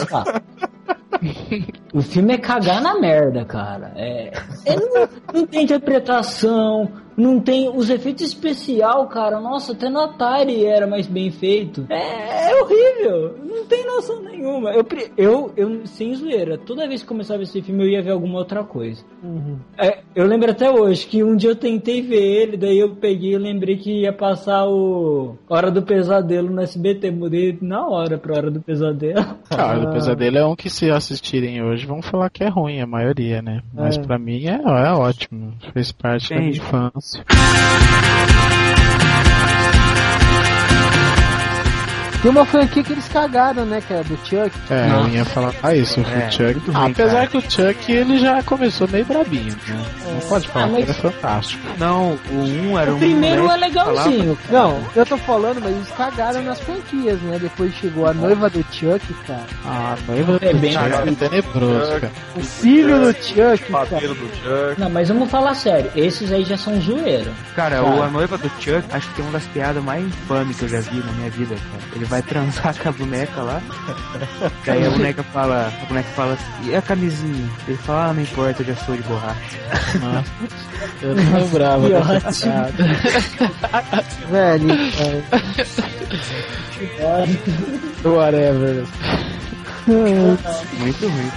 O 1.94 2.02
filme 2.02 2.34
é 2.34 2.38
cagar 2.38 2.82
na 2.82 3.00
merda, 3.00 3.44
cara. 3.46 3.92
É, 3.96 4.32
é, 4.66 4.76
não, 4.76 5.10
não 5.34 5.48
tem 5.48 5.64
interpretação, 5.64 6.90
não 7.22 7.40
tem 7.40 7.70
os 7.70 7.90
efeitos 7.90 8.26
especial, 8.26 9.08
cara. 9.08 9.40
Nossa, 9.40 9.74
até 9.74 9.90
no 9.90 10.00
Atari 10.00 10.66
era 10.66 10.88
mais 10.88 11.06
bem 11.08 11.30
feito. 11.32 11.86
É, 11.90 12.52
é 12.52 12.62
horrível, 12.62 13.38
não 13.46 13.66
tem 13.66 13.86
noção 13.86 14.22
nenhuma. 14.22 14.72
Eu, 14.72 14.86
eu, 15.18 15.54
eu, 15.56 15.86
sem 15.86 16.14
zoeira, 16.16 16.58
toda 16.58 16.88
vez 16.88 17.02
que 17.02 17.08
começava 17.08 17.44
esse 17.44 17.62
filme 17.62 17.84
eu 17.84 17.90
ia 17.90 18.02
ver 18.02 18.12
alguma 18.12 18.40
outra 18.40 18.64
coisa. 18.64 19.04
É, 19.78 20.00
eu 20.16 20.26
lembro 20.26 20.50
até 20.52 20.70
hoje 20.70 21.06
que 21.06 21.24
um 21.24 21.36
dia 21.36 21.52
eu 21.52 21.56
tentei 21.56 22.02
ver 22.02 22.22
ele, 22.22 22.58
daí 22.58 22.80
eu 22.80 22.96
peguei 22.96 23.34
e 23.34 23.38
lembrei 23.38 23.78
que 23.78 24.02
ia 24.02 24.14
passar 24.14 24.66
o 24.68 25.36
Hora 25.50 25.70
do 25.70 25.82
Pesadelo 25.82 26.50
no 26.50 26.62
SBT. 26.62 27.12
Mudei 27.12 27.58
na 27.62 27.88
hora 27.88 28.18
pra 28.18 28.36
Hora 28.36 28.52
do 28.52 28.62
Pesadelo. 28.62 29.38
Cara, 29.50 29.90
o 29.90 29.94
pesadelo 29.94 30.38
é 30.38 30.46
um 30.46 30.56
que 30.56 30.70
se 30.70 30.90
assistirem 30.90 31.62
hoje 31.62 31.86
vão 31.86 32.02
falar 32.02 32.30
que 32.30 32.44
é 32.44 32.48
ruim, 32.48 32.80
a 32.80 32.88
maioria, 32.88 33.42
né? 33.42 33.62
Mas 33.74 33.98
É. 33.98 34.02
pra 34.02 34.18
mim 34.18 34.46
é, 34.48 34.56
é 34.56 34.92
ótimo. 34.94 35.54
Fez 35.74 35.92
parte 35.92 36.30
da 36.30 36.36
minha 36.38 36.50
Entendi. 36.50 36.62
Infância. 37.18 38.31
Tem 42.22 42.30
uma 42.32 42.46
franquia 42.46 42.84
que 42.84 42.92
eles 42.94 43.08
cagaram, 43.08 43.66
né, 43.66 43.82
cara, 43.88 44.04
do 44.04 44.16
Chuck. 44.18 44.52
É, 44.70 44.90
eu 44.92 45.08
ia 45.10 45.26
falar 45.26 45.54
ah, 45.64 45.76
isso, 45.76 46.00
o 46.02 46.06
É, 46.06 46.30
Chuck. 46.30 46.44
muito 46.60 46.72
Ah, 46.76 46.86
apesar 46.86 47.14
cara. 47.14 47.28
que 47.28 47.38
o 47.38 47.42
Chuck 47.42 47.92
ele 47.92 48.20
já 48.20 48.44
começou 48.44 48.88
meio 48.88 49.06
brabinho, 49.06 49.56
né? 49.68 49.86
Não 50.06 50.20
pode 50.30 50.48
falar 50.48 50.66
Ah, 50.66 50.68
que 50.68 50.74
mas- 50.74 50.82
ele 50.84 50.92
é 50.92 50.94
fantástico. 51.12 51.64
Não, 51.80 52.20
o 52.30 52.36
1 52.72 52.80
era 52.80 52.92
um 52.92 52.96
O 52.96 53.00
primeiro 53.00 53.46
é 53.50 53.54
que 53.54 53.60
legalzinho. 53.60 54.38
Não, 54.52 54.84
eu 54.96 55.06
tô 55.06 55.18
falando, 55.18 55.62
mas 55.62 55.72
eles 55.76 55.90
cagaram 55.98 56.44
nas 56.44 56.60
franquias, 56.60 57.20
né? 57.22 57.40
Depois 57.42 57.74
chegou 57.76 58.06
a 58.08 58.14
noiva 58.14 58.50
do 58.50 58.64
Chuck, 58.72 59.02
cara. 59.26 59.42
Ah, 59.66 59.96
a 59.98 60.12
noiva 60.12 60.38
É 60.42 60.54
do 60.54 60.60
bem 60.60 60.74
Chuck 60.74 60.86
é 60.86 61.12
tenebroso, 61.30 61.92
cara. 62.02 62.12
O 62.36 62.42
filho 62.42 63.00
do 63.00 63.14
Chuck, 63.14 63.72
cara. 63.72 63.86
Do 64.08 64.16
Chuck. 64.16 64.80
Não, 64.80 64.90
mas 64.90 65.08
vamos 65.08 65.30
falar 65.32 65.56
sério, 65.56 65.90
esses 65.96 66.32
aí 66.32 66.44
já 66.44 66.58
são 66.58 66.80
zoeira. 66.82 67.32
Cara, 67.56 67.78
Cara. 67.78 67.84
o 67.84 68.04
A 68.04 68.08
Noiva 68.08 68.38
do 68.38 68.50
Chuck, 68.60 68.84
acho 68.92 69.08
que 69.10 69.16
tem 69.16 69.26
uma 69.26 69.32
das 69.34 69.46
piadas 69.48 69.84
mais 69.84 70.06
infames 70.06 70.58
que 70.58 70.64
eu 70.66 70.70
já 70.70 70.80
vi 70.82 70.98
na 71.00 71.12
minha 71.14 71.30
vida, 71.30 71.56
cara. 71.56 71.84
Ele 71.96 72.06
vai 72.12 72.22
transar 72.22 72.76
com 72.78 72.90
a 72.90 72.92
boneca 72.92 73.42
lá. 73.42 73.62
Daí 74.66 74.86
a 74.86 74.90
boneca 74.92 75.24
fala, 75.24 75.72
a 75.82 75.86
boneca 75.86 76.10
fala 76.10 76.34
assim, 76.34 76.70
e 76.70 76.76
a 76.76 76.82
camisinha? 76.82 77.50
Ele 77.68 77.78
fala, 77.78 78.10
ah, 78.10 78.14
não 78.14 78.22
importa, 78.22 78.62
eu 78.62 78.68
já 78.68 78.76
sou 78.76 78.96
de 78.96 79.02
borracha. 79.04 79.58
Eu 81.02 81.16
não 81.16 81.34
lembrava 81.34 81.88
Que 81.88 81.94
dessa 81.94 82.28
ótimo. 82.28 82.52
piada. 82.52 82.84
Velho, 84.30 84.68
cara. 86.98 87.28
Whatever. 88.04 88.86
Muito 89.88 91.08
ruim. 91.08 91.32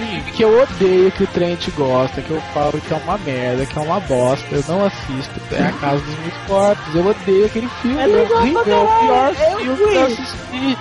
Filme 0.00 0.22
que 0.32 0.42
eu 0.42 0.62
odeio 0.62 1.10
que 1.12 1.24
o 1.24 1.26
Trent 1.28 1.68
gosta, 1.76 2.22
que 2.22 2.30
eu 2.30 2.40
falo 2.54 2.80
que 2.80 2.92
é 2.92 2.96
uma 2.96 3.18
merda, 3.18 3.66
que 3.66 3.78
é 3.78 3.82
uma 3.82 4.00
bosta, 4.00 4.46
eu 4.54 4.64
não 4.68 4.84
assisto, 4.84 5.40
é 5.52 5.62
a 5.62 5.72
Casa 5.72 6.02
dos 6.04 6.18
Mil 6.18 6.32
Corpos. 6.46 6.94
Eu 6.94 7.06
odeio 7.06 7.46
aquele 7.46 7.68
filme, 7.82 7.98
É 7.98 8.04
é, 8.04 8.32
horrível, 8.32 8.60
é 8.60 8.76
o 8.76 9.00
pior 9.00 9.32
é 9.32 9.56
filme 9.56 9.76
que 9.76 9.94
eu 9.94 10.04
assisti. 10.06 10.78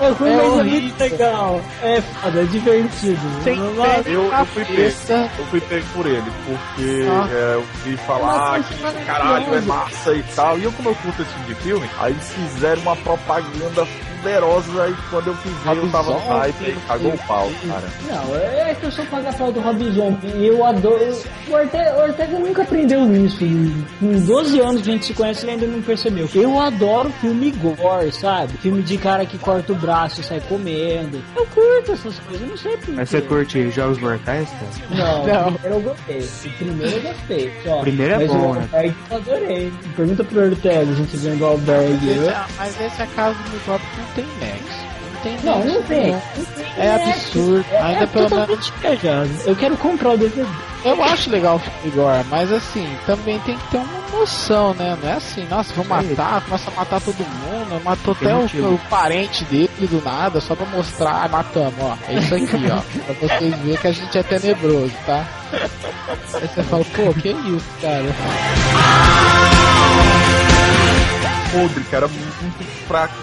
É 0.00 0.08
ruim, 0.10 0.30
É 0.30 0.36
mas 0.36 0.44
é 0.44 0.48
horrível. 0.48 0.80
muito 0.80 1.00
legal. 1.00 1.60
É 1.82 2.00
foda, 2.00 2.40
é 2.40 2.44
divertido. 2.44 3.20
Sem 3.44 3.58
Eu, 4.06 4.32
eu 4.32 4.46
fui 4.46 4.64
pego. 4.64 5.30
Eu 5.38 5.44
fui 5.46 5.60
pego 5.60 5.86
por 5.94 6.06
ele, 6.06 6.30
porque 6.46 7.06
Ah. 7.08 7.28
é, 7.30 7.54
eu 7.54 7.64
vi 7.84 7.96
falar 7.98 8.50
Mas 8.58 8.66
que 8.66 8.74
é 8.84 9.04
caralho 9.04 9.54
é 9.54 9.60
massa 9.60 10.14
e 10.14 10.22
tal. 10.34 10.58
E 10.58 10.64
eu, 10.64 10.72
como 10.72 10.88
eu 10.90 10.94
curto 10.96 11.22
esse 11.22 11.30
tipo 11.32 11.44
de 11.46 11.54
filme, 11.56 11.88
aí 11.98 12.12
eles 12.12 12.32
fizeram 12.32 12.82
uma 12.82 12.96
propaganda 12.96 13.86
poderosa 14.22 14.86
e 14.88 14.94
quando 15.10 15.28
eu 15.28 15.34
fui 15.34 15.50
ver, 15.64 15.78
eu 15.82 15.90
tava 15.90 16.10
no 16.10 16.18
Robinson, 16.18 16.38
hype 16.38 16.68
e 16.68 16.76
cagou 16.86 17.12
o 17.14 17.18
pau, 17.26 17.50
cara. 17.66 17.88
Não, 18.06 18.36
é 18.36 18.74
que 18.78 18.84
eu 18.84 18.92
sou 18.92 19.06
paga-pau 19.06 19.50
do 19.50 19.60
Rob 19.60 19.90
Zombie 19.92 20.26
e 20.36 20.46
eu 20.46 20.64
adoro. 20.64 21.00
O 21.48 21.52
Ortega, 21.54 21.94
o 21.96 22.02
Ortega 22.02 22.38
nunca 22.38 22.62
aprendeu 22.62 23.14
isso. 23.16 23.38
Com 23.98 24.12
12 24.26 24.60
anos 24.60 24.82
que 24.82 24.90
a 24.90 24.92
gente 24.92 25.06
se 25.06 25.14
conhece, 25.14 25.44
ele 25.44 25.52
ainda 25.52 25.66
não 25.66 25.80
percebeu. 25.82 26.28
Eu 26.34 26.60
adoro 26.60 27.10
filme 27.20 27.50
gore, 27.50 28.12
sabe? 28.12 28.52
Filme 28.58 28.82
de 28.82 28.98
cara 28.98 29.24
que 29.24 29.38
corta 29.38 29.72
o 29.72 29.76
braço 29.76 29.89
e 30.20 30.24
sai 30.24 30.40
comendo. 30.48 31.22
Eu 31.36 31.46
curto 31.46 31.92
essas 31.92 32.18
coisas, 32.20 32.42
eu 32.42 32.48
não 32.48 32.56
sei 32.56 32.76
por 32.78 32.94
Mas 32.94 33.08
você 33.10 33.20
curte 33.20 33.70
Jogos 33.70 33.98
Mortais, 33.98 34.48
cara? 34.50 34.88
Não, 34.90 35.26
Não. 35.26 35.48
o 35.48 35.52
primeiro 35.58 35.76
eu 35.76 35.80
gostei. 35.82 36.20
O 36.20 36.52
primeiro 36.56 36.96
eu 36.96 37.02
gostei. 37.02 37.52
Primeiro 37.80 38.14
é 38.14 38.18
Mas 38.18 38.26
bom, 38.28 38.54
né? 38.54 38.60
albergue 38.72 38.96
eu 39.10 39.16
adorei. 39.16 39.72
Pergunta 39.96 40.24
pro 40.24 40.40
Ortega, 40.50 40.80
a 40.90 40.94
gente 40.94 41.16
vendo 41.16 41.42
o 41.42 41.46
albergue. 41.46 42.10
Esse 42.10 42.18
Eu- 42.18 42.34
mas 42.56 42.80
esse 42.80 43.02
é 43.02 43.06
dos 43.34 43.50
Mil 43.50 43.60
Corpos 43.66 43.88
não 43.98 44.06
tem 44.14 44.26
nexo. 44.40 44.79
Não 45.24 45.36
tem 45.36 45.38
Não, 45.42 45.64
não 45.64 45.82
tem. 45.82 46.12
né? 46.12 46.22
Não 46.36 46.44
tem 46.44 46.66
É 46.78 46.94
absurdo. 46.94 47.64
É, 47.70 47.82
Ainda 47.82 48.04
é 48.04 48.06
pelo 48.06 48.28
viajado. 48.80 49.30
Eu 49.44 49.56
quero 49.56 49.76
comprar 49.76 50.10
o 50.10 50.18
DVD. 50.18 50.46
Eu 50.82 51.02
acho 51.04 51.28
legal 51.28 51.56
o 51.56 51.58
filme 51.58 51.90
gore, 51.94 52.24
mas 52.30 52.50
assim, 52.50 52.88
também 53.04 53.38
tem 53.40 53.54
que 53.56 53.68
ter 53.70 53.76
uma 53.76 54.18
noção, 54.18 54.72
né? 54.72 54.96
Não 55.02 55.10
é 55.10 55.12
assim, 55.12 55.46
nossa, 55.50 55.74
vou 55.74 55.84
matar, 55.84 56.40
começa 56.40 56.70
a 56.70 56.74
matar 56.74 57.00
todo 57.02 57.18
mundo, 57.18 57.84
matou 57.84 58.14
até 58.14 58.34
o, 58.34 58.74
o 58.74 58.78
parente 58.88 59.44
dele 59.44 59.70
do 59.78 60.02
nada, 60.02 60.40
só 60.40 60.56
pra 60.56 60.64
mostrar, 60.66 61.24
ah, 61.24 61.28
matamos, 61.28 61.74
ó. 61.80 61.98
É 62.08 62.14
isso 62.14 62.34
aqui, 62.34 62.70
ó. 62.70 62.80
pra 63.12 63.28
vocês 63.28 63.54
verem 63.56 63.76
que 63.76 63.86
a 63.88 63.92
gente 63.92 64.18
é 64.18 64.22
tenebroso, 64.22 64.92
tá? 65.04 65.26
Aí 65.52 66.48
você 66.48 66.62
fala, 66.62 66.84
pô, 66.84 67.12
que 67.12 67.28
isso, 67.28 67.66
cara? 67.82 68.04
podre, 71.52 71.84
cara, 71.84 72.08
muito 72.08 72.64
fraco, 72.86 73.14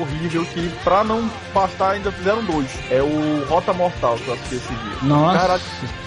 horrível, 0.00 0.44
que 0.46 0.68
pra 0.82 1.02
não 1.04 1.30
bastar 1.52 1.92
ainda 1.92 2.10
fizeram 2.12 2.44
dois. 2.44 2.68
É 2.90 3.00
o 3.02 3.44
Rota 3.48 3.72
Mortal 3.72 4.16
que 4.16 4.28
eu 4.28 4.34
assisti 4.34 4.54
esse 4.56 4.68
dia. 4.68 4.96
Nossa. 5.02 5.38
Cara, 5.38 5.58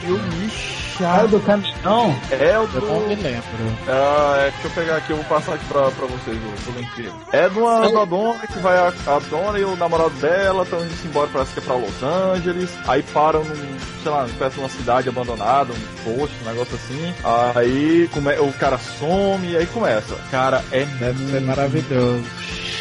filme 0.01 0.49
chato. 0.97 1.27
do 1.29 1.39
caminhão? 1.41 2.15
É 2.31 2.57
o 2.59 2.63
Eu 2.73 2.81
não 2.81 3.07
me 3.07 3.15
do... 3.15 3.21
lembro. 3.23 3.43
Ah, 3.87 4.35
é, 4.39 4.51
deixa 4.51 4.67
eu 4.67 4.71
pegar 4.71 4.95
aqui, 4.97 5.11
eu 5.11 5.17
vou 5.17 5.25
passar 5.25 5.53
aqui 5.55 5.65
pra, 5.65 5.91
pra 5.91 6.07
vocês 6.07 6.37
o, 6.37 6.71
o 6.71 6.73
link. 6.79 7.11
É 7.31 7.47
de 7.49 7.59
uma 7.59 7.81
da 7.81 8.05
dona 8.05 8.39
que 8.47 8.59
vai 8.59 8.77
a, 8.77 8.87
a 8.87 9.19
dona 9.29 9.59
e 9.59 9.63
o 9.63 9.75
namorado 9.75 10.09
dela 10.21 10.63
estão 10.63 10.79
indo 10.79 10.93
embora, 11.05 11.29
parece 11.31 11.53
que 11.53 11.59
é 11.59 11.63
pra 11.63 11.75
Los 11.75 12.01
Angeles. 12.03 12.69
Aí 12.87 13.03
param 13.03 13.43
num, 13.43 13.77
sei 14.01 14.11
lá, 14.11 14.25
espécie 14.25 14.55
de 14.55 14.59
uma 14.61 14.69
cidade 14.69 15.09
abandonada, 15.09 15.71
um 15.73 16.03
posto, 16.03 16.35
um 16.43 16.49
negócio 16.49 16.75
assim. 16.75 17.13
Aí 17.55 18.09
come, 18.13 18.33
o 18.39 18.51
cara 18.53 18.77
some 18.77 19.47
e 19.51 19.57
aí 19.57 19.65
começa. 19.67 20.15
Cara, 20.31 20.63
é 20.71 20.85
Deve 20.85 21.31
ser 21.31 21.41
maravilhoso. 21.41 22.23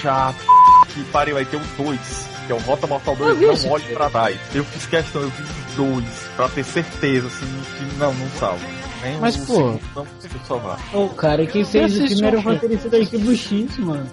chato. 0.01 0.56
Que 0.95 1.05
pariu, 1.05 1.35
vai 1.35 1.45
ter 1.45 1.57
o 1.57 1.61
2. 1.77 2.29
Que 2.47 2.53
é 2.53 2.55
o 2.55 2.59
Rota 2.59 2.87
Mortal 2.87 3.17
2, 3.17 3.39
vi 3.39 3.47
não 3.47 3.73
olhe 3.73 3.85
pra 3.95 4.09
trás. 4.09 4.39
Eu 4.55 4.65
fiz 4.65 4.87
questão, 4.87 5.23
eu 5.23 5.31
fiz 5.31 5.47
os 5.49 5.75
dois, 5.77 6.05
pra 6.37 6.49
ter 6.49 6.65
certeza, 6.65 7.27
assim, 7.27 7.47
que 7.77 7.99
não, 7.99 8.15
não 8.15 8.29
salva. 8.39 8.65
Nem 9.03 9.19
Mas, 9.19 9.35
o 9.37 9.39
pô- 9.41 9.55
segundo 9.55 9.81
não 9.97 10.07
conseguiu 10.07 10.41
salvar. 10.47 10.79
O 10.95 11.09
cara 11.11 11.45
que 11.47 11.65
fez 11.65 11.99
o 11.99 12.05
primeiro 12.05 12.39
um 12.39 12.43
roteirista 12.43 12.89
da 12.89 12.99
Arquivo 12.99 13.35
X, 13.37 13.79
mano. 13.79 14.07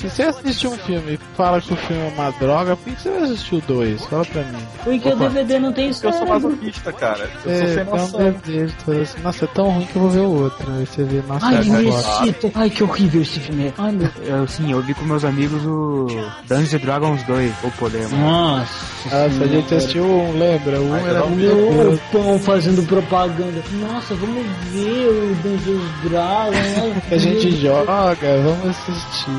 Se 0.00 0.08
você 0.08 0.22
assistir 0.22 0.66
um 0.68 0.78
filme 0.78 1.12
e 1.14 1.18
fala 1.36 1.60
que 1.60 1.72
o 1.72 1.76
filme 1.76 2.02
é 2.02 2.12
uma 2.16 2.30
droga, 2.32 2.74
por 2.74 2.92
que 2.92 3.00
você 3.02 3.10
vai 3.10 3.22
assistir 3.24 3.56
o 3.56 3.60
2? 3.60 4.04
Fala 4.06 4.24
pra 4.24 4.42
mim. 4.44 4.58
Porque 4.82 5.08
o 5.10 5.16
DVD 5.16 5.58
não 5.58 5.72
tem 5.72 5.90
Porque 5.92 6.06
eu 6.06 6.12
sou 6.14 6.26
masoquista, 6.26 6.92
cara. 6.92 7.28
Eu 7.44 7.50
É, 7.52 7.58
sou 7.58 7.66
sem 7.74 7.84
dá 7.84 7.90
um 7.92 7.96
noção. 7.96 8.34
desejo, 8.44 8.74
assim, 9.02 9.20
nossa, 9.22 9.44
é 9.44 9.48
tão 9.48 9.70
ruim 9.70 9.84
que 9.86 9.96
eu 9.96 10.02
vou 10.02 10.10
ver 10.10 10.20
o 10.20 10.42
outro. 10.42 10.72
Aí 10.72 10.86
você 10.86 11.04
vê, 11.04 11.22
nossa, 11.28 11.44
Ai, 11.46 11.54
é 11.56 11.58
agora. 11.58 11.82
Luizito. 11.82 12.52
Ai, 12.54 12.70
que 12.70 12.82
horrível 12.82 13.20
esse 13.22 13.40
filme. 13.40 13.66
é. 13.66 13.72
Ai, 13.76 13.92
meu 13.92 14.10
Eu, 14.24 14.48
sim, 14.48 14.72
eu 14.72 14.80
vi 14.82 14.94
com 14.94 15.04
meus 15.04 15.24
amigos 15.24 15.62
o 15.66 16.06
Dungeons 16.48 16.74
and 16.74 16.78
Dragons 16.78 17.22
2, 17.24 17.52
ou 17.64 17.70
Podemos. 17.72 18.12
Nossa. 18.12 18.90
Nossa, 19.04 19.44
a 19.44 19.46
gente 19.46 19.74
assistiu 19.74 20.04
um, 20.04 20.38
lembra? 20.38 20.80
Um 20.80 20.94
Ai, 20.94 21.08
era 21.10 21.20
não, 21.20 21.94
o 21.94 21.98
pão 22.12 22.38
fazendo 22.38 22.86
propaganda. 22.86 23.62
Nossa, 23.80 24.14
vamos 24.14 24.46
ver 24.72 25.08
o 25.08 25.34
Dungeons 25.42 25.90
Dragons. 26.04 27.04
que 27.08 27.14
a 27.14 27.18
gente 27.18 27.50
joga, 27.60 28.42
vamos 28.42 28.66
assistir. 28.68 29.30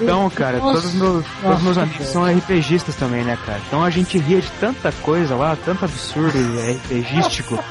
Então, 0.00 0.28
cara, 0.30 0.58
Nossa. 0.58 0.72
todos 0.72 0.84
os 0.86 0.94
meus, 0.94 1.24
todos 1.42 1.58
os 1.58 1.62
meus 1.64 1.78
amigos 1.78 2.06
são 2.08 2.24
RPGistas 2.24 2.94
também, 2.96 3.24
né, 3.24 3.36
cara? 3.44 3.60
Então 3.66 3.82
a 3.84 3.90
gente 3.90 4.18
ria 4.18 4.40
de 4.40 4.50
tanta 4.60 4.92
coisa 5.02 5.34
lá, 5.34 5.56
tanto 5.64 5.84
absurdo 5.84 6.36
e 6.36 6.72
RPGístico. 6.72 7.58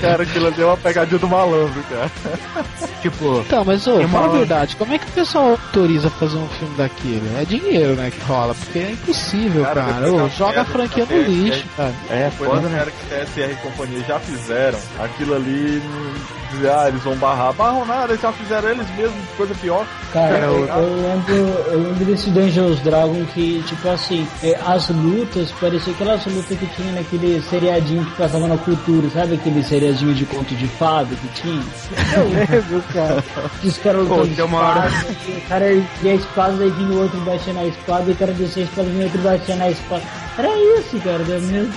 Cara, 0.00 0.22
aquilo 0.24 0.48
ali 0.48 0.60
é 0.60 0.66
uma 0.66 0.76
pegadinha 0.76 1.18
do 1.18 1.26
malandro, 1.28 1.82
cara. 1.88 2.10
tipo, 3.00 3.38
Então, 3.46 3.64
mas 3.64 3.86
ô, 3.86 4.06
fala 4.08 4.26
a 4.26 4.38
verdade, 4.38 4.76
como 4.76 4.92
é 4.92 4.98
que 4.98 5.06
o 5.06 5.12
pessoal 5.12 5.50
autoriza 5.52 6.10
fazer 6.10 6.36
um 6.36 6.48
filme 6.48 6.74
daquilo? 6.76 7.22
É 7.40 7.44
dinheiro, 7.46 7.94
né, 7.94 8.10
que 8.10 8.20
rola, 8.26 8.54
porque 8.54 8.78
é 8.80 8.90
impossível, 8.90 9.62
Cara, 9.64 9.82
cara. 9.84 10.12
Ô, 10.12 10.28
joga 10.28 10.60
a 10.60 10.64
franquia 10.66 11.06
no 11.06 11.12
é, 11.16 11.22
lixo, 11.22 11.64
cara. 11.76 11.94
é 12.10 12.30
Foi 12.36 12.46
foda, 12.48 12.60
na 12.62 12.68
né? 12.68 12.78
era 12.82 12.90
que 12.90 13.06
TSR 13.06 13.52
e 13.52 13.56
companhia 13.56 14.04
já 14.06 14.18
fizeram, 14.20 14.78
aquilo 14.98 15.34
ali, 15.36 15.82
não- 15.82 16.34
dizer, 16.54 16.70
ah, 16.70 16.88
eles 16.88 17.02
vão 17.02 17.16
barrar. 17.16 17.52
Barram 17.54 17.84
nada, 17.86 18.12
eles 18.12 18.20
já 18.22 18.30
fizeram 18.32 18.68
eles 18.68 18.86
mesmos, 18.96 19.18
coisa 19.36 19.54
pior. 19.56 19.84
Cara, 20.12 20.38
eu- 20.38 20.66
eu 20.66 20.93
lembro, 20.96 21.34
eu 21.34 21.78
lembro 21.82 22.04
desse 22.04 22.30
Dungeons 22.30 22.80
Dragon 22.80 23.24
que, 23.34 23.62
tipo 23.66 23.88
assim, 23.88 24.26
é, 24.42 24.58
as 24.66 24.88
lutas, 24.90 25.50
parecia 25.60 25.92
aquelas 25.92 26.24
lutas 26.26 26.58
que 26.58 26.66
tinha 26.66 26.92
naquele 26.92 27.40
seriadinho 27.42 28.04
que 28.04 28.12
passava 28.16 28.46
na 28.48 28.56
cultura, 28.58 29.08
sabe 29.10 29.34
aquele 29.34 29.62
seriadinho 29.62 30.14
de 30.14 30.24
conto 30.26 30.54
de 30.54 30.66
fada 30.66 31.14
que 31.14 31.28
tinha? 31.40 31.62
Eu 32.16 32.28
lembro, 32.28 32.82
cara. 32.92 33.22
Que 33.60 33.68
os 33.68 33.78
caras 33.78 34.06
Pô, 34.08 34.14
lutando 34.16 34.34
tem 34.36 34.44
uma 34.44 34.58
hora- 34.58 34.86
espada, 34.88 35.14
o 35.36 35.48
cara 35.48 35.66
erguia 35.72 36.12
a 36.12 36.14
espada, 36.14 36.52
daí 36.58 36.70
vinha 36.70 36.90
o 36.90 37.02
outro 37.02 37.18
e 37.18 37.20
batia 37.24 37.52
na 37.52 37.64
espada, 37.64 38.04
e 38.10 38.12
o 38.12 38.16
cara 38.16 38.32
descia 38.32 38.62
a 38.62 38.66
espada, 38.66 38.88
vinha 38.88 39.00
o 39.00 39.04
outro 39.04 39.20
e 39.20 39.24
batia 39.24 39.56
na 39.56 39.70
espada. 39.70 40.02
Era 40.36 40.48
isso, 40.80 40.98
cara, 41.00 41.18
da 41.18 41.38
Deus. 41.38 41.70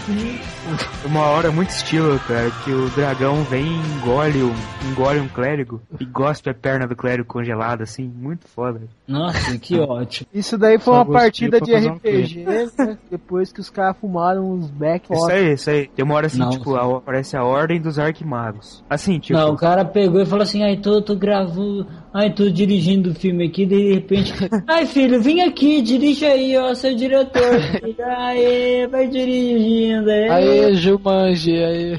Uma 1.05 1.21
hora 1.27 1.51
muito 1.51 1.69
estilo, 1.69 2.19
cara, 2.27 2.49
que 2.63 2.73
o 2.73 2.89
dragão 2.89 3.43
vem 3.43 3.65
e 3.65 3.97
engole 3.97 4.43
um, 4.43 4.53
engole 4.91 5.19
um 5.19 5.27
clérigo 5.27 5.79
e 5.99 6.05
gospe 6.05 6.49
a 6.49 6.53
perna 6.55 6.87
do 6.87 6.95
clérigo 6.95 7.27
congelada, 7.27 7.83
assim, 7.83 8.03
muito 8.03 8.47
foda. 8.47 8.81
Nossa, 9.07 9.57
que 9.59 9.77
ótimo. 9.79 10.27
Isso 10.33 10.57
daí 10.57 10.79
foi 10.79 10.93
Só 10.93 11.03
uma 11.03 11.05
partida 11.05 11.61
de 11.61 11.71
fazer 11.71 11.91
um 11.91 11.95
RPG, 11.97 12.43
né? 12.45 12.67
Depois 13.11 13.51
que 13.53 13.59
os 13.59 13.69
caras 13.69 13.95
fumaram 14.01 14.49
uns 14.51 14.69
back 14.71 15.13
Isso 15.13 15.27
aí, 15.31 15.53
isso 15.53 15.69
aí. 15.69 15.87
Tem 15.87 16.03
uma 16.03 16.15
hora 16.15 16.25
assim, 16.27 16.39
Não, 16.39 16.49
tipo, 16.49 16.75
a- 16.75 16.97
aparece 16.97 17.37
a 17.37 17.43
ordem 17.43 17.79
dos 17.79 17.99
arquimagos. 17.99 18.83
Assim, 18.89 19.19
tipo, 19.19 19.37
Não, 19.37 19.51
o 19.53 19.55
cara 19.55 19.85
pegou 19.85 20.19
e 20.19 20.25
falou 20.25 20.41
assim, 20.43 20.63
ai, 20.63 20.77
tô, 20.77 20.99
tô 21.01 21.15
gravando, 21.15 21.85
ai, 22.13 22.33
tô 22.33 22.49
dirigindo 22.49 23.11
o 23.11 23.15
filme 23.15 23.45
aqui, 23.47 23.65
de 23.65 23.93
repente, 23.93 24.33
ai 24.67 24.85
filho, 24.85 25.21
vem 25.21 25.41
aqui, 25.41 25.81
dirige 25.81 26.25
aí, 26.25 26.57
ó, 26.57 26.73
seu 26.73 26.95
diretor. 26.95 27.61
Aê, 27.99 28.87
vai 28.87 29.07
dirigindo, 29.07 30.09
é. 30.09 30.29
Aê, 30.29 30.73
Jumanji, 30.75 31.55
aê. 31.57 31.93
O 31.93 31.97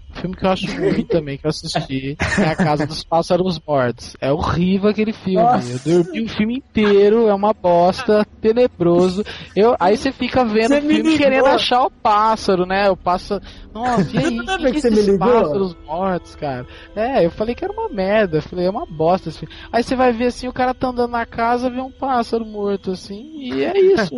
filme 0.16 0.36
que 0.36 0.44
eu 0.44 0.50
acho 0.50 0.66
ruim 0.76 1.04
também, 1.04 1.38
que 1.38 1.46
eu 1.46 1.50
assisti, 1.50 2.16
é 2.38 2.48
A 2.48 2.56
Casa 2.56 2.86
dos 2.86 3.04
Pássaros 3.04 3.60
Mortos. 3.66 4.16
É 4.20 4.32
horrível 4.32 4.90
aquele 4.90 5.12
filme. 5.12 5.42
Nossa. 5.42 5.88
Eu 5.88 6.02
dormi 6.04 6.24
o 6.24 6.28
filme 6.28 6.56
inteiro, 6.56 7.28
é 7.28 7.34
uma 7.34 7.52
bosta, 7.52 8.26
tenebroso. 8.40 9.24
Eu, 9.54 9.76
aí 9.78 9.96
você 9.96 10.12
fica 10.12 10.44
vendo 10.44 10.72
o 10.72 10.82
me 10.82 10.94
filme 10.94 11.16
querendo 11.16 11.46
achar 11.46 11.84
o 11.84 11.90
pássaro, 11.90 12.66
né? 12.66 12.90
O 12.90 12.96
pássaro. 12.96 13.42
Nossa, 13.72 14.16
e 14.16 14.18
aí? 14.18 14.38
Que 14.38 14.56
que 14.56 14.72
que 14.72 14.80
você 14.80 14.90
me 14.90 15.02
ligou? 15.02 15.18
pássaros 15.18 15.76
mortos, 15.86 16.36
cara? 16.36 16.66
É, 16.94 17.24
eu 17.24 17.30
falei 17.30 17.54
que 17.54 17.64
era 17.64 17.72
uma 17.72 17.88
merda. 17.88 18.38
Eu 18.38 18.42
falei, 18.42 18.66
é 18.66 18.70
uma 18.70 18.86
bosta 18.86 19.28
esse 19.28 19.40
filme. 19.40 19.54
Aí 19.70 19.82
você 19.82 19.94
vai 19.94 20.12
ver 20.12 20.26
assim, 20.26 20.48
o 20.48 20.52
cara 20.52 20.74
tá 20.74 20.88
andando 20.88 21.10
na 21.10 21.26
casa, 21.26 21.70
vê 21.70 21.80
um 21.80 21.90
pássaro 21.90 22.44
morto, 22.44 22.92
assim, 22.92 23.32
e 23.36 23.62
é 23.62 23.78
isso. 23.78 24.14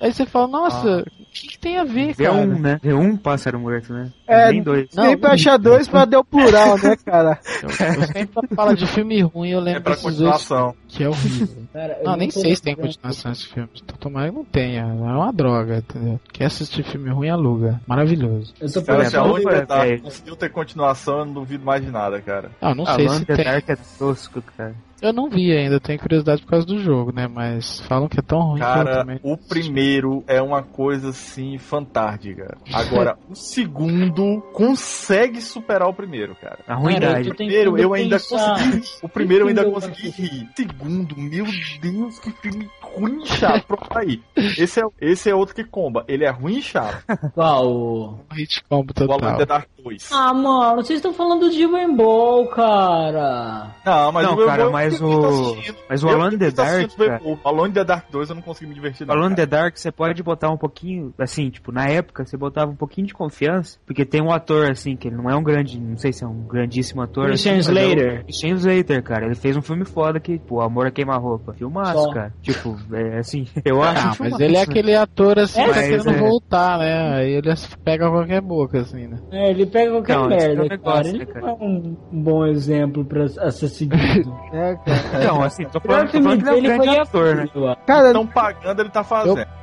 Aí 0.00 0.12
você 0.12 0.24
fala, 0.26 0.46
nossa, 0.48 1.00
o 1.00 1.24
que, 1.32 1.48
que 1.48 1.58
tem 1.58 1.78
a 1.78 1.84
ver, 1.84 2.14
vê 2.14 2.24
cara? 2.24 2.36
um, 2.36 2.58
né? 2.58 2.78
Vê 2.82 2.92
um 2.92 3.16
pássaro 3.16 3.58
morto, 3.58 3.92
né? 3.92 4.10
É, 4.26 4.50
Nem 4.50 4.62
dois. 4.62 4.88
Não, 4.94 5.04
Sempre 5.04 5.30
achar 5.30 5.56
dois 5.58 5.88
pra 5.88 6.04
dar 6.04 6.20
o 6.20 6.24
plural, 6.24 6.76
né, 6.78 6.96
cara? 7.04 7.38
Eu, 7.62 7.68
eu 7.68 8.06
sempre 8.08 8.48
falo 8.56 8.74
de 8.74 8.86
filme 8.86 9.20
ruim, 9.22 9.50
eu 9.50 9.58
É 9.60 9.62
lembro 9.62 9.82
pra 9.82 9.92
desses 9.92 10.04
dois 10.04 10.16
continuação. 10.16 10.74
que 10.88 11.04
é 11.04 11.08
horrível. 11.08 11.62
Cara, 11.72 11.98
Não, 12.04 12.16
nem 12.16 12.30
sei 12.30 12.54
se 12.56 12.62
tem 12.62 12.74
continuação 12.74 13.30
esse 13.32 13.46
filme. 13.46 13.68
Então, 13.82 13.96
tomara 13.98 14.30
que 14.30 14.36
não 14.36 14.44
tenha. 14.44 14.80
É 14.82 14.84
uma 14.84 15.32
droga, 15.32 15.76
entendeu? 15.78 16.20
Quer 16.32 16.46
assistir 16.46 16.82
filme 16.84 17.08
ruim, 17.10 17.28
aluga. 17.28 17.80
Maravilhoso. 17.86 18.52
Eu 18.60 18.72
tô 18.72 18.82
Cara, 18.82 19.02
É, 19.04 19.10
se 19.10 19.16
a 19.16 19.22
é, 19.22 19.64
Dark 19.66 19.88
é. 19.90 19.98
conseguiu 19.98 20.36
ter 20.36 20.50
continuação, 20.50 21.18
eu 21.20 21.24
não 21.26 21.32
duvido 21.34 21.64
mais 21.64 21.84
de 21.84 21.90
nada, 21.90 22.20
cara. 22.20 22.50
Ah, 22.60 22.74
não 22.74 22.84
Ah, 22.86 22.94
sei 22.94 23.08
se 23.08 23.24
the 23.24 23.36
tem. 23.36 23.44
Dark 23.44 23.68
é 23.68 23.76
tosco, 23.98 24.42
cara. 24.56 24.74
Eu 25.02 25.12
não 25.12 25.28
vi 25.28 25.50
ainda, 25.50 25.80
tenho 25.80 25.98
curiosidade 25.98 26.42
por 26.42 26.50
causa 26.50 26.64
do 26.66 26.78
jogo, 26.78 27.12
né? 27.12 27.26
Mas 27.26 27.80
falam 27.80 28.08
que 28.08 28.18
é 28.18 28.22
tão 28.22 28.40
ruim 28.40 28.60
que 28.60 28.62
eu 28.64 28.66
Cara, 28.68 28.96
também. 28.98 29.20
o 29.22 29.36
primeiro 29.36 30.22
é 30.28 30.40
uma 30.40 30.62
coisa 30.62 31.08
assim 31.10 31.58
fantástica. 31.58 32.56
Agora, 32.72 33.18
o 33.28 33.34
segundo 33.34 34.40
consegue 34.52 35.40
superar 35.40 35.88
o 35.88 35.92
primeiro, 35.94 36.34
cara. 36.36 36.60
A 36.66 36.74
ruindade. 36.74 37.28
tô 37.30 37.34
primeiro 37.34 37.76
eu 37.76 37.92
ainda 37.94 38.16
pensar. 38.16 38.54
consegui. 38.58 38.82
O 39.02 39.08
primeiro 39.08 39.44
eu 39.44 39.48
ainda 39.48 39.64
consegui 39.64 40.08
rir. 40.10 40.48
Segundo, 40.56 41.16
meu 41.18 41.46
Deus, 41.80 42.18
que 42.18 42.30
filme 42.30 42.70
ruim 42.80 43.22
e 43.22 43.26
chato. 43.26 43.66
Pronto, 43.66 43.86
aí. 43.96 44.22
Esse 44.36 44.80
é, 44.80 44.84
esse 45.00 45.28
é 45.28 45.34
outro 45.34 45.54
que 45.54 45.64
comba. 45.64 46.04
Ele 46.06 46.24
é 46.24 46.30
ruim 46.30 46.58
e 46.58 46.62
chato. 46.62 47.02
Qual? 47.34 47.66
o- 47.66 48.18
Um 48.30 48.34
hit 48.34 48.62
combo 48.68 48.92
O 48.98 49.02
Alan 49.02 49.18
total. 49.18 49.36
The 49.38 49.46
Dark 49.46 49.68
2. 49.82 50.10
Ah, 50.12 50.32
mano, 50.32 50.76
vocês 50.82 50.98
estão 50.98 51.12
falando 51.12 51.50
de 51.50 51.66
Rainbow, 51.66 52.46
cara. 52.48 53.74
Não, 53.84 54.12
mas 54.12 54.26
Não, 54.26 54.34
o 54.34 54.46
cara, 54.46 54.70
mas 54.70 55.00
o-. 55.00 55.56
Mas 55.88 56.02
o 56.04 56.08
Alone 56.08 56.38
the 56.38 56.50
Dark, 56.50 56.90
o 57.24 57.38
Alone 57.44 57.72
the 57.72 57.84
Dark 57.84 58.10
2 58.10 58.28
eu 58.30 58.34
não 58.36 58.42
consegui 58.42 58.68
me 58.68 58.74
divertir 58.74 59.06
não. 59.06 59.14
Alone 59.14 59.34
cara. 59.34 59.46
the 59.48 59.56
Dark, 59.56 59.76
você 59.76 59.90
pode 59.90 60.22
botar 60.22 60.50
um 60.50 60.56
pouquinho, 60.56 61.12
assim, 61.18 61.50
tipo, 61.50 61.72
na 61.72 61.86
época 61.86 62.24
você 62.24 62.36
botava 62.36 62.70
um 62.70 62.76
pouquinho 62.76 63.06
de 63.06 63.14
confiança, 63.14 63.78
porque 63.86 64.04
tem 64.04 64.22
um 64.22 64.32
ator, 64.32 64.70
assim, 64.70 64.96
que 64.96 65.08
ele 65.08 65.16
não 65.16 65.28
é 65.28 65.34
um 65.34 65.42
grande, 65.42 65.78
não 65.80 65.96
sei 65.96 66.12
se 66.12 66.24
é 66.24 66.26
um 66.26 66.42
grandíssimo 66.42 67.02
ator. 67.02 67.26
Christian 67.26 67.58
assim, 67.58 67.70
é 67.70 67.72
o 67.72 67.86
Slater. 67.86 68.24
Christian 68.24 68.54
Slater, 68.54 69.02
cara, 69.02 69.26
ele 69.26 69.34
fez 69.34 69.56
um 69.56 69.62
filme 69.62 69.84
foda 69.84 70.20
que, 70.20 70.38
pô, 70.38 70.60
Amor 70.60 70.86
a 70.86 70.90
Queima-Roupa. 70.90 71.52
Filmaço, 71.54 72.04
Só. 72.04 72.12
cara. 72.12 72.32
Tipo, 72.42 72.76
é 72.92 73.18
assim, 73.18 73.46
eu 73.64 73.82
acho 73.82 74.08
Ah, 74.08 74.16
mas 74.18 74.40
ele 74.40 74.56
é 74.56 74.62
aquele 74.62 74.94
ator 74.94 75.38
assim 75.38 75.60
É, 75.60 75.64
que 75.68 75.74
tá 75.74 75.80
querendo 75.82 76.10
é. 76.10 76.18
voltar, 76.18 76.78
né? 76.78 77.16
Aí 77.16 77.32
ele 77.32 77.52
pega 77.84 78.08
qualquer 78.10 78.40
boca, 78.40 78.80
assim, 78.80 79.06
né? 79.06 79.18
É, 79.30 79.50
ele 79.50 79.66
pega 79.72 79.90
qualquer 79.90 80.28
merda, 80.28 80.66
é 80.66 80.78
cara. 80.78 81.08
Ele 81.08 81.24
né, 81.24 81.26
não 81.40 81.48
é 81.48 81.52
um 81.52 81.96
bom 82.12 82.46
exemplo 82.46 83.04
pra 83.04 83.24
assassino. 83.24 83.94
é, 84.52 84.76
cara. 84.76 85.24
Não, 85.24 85.42
assim, 85.42 85.64
tô 85.64 85.80
falando, 85.80 86.10
tô 86.10 86.22
falando 86.22 86.42
que 86.44 86.50
ele 86.50 86.68
é 86.68 86.74
um 86.74 86.78
grande 86.78 86.98
ator, 86.98 87.36
né? 87.36 87.46
Cara, 87.86 88.06
estão 88.08 88.26
pagando, 88.26 88.80
ele 88.80 88.90
tá 88.90 89.02
fazendo. 89.02 89.40
Eu... 89.40 89.62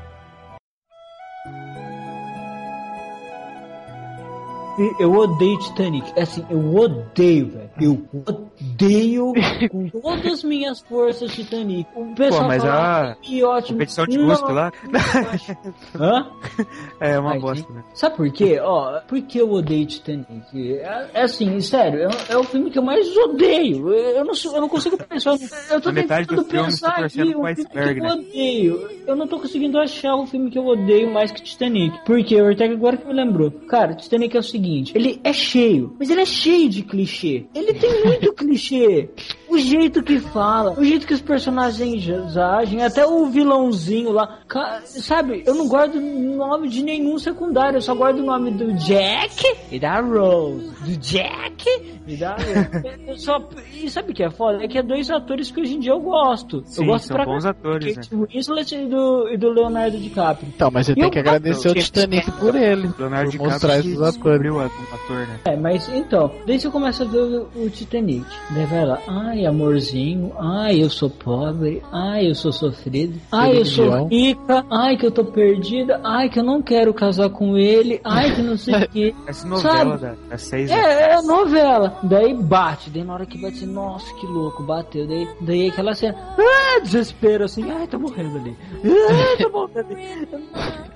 Eu 4.97 5.11
odeio 5.13 5.59
Titanic. 5.59 6.09
É 6.15 6.21
assim, 6.21 6.45
eu 6.49 6.73
odeio, 6.73 7.49
velho. 7.49 7.68
Eu 7.81 8.03
odeio 8.25 9.33
com 9.69 9.89
todas 9.89 10.25
as 10.25 10.43
minhas 10.43 10.79
forças 10.81 11.31
Titanic. 11.33 11.89
O 11.95 12.13
pessoal 12.15 12.41
Pô, 12.41 12.47
mas 12.47 12.63
fala, 12.63 13.11
a 13.11 13.15
que 13.15 13.43
ótimo. 13.43 13.77
competição 13.77 14.05
de 14.05 14.17
cuspe 14.17 14.51
lá 14.51 14.71
Hã? 15.99 16.27
é 16.99 17.19
uma 17.19 17.31
Ai, 17.31 17.39
bosta, 17.39 17.71
né? 17.73 17.83
Sabe 17.93 18.15
por 18.15 18.31
quê? 18.31 18.59
Ó, 18.61 18.99
por 19.01 19.21
que 19.21 19.39
eu 19.39 19.51
odeio 19.51 19.85
Titanic? 19.85 20.29
É, 20.55 21.09
é 21.13 21.21
assim, 21.23 21.59
sério, 21.61 22.09
é, 22.09 22.33
é 22.33 22.37
o 22.37 22.43
filme 22.43 22.69
que 22.69 22.77
eu 22.77 22.83
mais 22.83 23.07
odeio. 23.15 23.89
Eu 23.89 24.25
não, 24.25 24.33
eu 24.45 24.61
não 24.61 24.69
consigo 24.69 24.97
pensar. 24.97 25.35
Eu 25.69 25.81
tô 25.81 25.91
tentando 25.91 26.43
pensar 26.45 26.89
aqui 26.89 27.05
pro 27.05 27.45
filme 27.45 27.65
que 27.65 27.77
eu 27.77 28.03
né? 28.03 28.13
odeio. 28.13 28.89
Eu 29.05 29.15
não 29.15 29.27
tô 29.27 29.39
conseguindo 29.39 29.77
achar 29.79 30.15
um 30.15 30.25
filme 30.25 30.49
que 30.49 30.57
eu 30.57 30.65
odeio 30.65 31.11
mais 31.11 31.31
que 31.31 31.41
Titanic. 31.41 32.03
Por 32.05 32.23
quê? 32.23 32.41
O 32.41 32.45
Ortega 32.45 32.73
agora 32.73 32.97
que 32.97 33.07
me 33.07 33.13
lembrou. 33.13 33.51
Cara, 33.51 33.93
Titanic 33.93 34.35
é 34.35 34.39
o 34.39 34.43
seguinte: 34.43 34.91
ele 34.95 35.19
é 35.23 35.33
cheio, 35.33 35.95
mas 35.99 36.09
ele 36.09 36.21
é 36.21 36.25
cheio 36.25 36.69
de 36.69 36.83
clichê. 36.83 37.45
Ele 37.53 37.68
tem 37.73 38.03
muito 38.05 38.33
clichê. 38.33 39.09
O 39.49 39.57
jeito 39.57 40.03
que 40.03 40.19
fala, 40.19 40.79
o 40.79 40.83
jeito 40.83 41.07
que 41.07 41.13
os 41.13 41.21
personagens 41.21 42.07
agem, 42.37 42.83
até 42.83 43.05
o 43.05 43.25
vilãozinho 43.25 44.11
lá. 44.11 44.39
Sabe, 44.85 45.43
eu 45.45 45.55
não 45.55 45.67
guardo 45.67 45.95
o 45.95 46.35
nome 46.35 46.69
de 46.69 46.83
nenhum 46.83 47.17
secundário, 47.17 47.77
eu 47.77 47.81
só 47.81 47.95
guardo 47.95 48.19
o 48.19 48.25
nome 48.25 48.51
do 48.51 48.73
Jack 48.73 49.57
e 49.71 49.79
da 49.79 49.99
Rose. 50.01 50.69
Do 50.83 50.97
Jack 50.97 51.65
e 52.07 52.15
da 52.15 52.35
Rose. 52.35 52.99
Eu 53.09 53.17
só, 53.17 53.43
e 53.73 53.89
sabe 53.89 54.11
o 54.11 54.13
que 54.13 54.23
é 54.23 54.29
foda? 54.29 54.63
É 54.63 54.67
que 54.67 54.77
é 54.77 54.83
dois 54.83 55.09
atores 55.09 55.49
que 55.49 55.61
hoje 55.61 55.75
em 55.75 55.79
dia 55.79 55.91
eu 55.91 55.99
gosto. 55.99 56.61
Sim, 56.65 56.83
eu 56.83 56.87
gosto 56.87 57.07
são 57.07 57.15
pra 57.15 57.25
bons 57.25 57.45
atores, 57.45 57.95
Kate 57.95 58.15
Winslet 58.15 58.75
e 58.75 58.85
do, 58.87 59.29
e 59.29 59.37
do 59.37 59.49
Leonardo 59.49 59.97
DiCaprio. 59.97 60.51
Então, 60.55 60.69
mas 60.71 60.85
você 60.85 60.93
tem 60.93 61.05
eu 61.05 61.09
que 61.09 61.19
agradecer 61.19 61.69
o. 61.69 61.73
Titanic 61.73 62.31
por 62.33 62.55
ele. 62.55 62.89
Leonardo 62.97 63.31
por 63.31 63.47
mostrar 63.47 63.81
DiCaprio 63.81 64.05
esses 64.05 64.17
que 64.17 64.27
atores. 64.29 64.51
ator, 64.93 65.27
né? 65.27 65.39
É, 65.45 65.55
mas 65.55 65.89
então, 65.89 66.31
daí 66.45 66.59
você 66.59 66.69
começa 66.69 67.03
a 67.03 67.07
ver 67.07 67.19
o, 67.19 67.49
o 67.55 67.69
Titanic. 67.69 68.25
Daí 68.51 68.65
vai 68.65 68.85
lá, 68.85 68.99
ai 69.07 69.38
amorzinho, 69.45 70.33
ai 70.37 70.81
eu 70.81 70.89
sou 70.89 71.09
pobre, 71.09 71.81
ai 71.91 72.29
eu 72.29 72.35
sou 72.35 72.51
sofrido, 72.51 73.19
ai 73.31 73.57
eu 73.57 73.65
sou 73.65 74.07
rica, 74.07 74.65
ai 74.69 74.97
que 74.97 75.05
eu 75.05 75.11
tô 75.11 75.25
perdida, 75.25 75.99
ai 76.03 76.29
que 76.29 76.39
eu 76.39 76.43
não 76.43 76.61
quero 76.61 76.93
casar 76.93 77.29
com 77.29 77.57
ele, 77.57 77.99
ai 78.03 78.33
que 78.35 78.41
não 78.41 78.57
sei 78.57 78.75
o 78.75 78.89
que. 78.89 79.15
Essa 79.27 79.47
novela 79.47 79.97
Sabe? 79.97 80.17
seis 80.37 80.69
né? 80.69 80.77
É, 80.77 81.13
é 81.13 81.21
novela. 81.21 81.99
Daí 82.03 82.33
bate, 82.33 82.89
daí 82.89 83.03
na 83.03 83.13
hora 83.13 83.25
que 83.25 83.37
bate, 83.37 83.65
nossa, 83.65 84.13
que 84.15 84.25
louco, 84.25 84.63
bateu. 84.63 85.07
Daí, 85.07 85.27
daí 85.41 85.69
aquela 85.69 85.93
cena, 85.93 86.15
ah, 86.37 86.79
desespero 86.81 87.45
assim, 87.45 87.69
ai, 87.71 87.87
tá 87.87 87.97
morrendo 87.97 88.37
ali. 88.37 88.57
Ai, 88.83 89.37
tá 89.37 89.49
morrendo 89.49 89.79
ali. 89.79 90.27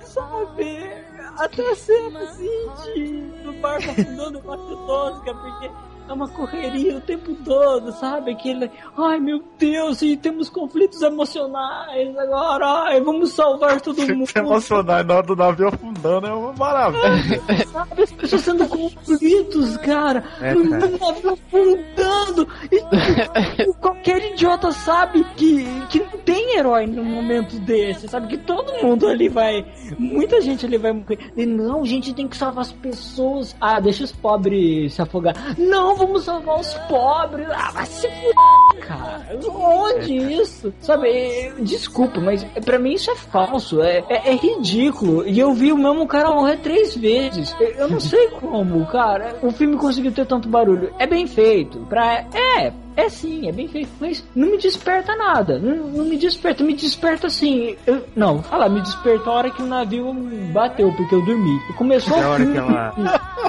Sabe? 0.00 1.14
Até 1.38 1.68
a 1.68 1.74
cena 1.74 2.20
assim 2.20 2.92
de 2.94 3.22
do 3.42 3.52
barco 3.60 3.90
afundando 3.90 4.40
eu 4.44 4.52
acho 4.52 4.76
tosca, 4.86 5.34
porque 5.34 5.70
é 6.08 6.12
uma 6.12 6.28
correria 6.28 6.96
o 6.96 7.00
tempo 7.00 7.34
todo, 7.44 7.92
sabe? 7.92 8.32
Aquele, 8.32 8.70
ai 8.96 9.18
meu 9.18 9.42
Deus, 9.58 10.02
e 10.02 10.16
temos 10.16 10.48
conflitos 10.48 11.00
emocionais 11.02 12.16
agora, 12.16 12.84
ai, 12.84 13.00
vamos 13.00 13.32
salvar 13.32 13.80
todo 13.80 14.00
mundo. 14.02 14.26
Se 14.26 14.38
emocionar 14.38 15.04
na 15.04 15.14
hora 15.14 15.26
do 15.26 15.36
navio 15.36 15.68
afundando 15.68 16.26
é 16.26 16.32
uma 16.32 16.52
maravilha. 16.52 17.42
Sabe, 17.72 18.02
as 18.02 18.12
pessoas 18.12 18.42
sendo 18.42 18.68
conflitos, 18.68 19.76
cara. 19.78 20.24
É, 20.40 20.54
no 20.54 20.64
navio 20.64 21.32
afundando. 21.32 22.48
E 22.70 23.72
qualquer 23.80 24.32
idiota 24.32 24.70
sabe 24.72 25.24
que, 25.36 25.64
que 25.88 26.00
não 26.00 26.18
tem 26.24 26.56
herói 26.56 26.86
num 26.86 27.04
momento 27.04 27.58
desse. 27.60 28.08
Sabe 28.08 28.28
que 28.28 28.38
todo 28.38 28.72
mundo 28.82 29.08
ali 29.08 29.28
vai. 29.28 29.64
Muita 29.98 30.40
gente 30.40 30.66
ali 30.66 30.78
vai 30.78 30.92
morrer. 30.92 31.18
E 31.36 31.46
não, 31.46 31.84
gente, 31.84 32.14
tem 32.14 32.28
que 32.28 32.36
salvar 32.36 32.62
as 32.62 32.72
pessoas. 32.72 33.56
Ah, 33.60 33.80
deixa 33.80 34.04
os 34.04 34.12
pobres 34.12 34.94
se 34.94 35.02
afogar. 35.02 35.34
Não, 35.58 35.93
vamos 35.96 36.24
salvar 36.24 36.60
os 36.60 36.74
pobres. 36.88 37.46
Ah, 37.50 37.70
vai 37.72 37.86
se 37.86 38.08
fuder, 38.08 38.86
cara. 38.86 39.38
Onde 39.48 40.16
isso? 40.16 40.72
Sabe, 40.80 41.08
é, 41.08 41.52
desculpa, 41.60 42.20
mas 42.20 42.44
pra 42.64 42.78
mim 42.78 42.92
isso 42.94 43.10
é 43.10 43.16
falso. 43.16 43.82
É, 43.82 44.04
é, 44.08 44.30
é 44.30 44.34
ridículo. 44.34 45.26
E 45.26 45.38
eu 45.38 45.52
vi 45.54 45.72
o 45.72 45.76
mesmo 45.78 46.06
cara 46.06 46.30
morrer 46.30 46.58
três 46.58 46.96
vezes. 46.96 47.54
Eu- 47.60 47.84
Eu 47.84 47.88
não 47.90 48.00
sei 48.00 48.28
como, 48.28 48.84
cara. 48.86 49.36
O 49.42 49.50
filme 49.50 49.76
conseguiu 49.76 50.12
ter 50.12 50.26
tanto 50.26 50.48
barulho. 50.48 50.92
É 50.98 51.06
bem 51.06 51.26
feito. 51.26 51.80
Pra... 51.88 52.24
É, 52.34 52.72
é 52.96 53.08
sim, 53.08 53.48
é 53.48 53.52
bem 53.52 53.68
feito. 53.68 53.88
Mas 54.00 54.24
não 54.34 54.50
me 54.50 54.58
desperta 54.58 55.14
nada. 55.16 55.58
Não, 55.58 55.86
não 55.88 56.04
me 56.04 56.16
desperta. 56.16 56.62
Me 56.64 56.74
desperta 56.74 57.26
assim. 57.26 57.76
Eu, 57.86 58.04
não, 58.14 58.42
falar, 58.42 58.68
me 58.68 58.80
despertou 58.80 59.32
a 59.32 59.36
hora 59.36 59.50
que 59.50 59.62
o 59.62 59.66
navio 59.66 60.12
bateu, 60.52 60.92
porque 60.92 61.14
eu 61.14 61.24
dormi. 61.24 61.58
E 61.70 61.72
começou 61.74 62.16
É 62.16 62.22
a 62.22 62.28
hora 62.28 62.46
que 62.46 62.56
ela. 62.56 62.94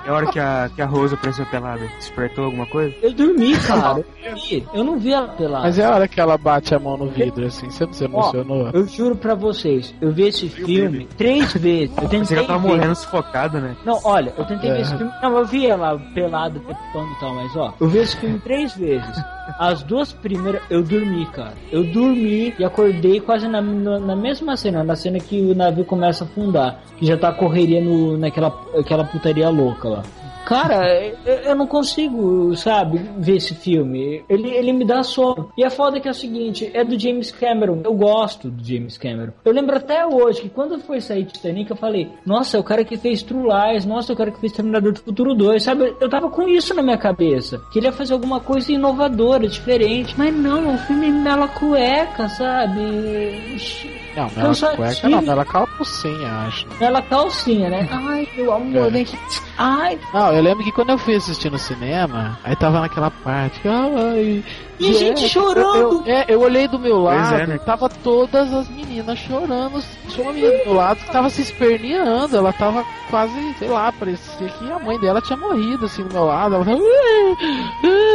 É 0.06 0.10
a 0.10 0.14
hora 0.14 0.26
que 0.28 0.40
a, 0.40 0.70
que 0.76 0.82
a 0.82 0.86
Rose 0.86 1.14
apareceu 1.16 1.46
pelada. 1.48 1.82
Despertou 1.98 2.46
alguma 2.46 2.66
coisa? 2.66 2.96
Eu 3.02 3.14
dormi, 3.14 3.58
cara. 3.60 4.00
Eu 4.24 4.32
dormi. 4.32 4.68
Eu 4.74 4.84
não 4.84 4.98
vi 5.00 5.14
ela 5.14 5.28
pelada. 5.30 5.64
Mas 5.64 5.80
é 5.80 5.86
a 5.86 5.92
hora 5.96 6.08
que 6.08 6.20
ela 6.20 6.38
bate 6.38 6.74
a 6.76 6.80
mão 6.80 6.98
no 6.98 7.08
vidro, 7.08 7.46
assim, 7.46 7.70
você 7.70 7.86
não 7.86 7.94
se 7.94 8.04
emocionou? 8.04 8.70
Eu 8.74 8.88
juro 8.88 9.16
pra 9.16 9.36
vocês, 9.36 9.94
eu 10.02 10.12
vi 10.12 10.28
esse 10.28 10.48
filme 10.50 11.08
três 11.18 11.54
vezes. 11.54 11.96
Eu 11.98 12.08
tentei 12.10 12.28
que 12.28 12.34
ela 12.36 12.48
tava 12.48 12.60
ver. 12.60 12.68
morrendo 12.68 12.96
sufocada, 12.96 13.60
né? 13.60 13.76
Não, 13.86 14.00
olha, 14.04 14.34
eu 14.38 14.46
tentei 14.46 14.70
ver 14.72 14.78
É. 14.78 14.82
esse 14.82 14.96
filme. 14.98 15.12
Não, 15.22 15.38
eu 15.38 15.46
vi 15.46 15.66
ela 15.68 16.00
pelada, 16.14 16.60
pepando 16.60 17.12
e 17.12 17.20
tal, 17.20 17.34
mas 17.36 17.56
ó, 17.56 17.74
eu 17.80 17.88
vi 17.88 18.00
esse 18.00 18.18
filme 18.18 18.40
três 18.40 18.76
vezes. 18.76 19.16
As 19.60 19.84
duas 19.84 20.12
primeiras, 20.12 20.62
eu 20.70 20.84
dormi, 20.84 21.26
cara. 21.28 21.54
Eu 21.72 21.84
dormi 21.84 22.54
e 22.58 22.64
acordei 22.64 23.20
quase 23.20 23.48
na, 23.48 23.62
na, 23.62 24.00
na 24.00 24.16
mesma 24.16 24.58
cena, 24.58 24.84
na 24.84 24.96
cena 24.96 25.20
que 25.20 25.40
o 25.40 25.56
navio 25.56 25.86
começa 25.86 26.24
a 26.24 26.28
afundar. 26.28 26.82
Que 26.98 27.06
já 27.06 27.18
tá 27.18 27.32
correria 27.32 27.82
no, 27.82 28.18
naquela 28.18 28.54
aquela 28.78 29.04
putaria 29.04 29.50
louca 29.50 29.88
lá. 29.88 30.04
Cara, 30.46 30.86
eu, 31.26 31.56
não 31.56 31.66
consigo, 31.66 32.56
sabe, 32.56 33.00
ver 33.18 33.38
esse 33.38 33.56
filme. 33.56 34.24
Ele, 34.30 34.50
ele 34.50 34.74
me 34.74 34.86
dá 34.86 35.02
sono. 35.04 35.52
E 35.58 35.64
a 35.64 35.70
foda 35.70 35.98
é 35.98 36.00
que 36.00 36.08
é 36.08 36.12
o 36.12 36.14
seguinte, 36.14 36.70
é 36.74 36.84
do 36.84 36.98
James 37.00 37.32
Cameron. 37.32 37.82
Eu 37.84 37.94
gosto 37.94 38.50
do 38.50 38.64
James 38.64 38.98
Cameron. 38.98 39.34
Eu 39.44 39.52
lembro 39.52 39.76
até 39.76 40.06
hoje 40.06 40.42
que 40.42 40.50
quando 40.50 40.80
foi 40.80 41.02
sair 41.02 41.26
Titanic, 41.26 41.70
eu 41.72 41.76
falei, 41.76 42.12
nossa, 42.26 42.58
é 42.58 42.60
o 42.60 42.64
cara 42.64 42.86
que 42.86 42.96
fez 42.96 43.24
True 43.24 43.48
Lies, 43.48 43.86
nossa, 43.86 44.12
é 44.12 44.14
o 44.14 44.18
cara 44.18 44.32
que 44.32 44.40
fez 44.40 44.54
Terminador 44.54 44.94
do 44.94 45.00
Futuro 45.00 45.34
2, 45.34 45.64
sabe? 45.64 45.96
Eu 46.00 46.10
tava 46.10 46.30
com 46.30 46.48
isso 46.48 46.74
na 46.76 46.84
minha 46.84 46.98
cabeça. 46.98 47.60
Que 47.72 47.80
ele 47.80 47.88
ia 47.88 47.92
fazer 47.92 48.14
alguma 48.14 48.40
coisa 48.40 48.72
inovadora, 48.72 49.48
diferente. 49.48 50.14
Mas 50.18 50.34
não, 50.34 50.64
é 50.66 50.74
um 50.74 50.78
filme 50.78 51.12
mela 51.12 51.48
cueca, 51.48 52.30
sabe? 52.30 54.05
Não, 54.16 54.30
Eu 54.38 54.44
ela 54.46 54.54
só 54.54 54.76
cueca 54.76 55.10
não, 55.10 55.20
ela 55.32 55.44
calcinha, 55.46 56.32
acho. 56.48 56.66
Ela 56.80 57.02
calcinha, 57.02 57.70
né? 57.70 57.88
Ai, 57.92 58.28
meu 58.36 58.54
amor, 58.54 58.88
É. 58.88 58.90
vem 58.90 59.02
aqui. 59.04 59.18
Ai, 59.58 60.00
Não, 60.14 60.34
eu 60.34 60.42
lembro 60.44 60.64
que 60.64 60.72
quando 60.72 60.90
eu 60.92 60.98
fui 60.98 61.16
assistir 61.16 61.50
no 61.52 61.58
cinema, 61.58 62.38
aí 62.44 62.56
tava 62.56 62.80
naquela 62.82 63.10
parte 63.12 63.62
ai, 63.68 64.44
E 64.80 64.94
gente 64.94 65.28
chorando. 65.30 65.66
Eu, 65.76 65.92
eu- 65.92 66.04
é, 66.06 66.26
eu 66.28 66.42
olhei 66.42 66.68
do 66.68 66.78
meu 66.78 67.02
Pois 67.02 67.16
lado, 67.16 67.36
é, 67.36 67.48
né? 67.48 67.58
tava 67.60 67.88
todas 67.90 68.54
as 68.54 68.68
meninas 68.70 69.18
chorando. 69.20 69.82
Tinha 70.10 70.26
uma 70.28 70.34
menina 70.34 70.58
do 70.60 70.66
meu 70.66 70.74
lado 70.74 71.00
que 71.00 71.12
tava 71.12 71.30
se 71.30 71.42
esperneando, 71.42 72.36
ela 72.38 72.52
tava 72.52 72.84
quase, 73.10 73.54
sei 73.58 73.70
lá, 73.70 73.92
parecia 73.94 74.48
que 74.50 74.72
a 74.72 74.80
mãe 74.80 75.00
dela 75.00 75.22
tinha 75.22 75.38
morrido 75.38 75.86
assim 75.86 76.04
do 76.04 76.14
meu 76.14 76.26
lado. 76.26 76.56
Ela 76.56 76.66
tava 76.66 76.80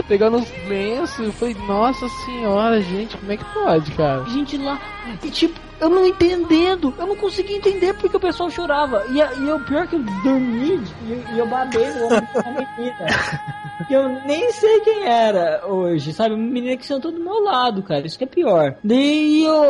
pegando 0.09 0.38
os 0.38 0.51
lenços. 0.68 1.18
Eu 1.26 1.32
falei, 1.32 1.57
nossa 1.66 2.09
senhora, 2.26 2.80
gente, 2.82 3.16
como 3.16 3.32
é 3.32 3.36
que 3.36 3.44
pode, 3.55 3.90
cara? 3.92 4.24
gente 4.26 4.57
lá. 4.59 4.78
E 5.22 5.30
tipo, 5.30 5.59
eu 5.81 5.89
não 5.89 6.07
entendendo. 6.07 6.95
Eu 6.99 7.07
não 7.07 7.16
conseguia 7.16 7.57
entender 7.57 7.95
porque 7.95 8.16
o 8.16 8.20
pessoal 8.20 8.51
chorava. 8.51 9.05
E, 9.09 9.18
e 9.18 9.51
o 9.51 9.61
pior 9.64 9.85
é 9.85 9.87
que 9.87 9.97
eu 9.97 10.01
dormi 10.22 10.83
e, 11.07 11.35
e 11.35 11.39
eu 11.39 11.47
babei 11.47 11.87
no 11.95 12.05
ombro 12.07 12.28
uma 12.35 12.66
menina. 12.76 13.07
Que 13.89 13.95
eu 13.95 14.09
nem 14.09 14.53
sei 14.53 14.81
quem 14.81 15.05
era 15.05 15.66
hoje, 15.66 16.12
sabe? 16.12 16.35
Uma 16.35 16.45
menina 16.45 16.76
que 16.76 16.87
sentou 16.87 17.11
do 17.11 17.18
meu 17.18 17.43
lado, 17.43 17.83
cara. 17.83 18.07
Isso 18.07 18.18
que 18.18 18.24
é 18.24 18.26
pior. 18.26 18.76
Daí 18.85 19.43
eu, 19.43 19.64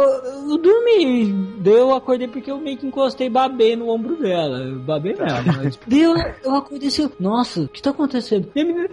eu 0.50 0.58
dormi. 0.58 1.32
Daí 1.60 1.74
eu 1.74 1.94
acordei 1.94 2.26
porque 2.26 2.50
eu 2.50 2.58
meio 2.58 2.76
que 2.76 2.86
encostei 2.86 3.28
e 3.28 3.30
babei 3.30 3.76
no 3.76 3.88
ombro 3.88 4.16
dela. 4.16 4.58
Eu 4.58 4.80
babei 4.80 5.14
mesmo. 5.14 5.52
Mas... 5.56 5.78
Daí 5.86 6.02
eu, 6.02 6.14
eu 6.42 6.54
acordei 6.56 6.88
assim, 6.88 7.08
nossa, 7.20 7.62
o 7.62 7.68
que 7.68 7.80
tá 7.80 7.90
acontecendo? 7.90 8.50
E 8.54 8.60
a 8.60 8.64
menina. 8.64 8.88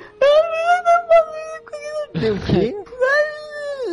Deu 2.13 2.36
o 2.36 2.39
quê? 2.39 2.76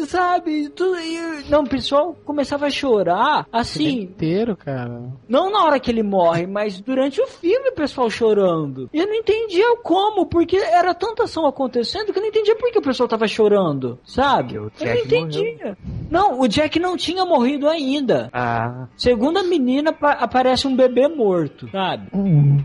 Sabe, 0.06 0.68
tudo 0.70 0.94
aí. 0.94 1.44
Não, 1.48 1.62
o 1.62 1.68
pessoal 1.68 2.14
começava 2.24 2.66
a 2.66 2.70
chorar 2.70 3.46
assim. 3.52 4.02
inteiro, 4.02 4.56
cara. 4.56 5.02
Não 5.28 5.50
na 5.50 5.64
hora 5.64 5.80
que 5.80 5.90
ele 5.90 6.02
morre, 6.02 6.46
mas 6.46 6.80
durante 6.80 7.20
o 7.20 7.26
filme 7.26 7.68
o 7.70 7.74
pessoal 7.74 8.08
chorando. 8.10 8.88
E 8.92 8.98
eu 8.98 9.06
não 9.06 9.14
entendia 9.14 9.76
como, 9.82 10.26
porque 10.26 10.56
era 10.56 10.94
tanta 10.94 11.24
ação 11.24 11.46
acontecendo 11.46 12.12
que 12.12 12.18
eu 12.18 12.22
não 12.22 12.28
entendia 12.28 12.56
por 12.56 12.70
que 12.70 12.78
o 12.78 12.82
pessoal 12.82 13.08
tava 13.08 13.26
chorando, 13.26 13.98
sabe? 14.04 14.58
o 14.58 14.70
Eu 14.80 14.86
não 14.86 14.94
entendia. 14.96 15.76
Não, 16.10 16.40
o 16.40 16.46
Jack 16.48 16.78
não 16.78 16.96
tinha 16.96 17.24
morrido 17.24 17.68
ainda. 17.68 18.28
Ah, 18.32 18.86
Segundo 18.96 19.38
a 19.38 19.42
menina, 19.42 19.92
pa- 19.92 20.12
aparece 20.12 20.66
um 20.66 20.76
bebê 20.76 21.08
morto, 21.08 21.68
sabe? 21.70 22.08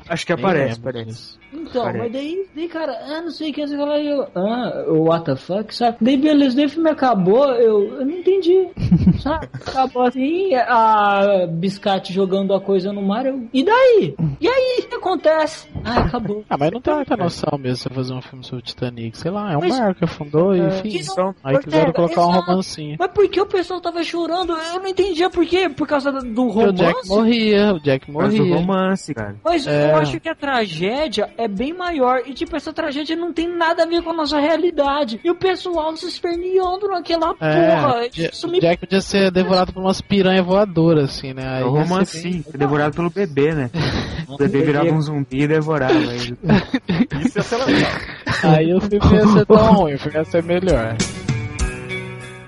acho 0.07 0.25
que 0.25 0.33
aparece, 0.33 0.75
lembro 0.75 0.83
parece. 0.83 1.05
disso. 1.09 1.38
Então, 1.51 1.85
mas 1.85 2.11
daí, 2.11 2.45
daí, 2.55 2.67
cara, 2.67 2.97
ah, 3.05 3.21
não 3.21 3.31
sei 3.31 3.49
o 3.49 3.53
que, 3.53 3.65
você 3.65 3.75
fala, 3.75 3.99
eu, 3.99 4.27
ah, 4.35 4.85
what 4.87 5.25
the 5.25 5.35
fuck, 5.35 5.73
sabe? 5.73 5.97
Daí, 5.99 6.17
beleza, 6.17 6.55
daí 6.55 6.65
o 6.65 6.69
filme 6.69 6.89
acabou, 6.89 7.45
eu, 7.53 7.99
eu 7.99 8.05
não 8.05 8.11
entendi, 8.11 8.67
sabe? 9.21 9.49
Acabou 9.53 10.03
assim, 10.03 10.53
a 10.55 11.47
Biscate 11.49 12.13
jogando 12.13 12.53
a 12.53 12.61
coisa 12.61 12.93
no 12.93 13.01
mar, 13.01 13.25
eu, 13.25 13.47
e 13.51 13.63
daí? 13.63 14.15
E 14.39 14.47
aí, 14.47 14.87
acontece. 14.99 15.67
Ah, 15.83 15.99
acabou. 16.01 16.43
Ah, 16.49 16.57
mas 16.57 16.71
não 16.71 16.81
tem 16.81 16.93
muita 16.95 17.17
noção 17.17 17.57
mesmo 17.57 17.77
você 17.77 17.89
fazer 17.89 18.13
um 18.13 18.21
filme 18.21 18.43
sobre 18.45 18.59
o 18.59 18.65
Titanic. 18.65 19.17
Sei 19.17 19.31
lá, 19.31 19.53
é 19.53 19.57
um 19.57 19.61
Mas- 19.61 19.77
barco 19.79 19.95
que 19.99 20.05
afundou 20.05 20.55
e 20.55 20.59
enfim. 20.59 20.89
Que 20.89 21.03
não- 21.17 21.35
Aí 21.43 21.57
quiseram 21.59 21.87
Ortega, 21.87 21.93
colocar 21.93 22.21
um 22.27 22.31
exato. 22.31 22.45
romancinho. 22.45 22.95
Mas 22.99 23.11
por 23.11 23.27
que 23.29 23.41
o 23.41 23.45
pessoal 23.45 23.81
tava 23.81 24.03
chorando? 24.03 24.53
Eu 24.53 24.79
não 24.79 24.87
entendia 24.87 25.29
por 25.29 25.45
quê. 25.45 25.69
Por 25.69 25.87
causa 25.87 26.11
do- 26.11 26.19
do 26.21 26.45
Porque 26.47 26.65
o 26.69 26.71
Jack 26.73 26.91
romance? 26.91 27.09
morria, 27.09 27.73
o 27.73 27.79
Jack 27.79 28.11
Mas 28.11 28.33
do 28.33 28.37
morria. 28.37 28.55
romance, 28.55 29.13
cara. 29.13 29.35
Mas 29.43 29.65
É. 29.67 29.91
eu 29.91 29.95
acho 29.97 30.19
que 30.19 30.29
a 30.29 30.35
tragédia 30.35 31.29
é 31.37 31.47
bem 31.47 31.73
maior. 31.73 32.21
E, 32.25 32.33
tipo, 32.33 32.55
essa 32.55 32.71
tragédia 32.73 33.15
não 33.15 33.31
tem 33.33 33.47
nada 33.47 33.83
a 33.83 33.85
ver 33.85 34.01
com 34.03 34.09
a 34.11 34.13
nossa 34.13 34.39
realidade. 34.39 35.19
E 35.23 35.29
o 35.29 35.35
pessoal 35.35 35.95
se 35.95 36.05
esperneando 36.07 36.87
naquela 36.87 37.33
porra. 37.33 38.05
É, 38.05 38.09
Isso 38.31 38.47
o 38.47 38.51
me 38.51 38.59
Jack 38.59 38.77
podia 38.81 39.01
ser 39.01 39.31
devorado 39.31 39.73
por 39.73 39.81
umas 39.81 40.01
piranhas 40.01 40.45
voadoras, 40.45 41.05
assim, 41.05 41.33
né? 41.33 41.47
Aí 41.47 41.61
É 41.63 41.65
o 41.65 41.73
foi 41.85 42.57
devorado 42.57 42.95
pelo 42.95 43.09
bebê, 43.09 43.53
né? 43.53 43.69
O 44.29 44.37
bebê 44.37 44.61
virava 44.61 44.88
um 44.91 45.01
zumbi 45.01 45.43
e 45.43 45.47
devorava 45.47 45.93
ele. 45.93 46.37
Isso 47.25 47.37
ia 47.39 47.43
ser 47.43 47.57
legal. 47.65 47.91
Aí 48.43 48.73
o 48.73 48.81
filme 48.81 49.15
ia 49.15 49.27
ser 49.27 49.45
tão 49.45 49.73
ruim, 49.73 49.93
o 49.95 49.99
filme 49.99 50.17
ia 50.17 50.25
ser 50.25 50.43
melhor. 50.43 50.95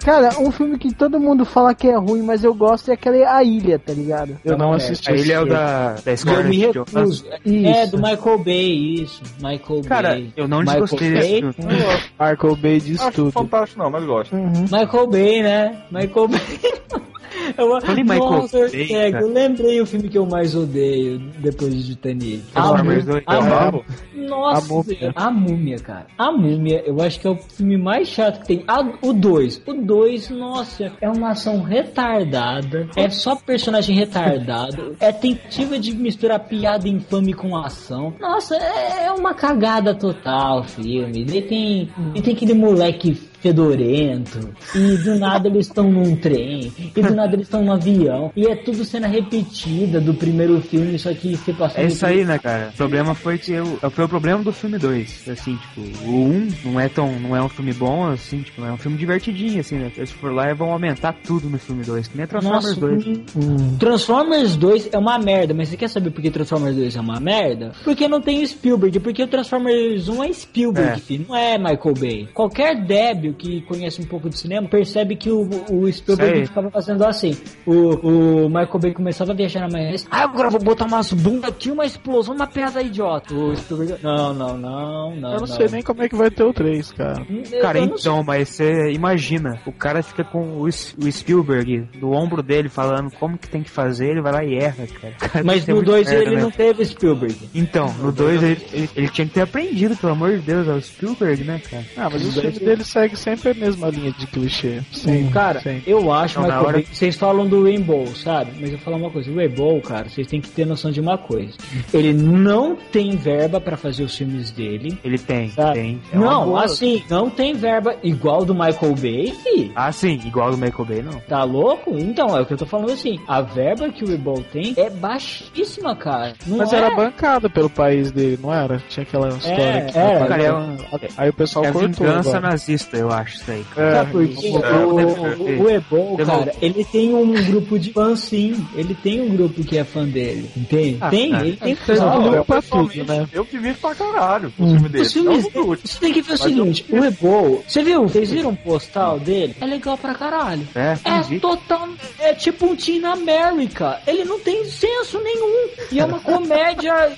Cara, 0.03 0.29
um 0.39 0.51
filme 0.51 0.79
que 0.79 0.91
todo 0.91 1.19
mundo 1.19 1.45
fala 1.45 1.75
que 1.75 1.87
é 1.87 1.95
ruim, 1.95 2.23
mas 2.23 2.43
eu 2.43 2.55
gosto 2.55 2.89
é 2.89 2.95
aquele 2.95 3.23
A 3.23 3.43
Ilha, 3.43 3.77
tá 3.77 3.93
ligado? 3.93 4.35
Eu 4.43 4.57
não 4.57 4.73
assisti. 4.73 5.11
Aí 5.11 5.19
ele 5.19 5.23
esse 5.25 5.31
é 5.33 5.39
o 5.39 5.45
da, 5.45 5.93
da 5.93 6.11
Eu 6.11 6.17
Scarlett 6.17 6.49
me 6.49 6.71
Johansson. 6.73 7.25
É 7.45 7.85
do 7.85 7.97
Michael 7.97 8.37
Bay, 8.39 8.93
isso. 8.95 9.21
Michael 9.39 9.81
Cara, 9.87 10.09
Bay. 10.09 10.33
eu 10.35 10.47
não 10.47 10.63
desgostei 10.63 11.11
desse 11.11 11.41
Bay? 11.41 11.53
filme. 11.53 11.73
Michael 12.19 12.55
Bay 12.55 12.79
diz 12.79 12.99
Acho 12.99 13.11
tudo. 13.11 13.31
fantástico 13.31 13.79
não, 13.83 13.91
mas 13.91 14.03
gosto. 14.03 14.35
Michael 14.35 15.07
Bay, 15.07 15.43
né? 15.43 15.83
Michael 15.91 16.27
Bay. 16.29 16.41
Eu, 17.57 17.81
Falei 17.81 18.03
Michael 18.03 18.19
Nossa, 18.31 18.59
cara. 18.69 19.21
eu 19.21 19.31
lembrei 19.33 19.81
o 19.81 19.85
filme 19.85 20.09
que 20.09 20.17
eu 20.17 20.25
mais 20.25 20.55
odeio 20.55 21.19
depois 21.39 21.73
de 21.75 21.95
Titanic. 21.95 22.43
Mú- 22.55 22.83
2. 22.83 23.07
A 23.27 23.35
É, 23.35 23.39
Múmia. 23.41 23.83
Nossa, 24.29 24.65
A 24.65 24.67
Múmia. 24.73 25.11
a 25.15 25.31
Múmia, 25.31 25.77
cara. 25.79 26.07
A 26.17 26.31
Múmia, 26.31 26.83
eu 26.85 27.01
acho 27.01 27.19
que 27.19 27.27
é 27.27 27.29
o 27.31 27.35
filme 27.37 27.77
mais 27.77 28.07
chato 28.07 28.41
que 28.41 28.47
tem. 28.47 28.63
A- 28.67 28.93
o 29.01 29.13
2. 29.13 29.61
O 29.67 29.73
2, 29.73 30.29
nossa, 30.29 30.91
é 31.01 31.09
uma 31.09 31.31
ação 31.31 31.61
retardada. 31.61 32.87
É 32.95 33.09
só 33.09 33.35
personagem 33.35 33.95
retardado. 33.95 34.95
É 34.99 35.11
tentativa 35.11 35.77
de 35.79 35.93
misturar 35.93 36.39
piada 36.41 36.87
infame 36.87 37.33
com 37.33 37.55
ação. 37.55 38.13
Nossa, 38.19 38.55
é 38.55 38.91
é 39.05 39.11
uma 39.11 39.33
cagada 39.33 39.93
total 39.95 40.61
o 40.61 40.63
filme. 40.63 41.25
E 41.27 41.41
tem, 41.41 41.89
e 42.15 42.21
tem 42.21 42.33
aquele 42.33 42.53
moleque 42.53 43.19
fedorento. 43.41 44.49
E 44.75 44.97
do 44.97 45.15
nada 45.15 45.47
eles 45.47 45.67
estão 45.67 45.91
num 45.91 46.15
trem. 46.15 46.71
E 46.95 47.01
do 47.01 47.13
nada 47.13 47.35
eles 47.35 47.47
estão 47.47 47.63
no 47.63 47.71
avião. 47.73 48.31
E 48.35 48.45
é 48.47 48.55
tudo 48.55 48.85
cena 48.85 49.07
repetida 49.07 49.99
do 49.99 50.13
primeiro 50.13 50.61
filme, 50.61 50.97
só 50.97 51.13
que 51.13 51.35
se 51.37 51.53
passou 51.53 51.81
É 51.81 51.87
isso 51.87 52.05
aí, 52.05 52.23
né, 52.23 52.37
cara? 52.39 52.69
O 52.73 52.77
problema 52.77 53.13
foi 53.15 53.37
que 53.37 53.51
eu, 53.51 53.65
foi 53.91 54.05
o 54.05 54.09
problema 54.09 54.43
do 54.43 54.51
filme 54.53 54.77
2. 54.77 55.27
Assim, 55.29 55.57
tipo, 55.57 55.81
o 56.05 56.11
1 56.11 56.31
um 56.31 56.47
não 56.65 56.79
é 56.79 56.87
tão, 56.87 57.19
não 57.19 57.35
é 57.35 57.41
um 57.41 57.49
filme 57.49 57.73
bom, 57.73 58.07
assim, 58.07 58.41
tipo, 58.41 58.63
é 58.63 58.71
um 58.71 58.77
filme 58.77 58.97
divertidinho, 58.97 59.59
assim, 59.59 59.75
né? 59.77 59.91
Eles 59.95 60.11
for 60.11 60.31
lá 60.33 60.49
e 60.49 60.53
vão 60.53 60.71
aumentar 60.71 61.13
tudo 61.25 61.49
no 61.49 61.57
filme 61.57 61.83
2, 61.83 62.07
que 62.07 62.17
nem 62.17 62.27
Transformers 62.27 62.65
Nossa, 62.65 62.79
2. 62.79 63.05
hum. 63.35 63.77
Transformers 63.79 64.55
2 64.55 64.89
é 64.91 64.97
uma 64.97 65.17
merda, 65.19 65.53
mas 65.53 65.69
você 65.69 65.77
quer 65.77 65.89
saber 65.89 66.11
por 66.11 66.21
que 66.21 66.29
Transformers 66.31 66.75
2 66.75 66.95
é 66.95 67.01
uma 67.01 67.19
merda? 67.19 67.71
Porque 67.83 68.07
não 68.07 68.21
tem 68.21 68.43
o 68.43 68.47
Spielberg, 68.47 68.99
porque 68.99 69.23
o 69.23 69.27
Transformers 69.27 70.07
1 70.07 70.23
é 70.23 70.33
Spielberg, 70.33 70.91
É. 70.91 70.97
filho, 70.97 71.25
não 71.27 71.35
é 71.35 71.57
Michael 71.57 71.93
Bay. 71.99 72.29
Qualquer 72.33 72.75
débil 72.85 73.30
que 73.33 73.61
conhece 73.61 74.01
um 74.01 74.05
pouco 74.05 74.29
de 74.29 74.37
cinema 74.37 74.67
percebe 74.67 75.15
que 75.15 75.29
o, 75.29 75.47
o 75.71 75.91
Spielberg 75.91 76.37
Sei. 76.37 76.45
ficava 76.47 76.69
fazendo 76.71 77.05
assim. 77.05 77.35
O, 77.65 78.45
o 78.45 78.49
Michael 78.49 78.79
Bay 78.79 78.93
começava 78.93 79.31
a 79.31 79.35
viajar 79.35 79.61
na 79.61 79.69
maionese, 79.69 80.05
ah, 80.11 80.23
agora 80.23 80.49
vou 80.49 80.59
botar 80.61 80.85
umas 80.85 81.11
bundas 81.13 81.49
aqui, 81.49 81.71
uma 81.71 81.85
explosão, 81.85 82.35
uma 82.35 82.47
piada 82.47 82.81
idiota. 82.81 83.33
O 83.33 83.55
Spielberg, 83.55 83.95
não, 84.03 84.33
não, 84.33 84.57
não, 84.57 85.15
não. 85.15 85.33
Eu 85.33 85.39
não 85.41 85.47
sei 85.47 85.67
nem 85.69 85.81
como 85.81 86.03
é 86.03 86.09
que 86.09 86.15
vai 86.15 86.29
ter 86.31 86.43
o 86.43 86.53
3, 86.53 86.91
cara. 86.91 87.25
Eu- 87.29 87.61
Cara, 87.61 87.79
eu 87.79 87.87
não 87.87 87.97
sei. 87.97 88.11
então, 88.11 88.23
mas 88.23 88.49
você 88.49 88.91
imagina, 88.91 89.59
o 89.65 89.71
cara 89.71 90.01
fica 90.01 90.23
com 90.23 90.41
o, 90.57 90.63
o 90.65 91.11
Spielberg 91.11 91.87
no 91.99 92.11
ombro 92.13 92.41
dele 92.41 92.69
falando 92.69 93.11
como 93.19 93.37
que 93.37 93.49
tem 93.49 93.61
que 93.63 93.69
fazer, 93.69 94.09
ele 94.11 94.21
vai 94.21 94.31
lá 94.31 94.43
e 94.43 94.55
erra, 94.55 94.87
cara. 94.87 95.13
Cara, 95.31 95.43
Mas 95.45 95.67
é 95.67 95.71
no 95.71 95.77
muito 95.77 95.91
2 95.91 96.07
merda, 96.09 96.23
ele 96.23 96.35
né? 96.35 96.41
não 96.41 96.51
teve 96.51 96.85
Spielberg. 96.85 97.35
Então, 97.53 97.93
no 97.99 98.11
2 98.11 98.43
ele, 98.43 98.57
ele, 98.73 98.89
ele 98.95 99.09
tinha 99.09 99.27
que 99.27 99.33
ter 99.33 99.41
aprendido, 99.41 99.95
pelo 99.95 100.13
amor 100.13 100.31
de 100.31 100.39
Deus, 100.39 100.67
é 100.67 100.71
o 100.73 100.81
Spielberg, 100.81 101.43
né, 101.43 101.61
cara? 101.69 101.85
Ah, 101.97 102.09
mas 102.11 102.25
os 102.25 102.33
Dois- 102.33 102.39
filmes 102.41 102.59
dele 102.59 102.83
seguem 102.83 103.15
sempre 103.21 103.51
a 103.51 103.53
mesma 103.53 103.89
linha 103.89 104.11
de 104.11 104.27
clichê. 104.27 104.81
Sim, 104.91 105.29
Cara, 105.31 105.59
sim. 105.61 105.81
eu 105.85 106.11
acho, 106.11 106.39
Não, 106.39 106.47
na 106.47 106.55
Michael 106.55 106.67
hora- 106.67 106.77
Bay, 106.77 106.87
vocês 106.91 107.15
falam 107.15 107.47
do 107.47 107.63
Rainbow, 107.63 108.07
sabe? 108.07 108.51
Mas 108.59 108.71
eu 108.71 108.77
vou 108.77 108.79
falar 108.79 108.97
uma 108.97 109.09
coisa, 109.09 109.31
o 109.31 109.35
Rainbow, 109.35 109.79
cara, 109.81 110.09
vocês 110.09 110.27
têm 110.27 110.41
que 110.41 110.49
ter 110.49 110.65
noção 110.65 110.91
de 110.91 110.99
uma 110.99 111.17
coisa. 111.17 111.53
Ele 111.93 112.13
não 112.13 112.75
tem 112.75 113.15
verba 113.15 113.59
pra 113.61 113.77
fazer 113.77 114.03
os 114.03 114.15
filmes 114.15 114.51
dele. 114.51 114.97
Ele 115.03 115.17
tem, 115.17 115.49
Sabe? 115.49 115.73
tem. 115.73 116.01
É 116.11 116.17
não, 116.17 116.45
boa. 116.45 116.63
assim, 116.65 117.03
não 117.09 117.29
tem 117.29 117.53
verba 117.53 117.95
igual 118.03 118.43
do 118.45 118.53
Michael 118.53 118.95
Bay. 118.95 119.71
Ah, 119.75 119.91
sim, 119.91 120.19
igual 120.25 120.51
do 120.51 120.57
Michael 120.57 120.85
Bay, 120.85 121.01
não. 121.01 121.19
Tá 121.21 121.43
louco? 121.43 121.95
Então, 121.97 122.35
é 122.37 122.41
o 122.41 122.45
que 122.45 122.53
eu 122.53 122.57
tô 122.57 122.65
falando 122.65 122.91
assim. 122.91 123.19
A 123.27 123.41
verba 123.41 123.89
que 123.89 124.03
o 124.03 124.07
Rainbow 124.07 124.43
tem 124.51 124.73
é 124.77 124.89
baixíssima, 124.89 125.95
cara. 125.95 126.33
Não 126.45 126.57
Mas 126.57 126.73
é? 126.73 126.77
era 126.77 126.95
bancado 126.95 127.49
pelo 127.49 127.69
país 127.69 128.11
dele, 128.11 128.39
não 128.41 128.53
era? 128.53 128.81
Tinha 128.89 129.03
aquela 129.03 129.29
história 129.29 129.85
que 129.85 129.97
era, 129.97 130.25
cara, 130.27 130.43
é 130.43 130.53
um- 130.53 130.77
Aí 131.17 131.29
o 131.29 131.33
pessoal 131.33 131.65
É 131.65 131.69
a 131.69 131.71
cortou. 131.71 131.89
vingança 132.07 132.29
agora. 132.37 132.49
nazista, 132.51 132.97
eu 132.97 133.10
acho 133.11 133.35
isso 133.37 133.51
aí. 133.51 133.63
cara. 133.75 133.87
É, 133.89 133.95
Sabe 133.95 134.11
por 134.11 134.27
quê? 134.27 134.47
É, 134.47 134.75
O, 134.85 135.61
o, 135.61 135.63
o 135.63 135.69
Ebon, 135.69 136.15
Eu 136.19 136.25
cara, 136.25 136.53
ele 136.61 136.83
tem 136.85 137.13
um 137.13 137.33
grupo 137.45 137.77
de 137.79 137.91
fãs 137.93 138.19
sim. 138.21 138.65
Ele 138.75 138.95
tem 138.95 139.21
um 139.21 139.29
grupo 139.35 139.63
que 139.63 139.77
é 139.77 139.83
fã 139.83 140.05
dele. 140.07 140.49
Entende? 140.55 140.97
Ah, 141.01 141.09
tem, 141.09 141.31
tá. 141.31 141.45
ele 141.45 141.57
tem 141.57 141.75
fã. 141.75 141.95
não 141.95 142.35
eu, 142.35 142.45
pra 142.45 142.61
tudo, 142.61 143.03
né? 143.03 143.27
eu 143.33 143.45
que 143.45 143.57
vi 143.57 143.73
pra 143.73 143.93
caralho 143.95 144.53
o 144.57 144.67
filme 144.67 144.89
dele. 144.89 145.03
Os 145.03 145.13
filmes, 145.13 145.53
Não, 145.53 145.61
não, 145.67 145.75
você 145.75 145.99
tem 145.99 146.13
que 146.13 146.21
ver 146.21 146.33
o 146.33 146.37
seguinte, 146.37 146.85
o 146.89 147.03
Ebol, 147.03 147.63
você 147.67 147.83
viu? 147.83 148.03
Vocês 148.03 148.31
viram 148.31 148.51
o 148.51 148.57
postal 148.57 149.19
dele? 149.19 149.55
É 149.59 149.65
legal 149.65 149.97
pra 149.97 150.13
caralho. 150.13 150.67
É, 150.75 150.97
É 151.03 151.39
total. 151.39 151.89
É 152.19 152.33
tipo 152.33 152.65
um 152.65 152.75
Teen 152.75 153.03
America. 153.05 153.99
Ele 154.07 154.23
não 154.25 154.39
tem 154.39 154.65
senso 154.65 155.19
nenhum. 155.21 155.67
E 155.91 155.99
é 155.99 156.05
uma 156.05 156.19
comédia 156.21 157.11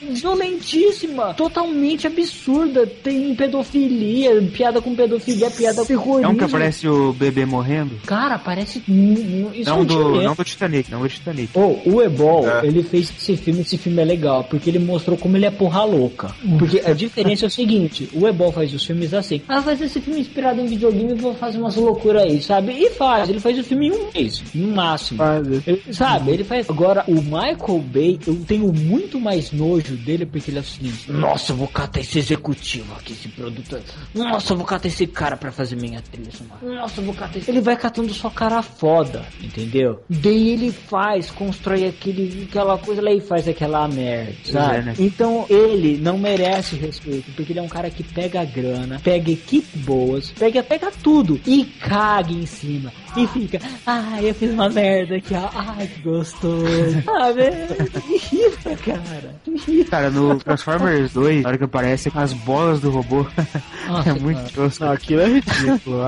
violentíssima. 0.48 1.34
Totalmente 1.34 2.08
absurda. 2.08 2.86
Tem 2.88 3.34
pedofilia, 3.36 4.42
piada 4.54 4.82
com 4.82 4.96
pedofilia, 4.96 5.50
piada 5.52 5.83
terrorismo. 5.86 6.26
É 6.26 6.28
um 6.30 6.36
que 6.36 6.44
aparece 6.44 6.88
o 6.88 7.14
bebê 7.14 7.46
morrendo? 7.46 7.96
Cara, 8.06 8.38
parece. 8.38 8.80
Isso 8.80 9.70
Não 9.70 9.78
é 9.78 9.82
um 9.82 9.86
do, 9.86 10.22
não 10.22 10.36
do 10.36 10.44
Titanic, 10.44 10.90
não 10.92 11.02
do 11.02 11.10
Titanic. 11.10 11.50
Oh, 11.54 11.78
o 11.90 12.02
Ebol, 12.02 12.48
É. 12.50 12.66
ele 12.66 12.84
fez 12.84 13.10
esse 13.18 13.36
filme, 13.38 13.62
esse 13.62 13.78
filme 13.78 14.02
é 14.02 14.06
legal, 14.06 14.44
porque 14.46 14.70
ele 14.70 14.80
mostrou 14.80 15.18
como 15.18 15.38
ele 15.38 15.46
é 15.46 15.52
porra 15.52 15.84
louca. 15.84 16.34
Porque 16.58 16.80
a 16.86 16.94
diferença 16.94 17.46
é 17.46 17.48
o 17.48 17.52
seguinte, 17.52 18.10
o 18.14 18.28
Ebol 18.28 18.52
faz 18.52 18.74
os 18.74 18.84
filmes 18.86 19.14
assim, 19.14 19.42
ah, 19.48 19.62
faz 19.62 19.82
esse 19.82 20.00
filme 20.02 20.20
inspirado 20.22 20.60
em 20.62 20.66
videogame 20.66 21.12
e 21.12 21.16
vou 21.16 21.34
fazer 21.36 21.58
umas 21.60 21.76
loucuras 21.76 22.24
aí, 22.24 22.42
sabe? 22.42 22.72
E 22.74 22.90
faz, 22.92 23.30
ele 23.30 23.40
faz 23.40 23.58
o 23.60 23.64
filme 23.64 23.88
em 23.88 23.92
um 23.92 24.12
mês, 24.14 24.42
no 24.54 24.68
máximo. 24.70 25.18
Faz. 25.18 25.48
Ele- 25.68 25.82
sabe, 25.92 26.32
ele 26.32 26.44
faz. 26.44 26.70
Agora, 26.70 27.04
o 27.08 27.16
Michael 27.22 27.80
Bay, 27.86 28.20
eu 28.26 28.36
tenho 28.48 28.72
muito 28.74 29.20
mais 29.20 29.52
nojo 29.52 29.96
dele 29.96 30.26
porque 30.26 30.50
ele 30.52 30.58
é 30.58 30.62
o 30.62 30.64
seguinte: 30.66 31.12
Nossa, 31.12 31.52
eu 31.52 31.56
vou 31.56 31.68
catar 31.68 32.00
esse 32.00 32.18
executivo 32.20 32.94
aqui, 32.98 33.14
esse 33.14 33.28
produtor. 33.28 33.82
Nossa, 34.14 34.54
eu 34.54 34.58
vou 34.58 34.66
catar 34.66 34.88
esse 34.88 35.06
cara 35.08 35.36
pra 35.38 35.52
fazer 35.52 35.73
minha 35.76 36.02
trilha 36.02 36.32
sonora. 36.32 36.82
Nossa, 36.82 37.02
eu 37.02 37.06
vou 37.06 37.14
catar 37.14 37.38
esse. 37.38 37.50
Ele 37.50 37.62
vai 37.62 37.76
catando 37.76 38.14
só 38.14 38.30
cara 38.30 38.62
foda, 38.62 39.26
entendeu? 39.42 40.04
Daí 40.10 40.50
ele 40.50 40.72
faz, 40.72 41.32
constrói 41.32 41.88
aquele, 41.88 42.48
aquela 42.50 42.78
coisa 42.78 43.02
lá 43.02 43.12
e 43.12 43.22
faz 43.22 43.48
aquela 43.48 43.88
merda, 43.88 44.34
sabe? 44.46 44.78
é, 44.78 44.82
né? 44.82 44.94
Então 45.00 45.46
ele 45.50 45.98
não 45.98 46.18
merece 46.18 46.76
respeito 46.76 47.32
porque 47.36 47.52
ele 47.52 47.60
é 47.60 47.64
um 47.64 47.68
cara 47.68 47.90
que 47.90 48.04
pega 48.04 48.42
a 48.42 48.46
grana, 48.46 49.00
pega 49.04 49.32
equipe 49.32 49.78
boas, 49.80 50.32
pega, 50.32 50.64
pega 50.64 50.92
tudo 51.04 51.40
e 51.46 51.66
caga 51.66 52.32
em 52.32 52.46
cima. 52.46 52.92
E 53.16 53.28
fica, 53.28 53.60
ai, 53.86 54.30
eu 54.30 54.34
fiz 54.34 54.52
uma 54.52 54.70
merda 54.70 55.18
aqui, 55.18 55.36
ó. 55.36 55.50
Ai, 55.54 55.88
que 55.88 56.02
gostoso. 56.02 57.04
Ah, 57.14 57.32
velho, 57.32 57.68
me 58.08 58.16
irrita, 58.16 58.76
cara. 58.78 59.36
Me 59.46 59.56
irrita. 59.56 59.92
Cara, 59.92 60.10
no 60.10 60.40
Transformers 60.40 61.14
2, 61.14 61.44
na 61.44 61.50
hora 61.50 61.58
que 61.58 61.64
aparece 61.64 62.12
as 62.16 62.34
bolas 62.34 62.82
do 62.82 62.90
robô, 62.90 63.26
Nossa, 63.88 64.10
é 64.10 64.14
muito 64.14 64.54
tosco. 64.54 64.84
Não, 64.84 64.92
aquilo 64.92 65.22
é 65.22 65.28
ridículo. 65.28 65.53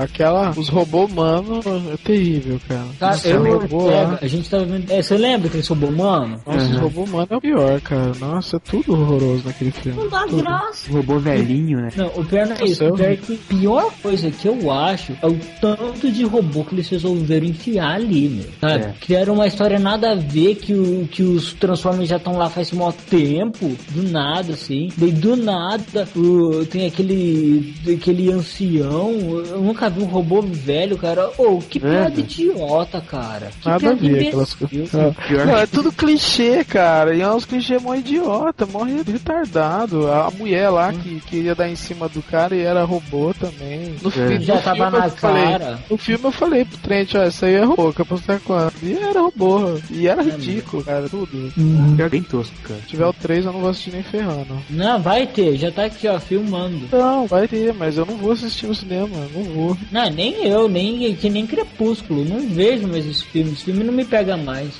Aquela. 0.02 0.50
Os 0.50 0.68
robôs 0.68 1.10
humanos 1.10 1.64
é 1.66 1.96
terrível, 2.04 2.60
cara. 2.68 2.84
Cara, 2.98 3.12
Nossa, 3.12 3.28
eu, 3.28 3.58
robô 3.58 3.86
lá. 3.90 4.18
a 4.20 4.26
gente 4.26 4.48
tava 4.50 4.64
vendo. 4.64 4.90
É, 4.90 5.02
você 5.02 5.16
lembra 5.16 5.48
que 5.48 5.56
eles 5.56 5.66
são 5.66 5.76
humano? 5.76 6.40
Nossa, 6.46 6.58
os 6.58 6.72
Uhum. 6.74 6.80
robôs 6.80 7.08
humanos 7.08 7.30
é 7.30 7.36
o 7.36 7.40
pior, 7.40 7.80
cara. 7.80 8.12
Nossa, 8.18 8.56
é 8.56 8.60
tudo 8.60 8.92
horroroso 8.92 9.42
naquele 9.44 9.70
filme. 9.70 9.98
Não 10.02 10.08
dá 10.08 10.26
graça. 10.26 10.90
O 10.90 10.96
robô 10.96 11.18
velhinho, 11.18 11.80
né? 11.80 11.88
Não, 11.96 12.06
o 12.08 12.24
pior 12.24 12.46
não 12.46 12.56
é 12.56 12.64
isso. 12.64 12.84
O 12.86 12.94
pior 12.94 13.10
é 13.10 13.16
que 13.16 13.34
a 13.34 13.36
pior 13.48 13.92
coisa 14.02 14.30
que 14.30 14.48
eu 14.48 14.70
acho 14.70 15.12
é 15.22 15.26
o 15.26 15.38
tanto 15.60 16.10
de 16.10 16.24
robô 16.24 16.64
que 16.64 16.74
eles 16.74 16.88
resolveram 16.88 17.46
enfiar 17.46 17.94
ali, 17.96 18.28
meu. 18.28 18.46
Sabe? 18.60 18.84
É. 18.84 18.94
Criaram 19.00 19.34
uma 19.34 19.46
história 19.46 19.78
nada 19.78 20.12
a 20.12 20.14
ver 20.14 20.56
que, 20.56 20.72
o, 20.74 21.08
que 21.10 21.22
os 21.22 21.52
Transformers 21.54 22.08
já 22.08 22.16
estão 22.16 22.36
lá 22.36 22.48
faz 22.48 22.72
mó 22.72 22.92
tempo, 22.92 23.76
do 23.90 24.02
nada, 24.10 24.52
assim. 24.54 24.88
Daí 24.96 25.12
do 25.12 25.36
nada 25.36 26.08
o- 26.16 26.64
tem 26.66 26.86
aquele, 26.86 27.74
aquele 27.94 28.32
ancião. 28.32 29.35
Eu 29.40 29.60
nunca 29.60 29.88
vi 29.90 30.02
um 30.02 30.06
robô 30.06 30.40
velho, 30.42 30.96
cara. 30.96 31.30
Ô, 31.38 31.58
que 31.58 31.78
piada 31.80 32.10
Velho. 32.10 32.20
idiota, 32.20 33.00
cara. 33.00 33.50
Que 33.60 33.68
Nada 33.68 33.76
a 33.92 33.96
piada 33.96 34.14
ver 34.18 34.26
aquelas 34.28 34.54
coisas. 34.54 34.90
Pior 35.28 35.46
Não, 35.46 35.56
é 35.56 35.66
tudo 35.66 35.92
clichê, 35.92 36.64
cara. 36.64 37.14
E 37.14 37.20
é 37.20 37.28
uns 37.30 37.44
clichê 37.44 37.78
mó 37.78 37.94
idiota, 37.94 38.66
mó 38.66 38.84
retardado. 39.30 40.10
A 40.10 40.30
mulher 40.30 40.68
lá 40.70 40.92
que 40.92 41.20
queria 41.20 41.54
dar 41.54 41.68
em 41.68 41.76
cima 41.76 42.08
do 42.08 42.22
cara 42.22 42.54
e 42.54 42.60
era 42.62 42.84
robô 42.84 43.32
também. 43.34 43.96
No, 44.02 44.10
fi- 44.10 44.40
Já 44.40 44.56
no 44.56 44.62
tava 44.62 44.76
filme 44.76 44.98
na 44.98 45.06
eu 45.06 45.10
falei- 45.10 45.44
cara. 45.44 45.78
No 45.90 45.96
filme 45.98 46.24
eu 46.24 46.32
falei 46.32 46.64
pro 46.64 46.78
Trent, 46.78 47.14
ó, 47.14 47.18
essa 47.22 47.46
aí 47.46 47.54
é 47.54 47.64
robô, 47.64 47.92
que 47.92 48.02
apostar 48.02 48.40
quanto? 48.40 48.74
E 48.82 48.92
era 48.96 49.20
robô. 49.20 49.78
E 49.90 50.06
era 50.06 50.22
ridículo, 50.22 50.84
cara, 50.84 51.08
tudo. 51.08 51.52
pior 51.96 52.10
bem 52.10 52.22
tosco, 52.22 52.54
cara. 52.62 52.80
Se 52.80 52.86
tiver 52.88 53.06
o 53.06 53.12
3 53.12 53.44
eu 53.46 53.52
não 53.52 53.60
vou 53.60 53.70
assistir 53.70 53.92
nem 53.92 54.02
ferrando. 54.02 54.56
Não, 54.70 55.00
vai 55.00 55.26
ter, 55.26 55.56
já 55.56 55.70
tá 55.70 55.84
aqui, 55.86 56.06
ó, 56.08 56.18
filmando. 56.20 56.88
Não, 56.92 57.26
vai 57.26 57.48
ter, 57.48 57.72
mas 57.74 57.96
eu 57.96 58.06
não 58.06 58.16
vou 58.16 58.32
assistir 58.32 58.66
no 58.66 58.74
cinema, 58.74 59.08
não 59.34 59.44
vou. 59.44 59.78
Não, 59.90 60.10
nem 60.10 60.46
eu, 60.46 60.68
nem 60.68 61.14
que 61.14 61.28
nem 61.30 61.46
Crepúsculo. 61.46 62.24
Não 62.24 62.48
vejo 62.48 62.86
mais 62.88 63.06
esse 63.06 63.24
filme. 63.24 63.52
Esse 63.52 63.64
filme 63.64 63.84
não 63.84 63.92
me 63.92 64.04
pega 64.04 64.36
mais. 64.36 64.70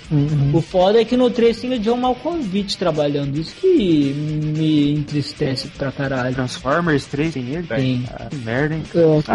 O 0.52 0.60
foda 0.60 1.00
é 1.00 1.04
que 1.04 1.16
no 1.16 1.30
3 1.30 1.60
tem 1.60 1.72
o 1.74 1.78
John 1.78 1.96
Malkovich 1.96 2.76
trabalhando. 2.76 3.36
Isso 3.38 3.54
que 3.60 4.12
me 4.56 4.92
entristece 4.94 5.68
pra 5.68 5.90
caralho. 5.92 6.34
Transformers 6.34 7.06
3 7.06 7.34
tem 7.34 7.48
ele? 7.50 7.62
Tem. 7.66 8.04
Ah, 8.12 8.26
que 8.30 8.36
merda, 8.36 8.74
hein? 8.74 8.82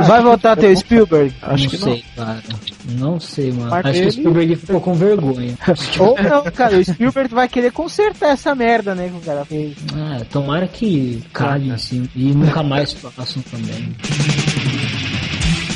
Vai 0.07 0.21
voltar 0.21 0.53
a 0.53 0.55
ter 0.55 0.67
o 0.73 0.77
Spielberg? 0.77 1.33
Acho 1.41 1.63
não 1.63 1.69
que 1.69 1.77
sei, 1.77 2.03
cara. 2.15 2.43
Não 2.97 3.19
sei, 3.19 3.51
mano. 3.51 3.69
Mas 3.69 3.85
Acho 3.85 3.93
que 3.93 3.99
o 3.99 4.03
ele- 4.03 4.11
Spielberg 4.11 4.55
ficou 4.55 4.81
com 4.81 4.93
vergonha. 4.93 5.57
Ou 5.99 6.15
não, 6.21 6.43
cara, 6.51 6.77
o 6.77 6.83
Spielberg 6.83 7.33
vai 7.33 7.47
querer 7.47 7.71
consertar 7.71 8.31
essa 8.33 8.53
merda, 8.55 8.93
né, 8.95 9.09
que 9.09 9.17
o 9.17 9.21
cara 9.21 9.45
fez. 9.45 9.75
Ah, 9.95 10.21
tomara 10.31 10.67
que 10.67 11.21
calhe 11.33 11.71
assim 11.71 12.07
e 12.15 12.31
nunca 12.33 12.61
mais 12.63 12.93
façam 12.93 13.41
também. 13.43 13.93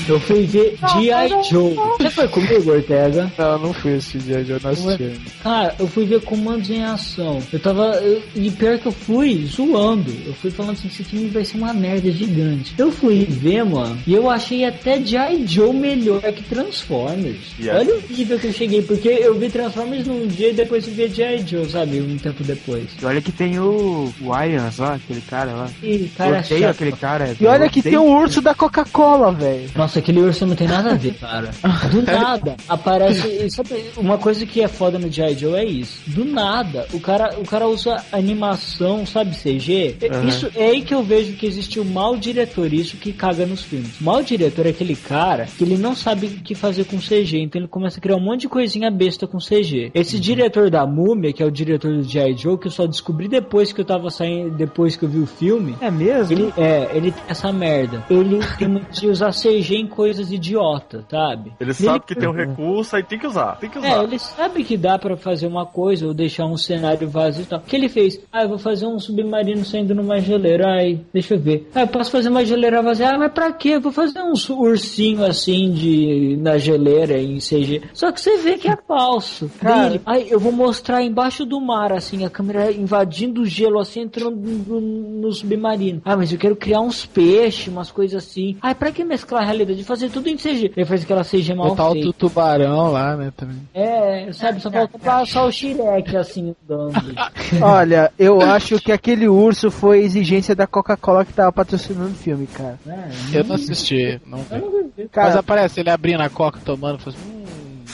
Eu 0.07 0.19
fui 0.19 0.43
ver 0.45 0.75
G.I. 0.93 1.29
Joe. 1.49 1.75
Você 1.97 2.09
foi 2.11 2.27
comigo, 2.27 2.71
Ortega? 2.71 3.31
Não, 3.37 3.51
eu 3.53 3.59
não 3.59 3.73
fui 3.73 3.95
assistir 3.95 4.19
dia 4.19 4.43
de 4.43 4.51
eu 4.51 4.59
não 4.61 4.69
assisti. 4.71 5.11
Cara, 5.41 5.75
eu 5.79 5.87
fui 5.87 6.05
ver 6.05 6.21
Comandos 6.21 6.69
em 6.69 6.83
Ação. 6.83 7.41
Eu 7.51 7.59
tava. 7.59 7.95
eu- 8.03 8.21
e 8.35 8.51
pior 8.51 8.77
que 8.77 8.85
eu 8.85 8.91
fui 8.91 9.45
zoando. 9.47 10.13
Eu 10.25 10.33
fui 10.35 10.51
falando 10.51 10.73
assim: 10.73 10.87
esse 10.87 11.03
filme 11.03 11.29
vai 11.29 11.43
ser 11.43 11.57
uma 11.57 11.73
merda 11.73 12.11
gigante. 12.11 12.73
Eu 12.77 12.91
fui 12.91 13.25
ver, 13.25 13.63
mano, 13.65 13.97
e 14.05 14.13
eu 14.13 14.29
achei 14.29 14.63
até 14.65 15.01
G.I. 15.01 15.45
Joe 15.47 15.73
melhor 15.73 16.21
que 16.21 16.43
Transformers. 16.43 17.37
Yeah. 17.59 17.79
Olha 17.79 17.95
o 17.95 18.03
nível 18.13 18.37
que 18.39 18.47
eu 18.47 18.53
cheguei, 18.53 18.81
porque 18.83 19.07
eu 19.09 19.33
vi 19.39 19.49
Transformers 19.49 20.05
num 20.05 20.27
dia 20.27 20.49
e 20.49 20.53
depois 20.53 20.87
eu 20.87 20.93
vi 20.93 21.07
G.I. 21.07 21.45
Joe, 21.47 21.65
sabe? 21.69 21.99
Um 22.01 22.17
tempo 22.17 22.43
depois. 22.43 22.85
E 23.01 23.05
olha 23.05 23.21
que 23.21 23.31
tem 23.31 23.57
o 23.59 24.13
Wyans 24.21 24.77
lá, 24.77 24.95
aquele 24.95 25.21
cara 25.21 25.51
lá. 25.51 25.69
E 25.81 25.93
Eu 26.03 26.09
cara, 26.17 26.39
odeio 26.39 26.61
chato. 26.61 26.69
aquele 26.71 26.91
cara. 26.91 27.35
E 27.39 27.45
olha 27.47 27.65
eu 27.65 27.69
que 27.71 27.81
tem 27.81 27.97
o 27.97 28.03
urso 28.03 28.41
da 28.41 28.53
Coca-Cola, 28.53 29.31
velho. 29.31 29.69
Nossa, 29.75 29.94
aquele 29.99 30.19
urso 30.19 30.45
não 30.45 30.55
tem 30.55 30.67
nada 30.67 30.91
a 30.91 30.95
ver, 30.95 31.13
cara. 31.15 31.51
Do 31.91 32.01
nada 32.03 32.55
aparece. 32.67 33.49
Sabe, 33.49 33.85
uma 33.97 34.17
coisa 34.17 34.45
que 34.45 34.61
é 34.61 34.67
foda 34.67 34.97
no 34.99 35.11
G.I. 35.11 35.35
Joe 35.37 35.53
é 35.55 35.65
isso. 35.65 36.01
Do 36.07 36.25
nada, 36.25 36.87
o 36.93 36.99
cara, 36.99 37.35
o 37.39 37.43
cara 37.45 37.67
usa 37.67 38.03
animação, 38.11 39.05
sabe, 39.05 39.35
CG. 39.35 39.97
É- 40.01 40.25
Isso 40.27 40.49
é 40.55 40.69
aí 40.69 40.81
que 40.81 40.93
eu 40.93 41.03
vejo 41.03 41.33
que 41.33 41.45
existe 41.45 41.79
o 41.79 41.85
mau 41.85 42.15
diretor, 42.17 42.71
isso 42.73 42.97
que 42.97 43.11
caga 43.13 43.45
nos 43.45 43.61
filmes. 43.63 43.99
O 43.99 44.03
mau 44.03 44.21
diretor 44.23 44.65
é 44.65 44.69
aquele 44.69 44.95
cara 44.95 45.45
que 45.45 45.63
ele 45.63 45.77
não 45.77 45.95
sabe 45.95 46.27
o 46.27 46.29
que 46.29 46.53
fazer 46.55 46.85
com 46.85 46.97
CG, 46.97 47.39
então 47.39 47.59
ele 47.61 47.67
começa 47.67 47.97
a 47.99 48.01
criar 48.01 48.15
um 48.15 48.19
monte 48.21 48.41
de 48.41 48.49
coisinha 48.49 48.89
besta 48.91 49.27
com 49.27 49.37
CG. 49.37 49.91
Esse 49.93 50.19
diretor 50.19 50.69
da 50.69 50.85
Múmia, 50.85 51.31
que 51.33 51.41
é 51.41 51.45
o 51.45 51.51
diretor 51.51 51.91
do 51.95 52.03
G.I. 52.03 52.37
Joe, 52.37 52.57
que 52.57 52.67
eu 52.67 52.71
só 52.71 52.85
descobri 52.85 53.27
depois 53.27 53.71
que 53.71 53.81
eu 53.81 53.85
tava 53.85 54.09
saindo, 54.09 54.51
depois 54.55 54.95
que 54.95 55.03
eu 55.03 55.09
vi 55.09 55.19
o 55.19 55.25
filme. 55.27 55.75
É 55.81 55.89
mesmo? 55.91 56.33
Ele, 56.33 56.53
é, 56.57 56.89
ele 56.93 57.11
tem 57.11 57.23
essa 57.27 57.51
merda. 57.51 58.03
Ele 58.09 58.39
tem 58.57 58.67
muito 58.67 58.91
de 58.99 59.07
usar 59.07 59.31
CG 59.31 59.75
em 59.75 59.84
coisas 59.87 60.31
idiotas, 60.31 61.03
sabe? 61.09 61.53
Ele 61.59 61.73
sabe 61.73 62.05
que 62.05 62.15
tem 62.15 62.27
um 62.27 62.33
recurso, 62.33 62.95
aí 62.95 63.03
tem 63.03 63.19
que 63.19 63.27
usar. 63.27 63.57
Tem 63.57 63.69
que 63.69 63.77
usar. 63.77 63.87
É, 63.87 64.03
ele 64.03 64.19
sabe 64.19 64.63
que 64.63 64.77
dá 64.77 64.97
pra 64.97 65.15
fazer 65.17 65.47
uma 65.47 65.65
coisa 65.65 66.07
ou 66.07 66.13
deixar 66.13 66.45
um 66.45 66.57
cenário 66.57 67.07
vazio 67.09 67.43
e 67.43 67.45
tal. 67.45 67.59
O 67.59 67.63
que 67.63 67.75
ele 67.75 67.89
fez? 67.89 68.19
Ah, 68.31 68.43
eu 68.43 68.49
vou 68.49 68.57
fazer 68.57 68.85
um 68.85 68.99
submarino 68.99 69.63
saindo 69.65 69.95
numa 69.95 70.19
geleira. 70.19 70.67
Ai, 70.67 71.01
deixa 71.13 71.35
eu 71.35 71.39
ver. 71.39 71.69
Ah, 71.73 71.81
eu 71.81 71.87
posso 71.87 72.11
fazer 72.11 72.29
uma 72.29 72.45
geleira 72.45 72.81
vazia. 72.81 73.09
Ah, 73.09 73.17
mas 73.17 73.31
pra 73.31 73.51
quê? 73.51 73.69
Eu 73.69 73.81
vou 73.81 73.91
fazer 73.91 74.21
um 74.21 74.33
ursinho 74.59 75.25
assim 75.25 75.71
de 75.71 76.37
na 76.41 76.57
geleira 76.57 77.19
em 77.19 77.37
CG. 77.37 77.81
Só 77.93 78.11
que 78.11 78.21
você 78.21 78.37
vê 78.37 78.57
que 78.57 78.67
é 78.67 78.77
falso. 78.87 79.49
Cara. 79.59 80.01
Ai, 80.05 80.27
eu 80.29 80.39
vou 80.39 80.51
mostrar 80.51 81.03
embaixo 81.03 81.45
do 81.45 81.59
mar, 81.59 81.91
assim, 81.91 82.25
a 82.25 82.29
câmera 82.29 82.71
invadindo 82.71 83.41
o 83.41 83.45
gelo, 83.45 83.79
assim, 83.79 84.01
entrando 84.01 84.35
no, 84.37 84.81
no 84.81 85.31
submarino. 85.31 86.01
Ah, 86.03 86.15
mas 86.15 86.31
eu 86.31 86.37
quero 86.37 86.55
criar 86.55 86.81
uns 86.81 87.05
peixes, 87.05 87.67
umas 87.67 87.91
coisas 87.91 88.23
assim. 88.23 88.57
Ai, 88.61 88.75
pra 88.75 88.91
que 88.91 89.03
mesclar 89.03 89.43
a 89.43 89.45
realidade? 89.45 89.74
Fazer 89.83 90.09
tudo 90.09 90.27
em 90.29 90.37
CG. 90.37 90.71
Ele 90.75 90.85
faz 90.85 91.03
aquela 91.03 91.23
CG 91.23 91.53
mal 91.53 91.69
Botar 91.69 91.89
o 91.89 91.93
feita. 91.93 92.07
tu- 92.07 92.13
tubarão 92.13 92.91
lá, 92.91 93.15
né, 93.15 93.31
também. 93.35 93.57
É, 93.73 94.29
sabe, 94.33 94.59
só 94.61 94.69
falta 94.71 94.97
passar 94.99 95.45
o 95.45 95.51
Shrek 95.51 96.15
assim 96.15 96.55
andando. 96.69 96.93
Olha, 97.61 98.11
eu 98.17 98.41
acho 98.41 98.79
que 98.79 98.91
aquele 98.91 99.27
urso 99.27 99.69
foi 99.71 99.99
exigência 100.03 100.55
da 100.55 100.65
Coca-Cola 100.67 101.25
que 101.25 101.33
tava 101.33 101.51
patrocinando 101.51 102.11
o 102.11 102.15
filme, 102.15 102.47
cara. 102.47 102.79
É, 102.87 103.37
Eu 103.39 103.43
não 103.43 103.55
assisti, 103.55 104.19
não 104.25 104.39
vi. 104.39 104.63
Mas 104.97 105.09
Cara, 105.11 105.39
aparece 105.39 105.79
ele 105.79 105.89
abrindo 105.89 106.21
a 106.21 106.29
coca, 106.29 106.59
tomando, 106.63 106.99
faz... 106.99 107.15
Hum, 107.15 107.34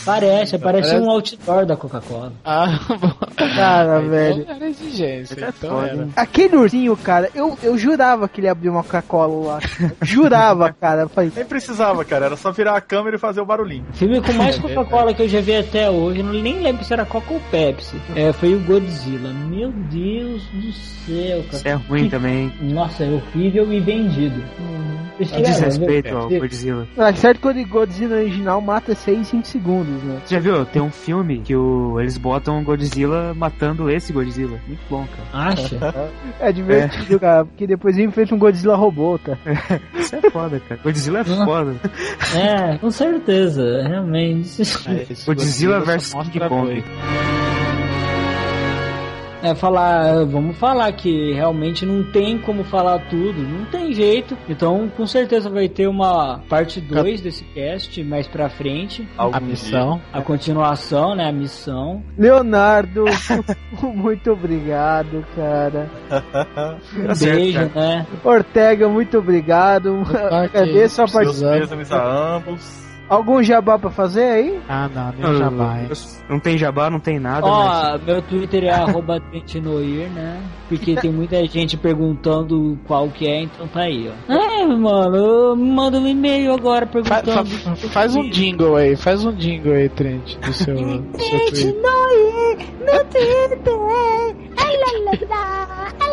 Parece, 0.06 0.58
parece 0.58 0.90
Parece- 0.90 1.06
um 1.06 1.10
outdoor 1.10 1.66
da 1.66 1.76
Coca-Cola. 1.78 2.34
ah, 2.44 2.80
bom. 3.00 3.12
cara, 3.56 4.00
Então 4.00 4.10
velho. 4.10 4.46
Era 4.50 4.68
exigência, 4.70 5.34
É 5.46 5.50
então 5.50 5.70
foda, 5.70 5.88
era. 5.88 6.08
Aquele 6.16 6.56
ursinho, 6.58 6.98
cara, 6.98 7.30
eu, 7.36 7.58
eu 7.62 7.78
jurava 7.78 8.28
que 8.28 8.40
ele 8.42 8.48
abriu 8.48 8.72
uma 8.72 8.84
Coca-Cola 8.84 9.54
lá. 9.54 9.60
jurava, 10.02 10.72
cara. 10.80 11.08
Falei, 11.08 11.32
Nem 11.36 11.46
precisava, 11.46 12.04
cara. 12.06 12.26
Era 12.26 12.36
só 12.38 12.52
virar 12.52 12.76
a 12.78 12.82
câmera 12.82 13.16
e 13.16 13.20
fazer 13.20 13.42
o 13.42 13.46
barulhinho. 13.46 13.86
Filme 13.94 14.22
com 14.22 14.34
mais 14.34 14.58
Coca-Cola 14.60 15.14
que 15.14 15.22
eu 15.24 15.30
já 15.30 15.42
vi 15.42 15.56
até 15.56 15.90
hoje, 15.90 16.20
eu 16.20 16.26
não 16.26 16.34
nem 16.34 16.60
lembro 16.62 16.84
se 16.84 16.94
era 16.94 17.06
Coca 17.06 17.34
ou 17.34 17.40
Pepsi. 17.52 17.96
É, 18.16 18.32
foi 18.34 18.56
o 18.56 18.60
Godzilla. 18.62 19.32
Meu 19.34 19.72
Deus 19.72 20.44
do 20.54 20.72
céu, 20.72 21.40
Isso 21.52 21.64
cara. 21.64 21.70
é 21.70 21.74
ruim 21.90 22.10
também. 22.10 22.52
Nossa, 22.62 23.04
é 23.04 23.10
horrível 23.10 23.72
e 23.72 23.80
vendido. 23.80 24.42
Vocês 24.42 25.11
É 25.20 25.26
chegaram 25.26 25.44
a 25.44 25.48
ver? 25.48 25.68
desrespeito 25.68 26.18
ao 26.18 26.30
Godzilla. 26.30 26.88
ah, 26.98 27.14
certo 27.14 27.40
que 27.42 27.48
o 27.62 27.68
Godzilla 27.68 28.16
original 28.18 28.62
mata 28.62 28.96
6 28.96 29.20
em 29.20 29.24
5 29.24 29.48
segundos, 29.48 30.04
né? 30.04 30.22
Você 30.26 30.36
já 30.36 30.42
viu? 30.42 30.66
Tem 30.66 30.82
um 30.82 30.92
filme 30.92 31.40
que 31.40 31.56
o, 31.56 32.00
eles 32.00 32.18
botam 32.18 32.60
o 32.60 32.64
Godzilla 32.64 33.34
matando 33.34 33.90
esse 33.90 34.12
Godzilla. 34.14 34.60
Muito 34.68 34.82
bom, 34.90 35.06
cara. 35.32 35.50
Acha? 35.50 36.12
É 36.40 36.52
divertido, 36.52 37.20
cara, 37.20 37.46
porque 37.46 37.68
depois 37.68 37.98
ele 37.98 38.08
enfrenta 38.08 38.36
um 38.36 38.40
Godzilla 38.40 38.76
robô, 38.76 39.18
tá? 39.20 39.38
Isso 39.98 40.16
é 40.16 40.30
foda, 40.30 40.60
cara. 40.68 40.82
Godzilla 40.84 41.20
é 41.20 41.24
foda. 41.24 41.76
É, 42.36 42.78
com 42.78 42.92
certeza, 42.92 43.64
realmente. 43.88 44.62
É, 44.62 45.26
Godzilla 45.26 45.80
só 45.80 45.86
versus 45.86 46.30
King 46.30 46.48
Kong. 46.48 46.84
É, 49.42 49.56
falar, 49.56 50.24
vamos 50.26 50.58
falar 50.58 50.92
que 50.94 51.34
realmente 51.34 51.86
não 51.86 52.04
tem 52.12 52.38
como 52.38 52.64
falar 52.64 53.00
tudo, 53.10 53.42
não 53.42 53.66
tem 53.66 53.94
jeito. 53.94 54.38
Então, 54.48 54.90
com 54.96 55.06
certeza 55.08 55.50
vai 55.50 55.68
ter 55.68 55.88
uma 55.88 56.40
parte 56.50 56.80
2 56.82 57.22
desse 57.22 57.44
cast 57.46 58.04
mais 58.04 58.28
pra 58.28 58.50
frente. 58.50 59.08
Algum 59.18 59.36
A 59.36 59.40
dia. 59.40 59.48
missão. 59.50 60.02
A 60.14 60.22
continuação, 60.22 61.16
né? 61.16 61.28
A 61.28 61.32
missão. 61.32 62.04
Leonardo, 62.18 63.06
muito 63.96 64.32
obrigado, 64.32 65.26
cara. 65.36 65.90
Tá 66.10 67.16
certo, 67.16 67.36
Beijo, 67.36 67.70
cara. 67.70 67.72
né? 67.76 68.08
Ortega, 68.24 68.88
muito 68.90 69.18
obrigado. 69.18 70.04
Agradeço 70.32 71.02
a 71.02 71.08
participação. 71.08 71.60
pêsames 71.60 71.92
a 71.92 72.36
ambos. 72.36 72.91
Algum 73.10 73.44
jabá 73.44 73.78
pra 73.78 73.90
fazer 73.90 74.24
aí? 74.24 74.60
Ah, 74.70 74.90
não, 74.94 75.12
nem 75.12 75.22
Não, 75.22 75.38
jamais. 75.38 76.24
Não 76.30 76.40
tem 76.40 76.58
jabá, 76.58 76.90
não 76.90 77.00
tem 77.00 77.20
nada. 77.20 77.46
mas... 77.46 78.02
Ó, 78.02 78.06
meu 78.06 78.22
Twitter 78.22 78.64
é 78.64 78.70
arroba 78.72 79.20
Tentinoir, 79.32 80.10
né? 80.12 80.42
Porque 80.70 80.96
tem 80.96 81.12
muita 81.12 81.46
gente 81.46 81.76
perguntando 81.76 82.80
qual 82.88 83.10
que 83.10 83.28
é, 83.28 83.42
então 83.44 83.68
tá 83.68 83.82
aí, 83.82 84.10
ó. 84.10 84.34
É, 84.34 84.66
mano, 84.66 85.56
manda 85.58 86.00
um 86.00 86.08
e-mail 86.08 86.54
agora 86.54 86.86
Fa- 86.86 87.22
perguntando. 87.22 87.46
fa- 87.50 87.76
faz 87.90 88.16
um 88.16 88.30
jingle 88.30 88.78
aí, 88.78 88.96
faz 88.96 89.26
um 89.26 89.34
jingle 89.34 89.74
aí, 89.74 89.90
Trent, 89.90 90.38
do 90.38 90.54
seu, 90.54 90.78
seu 90.78 91.02
Twitter. 91.50 91.76
Ai, 94.58 94.78
lá, 94.78 95.12
lá, 95.12 95.12
lá. 95.30 96.11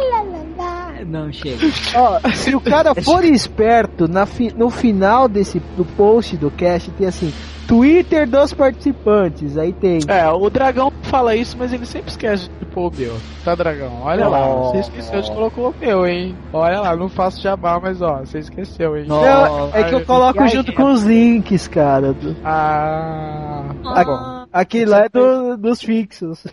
Não, 1.05 1.33
chega. 1.33 1.67
Ó, 1.95 2.19
se 2.35 2.55
o 2.55 2.61
cara 2.61 2.95
for 3.03 3.25
esperto, 3.25 4.07
na 4.09 4.27
fi- 4.27 4.53
no 4.57 4.71
final 4.71 5.29
desse 5.29 5.61
do 5.77 5.85
post 5.85 6.37
do 6.37 6.51
cast 6.51 6.91
tem 6.93 7.07
assim, 7.07 7.33
Twitter 7.67 8.29
dos 8.29 8.53
participantes. 8.55 9.57
Aí 9.59 9.73
tem. 9.73 10.01
É, 10.09 10.27
o 10.31 10.49
dragão 10.49 10.91
fala 11.03 11.37
isso, 11.37 11.57
mas 11.59 11.73
ele 11.73 11.85
sempre 11.87 12.11
esquece 12.11 12.49
de 12.59 12.65
pôr 12.67 12.91
o 12.93 12.97
meu. 12.97 13.17
Tá, 13.45 13.55
dragão? 13.55 14.01
Olha 14.03 14.27
lá, 14.29 14.47
você 14.49 14.79
esqueceu 14.79 15.21
de 15.21 15.31
colocar 15.31 15.61
o 15.61 15.75
meu, 15.79 16.07
hein? 16.07 16.37
Olha 16.53 16.81
lá, 16.81 16.97
não 16.97 17.09
faço 17.09 17.41
jabá, 17.43 17.79
mas 17.81 18.01
ó, 18.01 18.21
você 18.21 18.39
esqueceu, 18.39 18.97
hein? 18.97 19.05
Não, 19.07 19.71
é 19.75 19.85
que 19.85 19.95
eu 19.95 20.05
coloco 20.07 20.41
junto 20.49 20.67
gente. 20.69 20.73
com 20.77 20.91
os 20.93 21.03
links, 21.03 21.69
cara. 21.69 22.13
do- 22.15 22.37
Ah, 22.45 23.65
tá 23.83 24.05
bom. 24.05 24.47
Aquele 24.53 24.87
lá 24.91 25.05
é 25.05 25.09
do- 25.09 25.57
dos 25.59 25.81
fixos. 25.83 26.45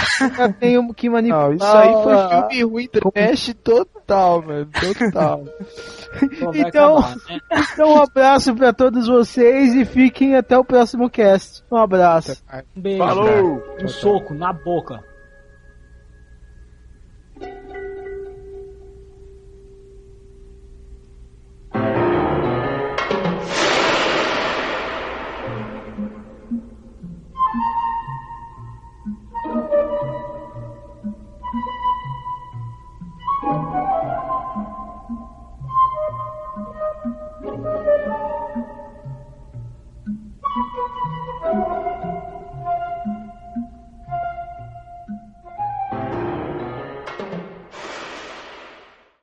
tenho 0.60 0.94
que 0.94 1.10
manipular. 1.10 1.48
Não, 1.48 1.54
isso 1.54 1.64
aí 1.66 1.92
foi 2.04 2.14
filme 2.58 2.72
ruim 2.72 2.88
trash 2.88 3.54
total, 3.64 4.42
mano. 4.42 4.68
Total. 5.00 5.44
Vai 6.20 6.60
Então- 6.60 6.98
acabar, 6.98 7.16
né? 7.28 7.40
Então, 7.72 7.94
um 7.94 8.02
abraço 8.02 8.54
pra 8.54 8.72
todos 8.72 9.06
vocês 9.08 9.74
e 9.74 9.84
fiquem 9.84 10.36
até 10.36 10.56
o 10.58 10.64
próximo 10.64 11.08
cast. 11.08 11.62
Um 11.70 11.76
abraço. 11.76 12.42
Um 12.76 12.80
beijo. 12.80 12.98
Falou! 12.98 13.62
Um 13.82 13.88
soco 13.88 14.34
na 14.34 14.52
boca. 14.52 15.02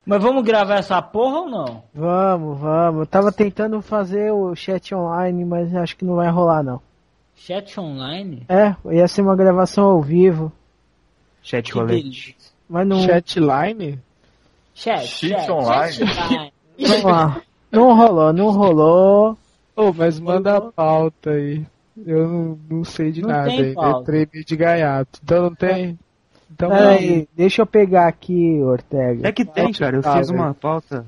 Mas 0.09 0.23
vamos 0.23 0.43
gravar 0.43 0.75
essa 0.75 1.01
porra 1.01 1.41
ou 1.41 1.49
não? 1.49 1.83
Vamos, 1.93 2.59
vamos. 2.59 2.99
Eu 3.01 3.05
tava 3.05 3.31
tentando 3.31 3.81
fazer 3.81 4.31
o 4.31 4.55
chat 4.55 4.93
online, 4.95 5.45
mas 5.45 5.75
acho 5.75 5.95
que 5.95 6.03
não 6.03 6.15
vai 6.15 6.29
rolar, 6.29 6.63
não. 6.63 6.81
Chat 7.35 7.79
online? 7.79 8.43
É, 8.49 8.75
ia 8.91 9.07
ser 9.07 9.21
uma 9.21 9.35
gravação 9.35 9.85
ao 9.85 10.01
vivo, 10.01 10.51
Chat 11.43 11.71
rolete. 11.73 12.01
delícia. 12.03 12.35
mas 12.67 12.87
não. 12.87 12.99
Chatline? 13.01 13.99
Chat, 14.73 15.05
Cheat 15.07 15.41
chat, 15.41 15.51
online? 15.51 15.91
chat 15.93 16.25
online. 16.25 16.53
Vamos 16.79 17.03
lá. 17.03 17.41
Não 17.71 17.95
rolou, 17.95 18.33
não 18.33 18.49
rolou. 18.51 19.37
Ô, 19.75 19.93
mas 19.93 20.19
manda 20.19 20.57
a 20.57 20.61
pauta 20.61 21.29
aí. 21.31 21.63
Eu 22.05 22.27
não, 22.27 22.59
não 22.69 22.83
sei 22.83 23.11
de 23.11 23.21
Não 23.21 23.29
nada 23.29 23.47
tem 23.49 23.59
aí. 23.59 23.73
pauta. 23.73 24.01
Entrei 24.01 24.27
meio 24.33 24.45
de 24.45 24.55
gaiato. 24.55 25.19
Então 25.23 25.43
não 25.43 25.53
tem. 25.55 25.99
Então 26.51 26.69
Peraí, 26.69 27.27
deixa 27.35 27.61
eu 27.61 27.65
pegar 27.65 28.07
aqui, 28.07 28.59
Ortega. 28.61 29.27
É 29.27 29.31
que 29.31 29.45
tem, 29.45 29.71
cara. 29.71 29.97
Eu 29.97 30.01
Ah, 30.03 30.17
fiz 30.17 30.29
uma 30.29 30.53
pauta. 30.53 31.05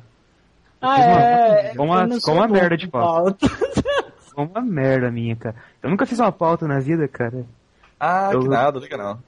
Ah, 0.80 0.96
uma- 0.96 1.22
é. 1.22 1.70
ficou 1.70 1.86
uma- 1.86 2.20
sou 2.20 2.34
uma 2.36 2.48
merda 2.48 2.78
de 2.78 2.86
com 2.88 2.92
pauta. 2.92 3.38
Foi 4.34 4.46
uma 4.46 4.62
merda 4.62 5.12
minha, 5.12 5.36
cara. 5.36 5.56
Eu 5.84 5.90
nunca 5.90 6.06
fiz 6.06 6.18
uma 6.20 6.32
pauta 6.32 6.68
na 6.68 6.80
vida, 6.80 7.08
cara. 7.08 7.46
Ah, 8.00 8.30
Eu- 8.32 8.40
que 8.42 8.48
nada, 8.48 8.80
liga 8.80 8.98
não. 8.98 9.20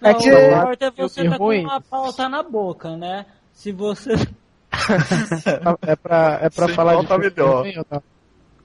Não, 0.00 0.10
É 0.10 0.14
que- 0.14 0.30
o 0.30 0.36
é 0.86 0.90
você 0.90 1.28
tá 1.28 1.38
com 1.38 1.58
uma 1.60 1.80
pauta 1.80 2.28
na 2.28 2.42
boca, 2.42 2.96
né? 2.96 3.26
Se 3.52 3.70
você. 3.72 4.14
É 5.86 5.94
pra, 5.96 6.38
é 6.42 6.50
pra 6.50 6.66
Sem 6.66 6.74
falar 6.74 6.96
de 6.96 7.06
pauta 7.06 7.30
filme 7.30 7.62
melhor. 7.62 8.02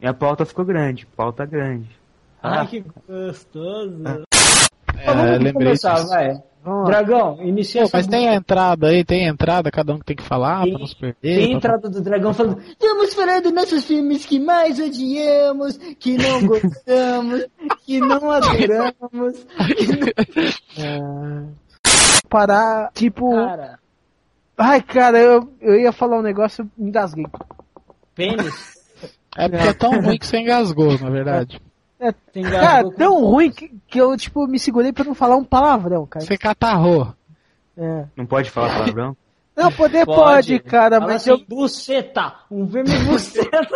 Minha 0.02 0.14
pauta 0.14 0.46
ficou 0.46 0.66
grande. 0.66 1.06
Pauta 1.16 1.46
grande. 1.46 1.90
Ai, 2.42 2.66
que 2.68 2.84
gostoso. 3.08 4.04
É, 4.06 4.24
Então, 5.04 5.16
vamos 5.16 5.32
lembrei 5.32 5.54
começar, 5.54 5.94
disso. 5.96 6.08
vai. 6.10 6.42
Vamos 6.64 6.84
lá. 6.84 6.90
Dragão, 7.02 7.38
inicia 7.42 7.86
mas 7.92 8.06
tem 8.06 8.28
a 8.28 8.36
entrada 8.36 8.88
aí, 8.88 9.04
tem 9.06 9.28
a 9.28 9.32
entrada, 9.32 9.72
cada 9.72 9.94
um 9.94 10.00
que 10.00 10.06
tem 10.06 10.16
que 10.16 10.24
falar 10.24 10.64
Tem- 10.64 10.72
pra 10.72 10.80
não 10.80 10.88
se 10.88 10.96
perder. 10.96 11.16
Tem 11.22 11.44
a 11.44 11.48
pra- 11.48 11.58
entrada 11.58 11.90
do 11.90 12.02
dragão 12.02 12.34
falando: 12.34 12.62
Vamos 12.82 13.14
falar 13.14 13.42
dos 13.42 13.54
nossos 13.54 13.86
filmes 13.86 14.26
que 14.26 14.40
mais 14.40 14.78
odiamos, 14.80 15.78
que 16.00 16.18
não 16.18 16.42
gostamos, 16.46 17.46
que 17.86 18.00
não 18.02 18.30
adoramos. 18.30 19.46
Parar, 22.30 22.92
tipo. 22.94 23.32
Cara, 23.32 23.80
Ai, 24.58 24.82
cara, 24.82 25.18
eu, 25.18 25.50
eu 25.62 25.80
ia 25.80 25.94
falar 25.94 26.20
um 26.20 26.22
negócio, 26.22 26.70
eu 26.78 26.86
engasguei. 26.86 27.26
pênis. 28.14 28.78
É 29.38 29.48
porque 29.48 29.68
é 29.70 29.74
tão 29.74 29.92
ruim 30.02 30.18
que 30.18 30.28
você 30.28 30.40
engasgou, 30.40 31.00
na 31.00 31.10
verdade. 31.10 31.62
Tem 32.32 32.44
Cara, 32.44 32.90
tão 32.92 33.26
ruim 33.26 33.52
que, 33.52 33.72
que 33.88 34.00
eu, 34.00 34.16
tipo, 34.16 34.48
me 34.48 34.58
segurei 34.58 34.94
pra 34.94 35.04
não 35.04 35.14
falar 35.14 35.36
um 35.36 35.44
palavrão, 35.44 36.06
cara. 36.06 36.26
Você 36.26 36.38
catarrou. 36.38 37.14
É. 37.78 38.06
Não 38.16 38.26
pode 38.26 38.50
falar 38.50 38.74
palavrão? 38.74 39.16
Não, 39.56 39.70
poder 39.74 40.06
pode, 40.06 40.58
cara, 40.60 41.00
Fala 41.02 41.12
mas 41.12 41.22
assim, 41.24 41.32
eu. 41.32 41.46
buceta, 41.46 42.34
um 42.50 42.66
verme 42.66 42.98
buceta. 43.04 43.68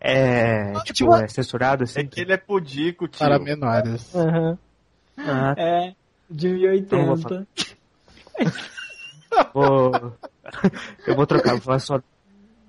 É. 0.00 0.72
Tipo, 0.84 0.92
Tipo, 0.92 1.14
é 1.16 1.26
censurado 1.26 1.82
assim? 1.82 2.00
É 2.00 2.04
que 2.04 2.20
ele 2.20 2.32
é 2.32 2.36
pudico, 2.36 3.08
tio. 3.08 3.18
Para 3.18 3.40
menores. 3.40 4.14
Aham. 4.14 4.56
Ah, 5.18 5.54
É, 5.56 5.92
de 6.30 6.48
Então 6.78 7.04
vou 7.06 7.16
1080. 7.16 7.46
vou. 9.52 10.16
Eu 11.04 11.16
vou 11.16 11.26
trocar, 11.26 11.52
vou 11.54 11.60
falar 11.60 11.80
só. 11.80 12.00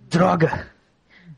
Droga! 0.09 0.67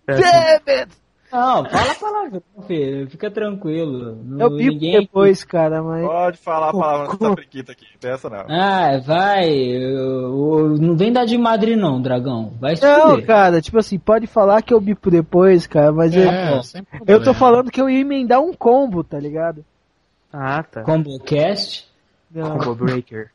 É 0.07 0.13
assim, 0.13 0.22
Damn 0.24 0.80
it! 0.80 0.91
Não, 1.32 1.65
fala 1.65 1.95
palavrão, 1.95 2.43
filho. 2.67 3.09
Fica 3.09 3.32
tranquilo. 3.32 4.17
Não, 4.23 4.47
Eu 4.47 4.49
bico 4.57 4.71
ninguém... 4.73 4.99
depois, 5.01 5.43
cara, 5.43 5.82
mas. 5.82 6.05
Pode 6.05 6.38
falar 6.38 6.69
a 6.69 6.73
palavra 6.73 7.17
da 7.17 7.36
periquita 7.36 7.71
aqui, 7.71 7.86
peça 7.99 8.29
não. 8.29 8.45
Ah, 8.49 8.99
vai. 8.99 9.49
eu- 9.49 10.59
eu- 10.59 10.77
não 10.77 10.95
vem 10.97 11.11
dar 11.13 11.25
de 11.25 11.38
madre 11.38 11.75
não, 11.75 12.01
dragão. 12.01 12.53
Vai 12.59 12.75
se 12.75 12.84
Não, 12.84 13.11
fuder. 13.11 13.25
cara, 13.25 13.61
tipo 13.61 13.77
assim, 13.77 13.97
pode 13.97 14.27
falar 14.27 14.61
que 14.61 14.73
eu 14.73 14.82
bipo 14.82 15.09
depois, 15.09 15.65
cara, 15.67 15.91
mas 15.91 16.15
eu, 16.15 16.23
É, 16.29 16.61
sem 16.63 16.86
eu 17.07 17.23
tô 17.23 17.34
falando 17.34 17.71
que 17.71 17.82
eu 17.82 17.89
ia 17.89 17.99
emendar 18.01 18.41
um 18.41 18.53
combo, 18.53 19.03
tá 19.03 19.19
ligado? 19.19 19.63
Ah, 20.34 20.63
tá. 20.63 20.82
Combocast. 20.84 21.88
Não. 22.34 22.57
Combo 22.57 22.75
Breaker. 22.86 23.29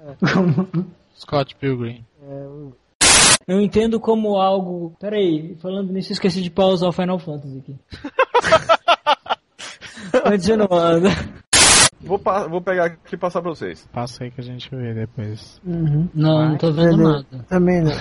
Scott 1.14 1.54
Pilgrim. 1.56 2.04
Eu 3.46 3.60
entendo 3.60 3.98
como 3.98 4.36
algo. 4.36 4.94
Peraí, 5.00 5.56
falando 5.60 5.92
nisso, 5.92 6.10
eu 6.12 6.14
esqueci 6.14 6.40
de 6.42 6.50
pausar 6.50 6.88
o 6.88 6.92
Final 6.92 7.18
Fantasy 7.18 7.58
aqui. 7.58 7.76
Continuando. 10.24 11.08
Vou, 12.02 12.18
vou 12.48 12.62
pegar 12.62 12.86
aqui 12.86 12.96
e 13.14 13.16
passar 13.16 13.42
pra 13.42 13.50
vocês. 13.50 13.86
Passa 13.92 14.24
aí 14.24 14.30
que 14.30 14.40
a 14.40 14.44
gente 14.44 14.70
vê 14.74 14.94
depois. 14.94 15.60
Uhum. 15.64 16.08
Não, 16.14 16.48
não 16.48 16.56
tô 16.56 16.72
vendo 16.72 16.96
Beleza. 16.96 17.26
nada. 17.30 17.44
Também 17.48 17.82
não. 17.82 17.92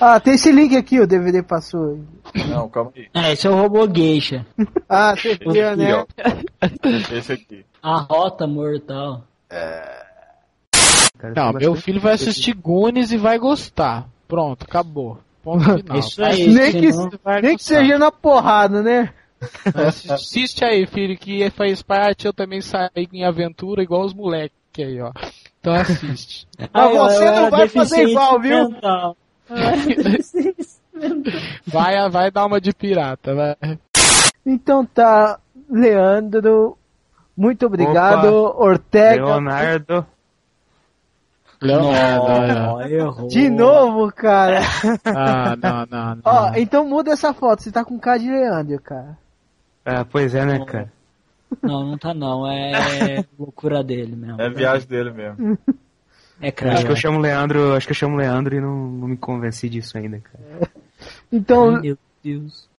Ah, 0.00 0.18
tem 0.18 0.34
esse 0.34 0.50
link 0.50 0.74
aqui, 0.74 0.98
o 0.98 1.06
DVD 1.06 1.42
passou. 1.42 2.02
Não, 2.48 2.68
calma 2.70 2.92
aí. 2.96 3.08
É, 3.14 3.32
esse 3.32 3.46
é 3.46 3.50
o 3.50 3.54
robô 3.56 3.86
geisha. 3.86 4.46
Ah, 4.88 5.14
você 5.14 5.32
Esse 5.32 5.44
viu, 5.44 5.68
aqui, 5.68 5.76
né? 5.76 5.94
ó. 5.94 6.06
Esse 7.14 7.32
aqui. 7.34 7.64
A 7.82 7.98
rota 8.00 8.46
mortal. 8.46 9.24
Cara, 11.18 11.34
Não, 11.36 11.52
meu 11.52 11.74
filho 11.74 12.00
vai 12.00 12.14
assistir 12.14 12.54
Goonies 12.54 13.12
e 13.12 13.18
vai 13.18 13.38
gostar. 13.38 14.08
Pronto, 14.32 14.64
acabou. 14.64 15.18
Ponto 15.42 15.62
final. 15.62 15.98
Isso 15.98 16.24
aí, 16.24 16.46
Nem 16.48 16.72
que, 16.72 16.88
nem 17.42 17.54
que 17.54 17.62
seja 17.62 17.98
na 17.98 18.10
porrada, 18.10 18.82
né? 18.82 19.12
Assiste, 19.74 20.10
assiste 20.10 20.64
aí, 20.64 20.86
filho, 20.86 21.18
que 21.18 21.50
faz 21.50 21.82
parte, 21.82 22.26
eu 22.26 22.32
também 22.32 22.62
saí 22.62 23.06
em 23.12 23.26
aventura 23.26 23.82
igual 23.82 24.06
os 24.06 24.14
moleques 24.14 24.56
aí, 24.78 24.98
ó. 25.02 25.12
Então 25.60 25.74
assiste. 25.74 26.48
Mas 26.72 26.96
você 26.96 27.30
não 27.30 27.50
vai 27.50 27.68
fazer 27.68 28.08
igual, 28.08 28.40
viu? 28.40 28.70
mental. 28.70 29.16
Vai, 31.66 32.08
vai 32.08 32.30
dar 32.30 32.46
uma 32.46 32.60
de 32.60 32.72
pirata, 32.72 33.34
vai. 33.34 33.56
Então 34.46 34.84
tá, 34.84 35.40
Leandro. 35.68 36.78
Muito 37.36 37.66
obrigado, 37.66 38.54
Ortega. 38.56 39.24
Leonardo. 39.24 40.06
Leonardo, 41.62 42.24
Ó, 42.24 42.82
errou. 42.82 43.28
De 43.28 43.48
novo, 43.48 44.12
cara. 44.12 44.60
Ah, 45.04 45.56
não, 45.56 45.86
não, 45.90 46.14
não. 46.16 46.22
Ó, 46.24 46.52
então 46.56 46.86
muda 46.88 47.12
essa 47.12 47.32
foto. 47.32 47.62
Você 47.62 47.70
tá 47.70 47.84
com 47.84 47.98
cara 47.98 48.18
de 48.18 48.28
Leandro, 48.30 48.80
cara. 48.80 49.16
Ah, 49.84 50.04
pois 50.04 50.34
é, 50.34 50.44
né, 50.44 50.64
cara? 50.64 50.92
Não, 51.62 51.84
não 51.84 51.98
tá 51.98 52.12
não. 52.14 52.50
É 52.50 53.24
loucura 53.38 53.82
dele 53.82 54.16
mesmo. 54.16 54.40
É 54.40 54.48
viagem 54.50 54.88
dele 54.88 55.10
mesmo. 55.12 55.58
É 56.40 56.48
Acho 56.48 56.52
que 56.56 56.64
craque. 56.64 56.86
eu 56.86 56.96
chamo 56.96 57.20
Leandro, 57.20 57.74
acho 57.74 57.86
que 57.86 57.92
eu 57.92 57.96
chamo 57.96 58.16
Leandro 58.16 58.56
e 58.56 58.60
não, 58.60 58.74
não 58.74 59.08
me 59.08 59.16
convenci 59.16 59.68
disso 59.68 59.96
ainda, 59.96 60.18
cara. 60.18 60.68
Então, 61.30 61.76
Ai, 61.76 61.80
meu 61.82 61.98
Deus. 62.24 62.68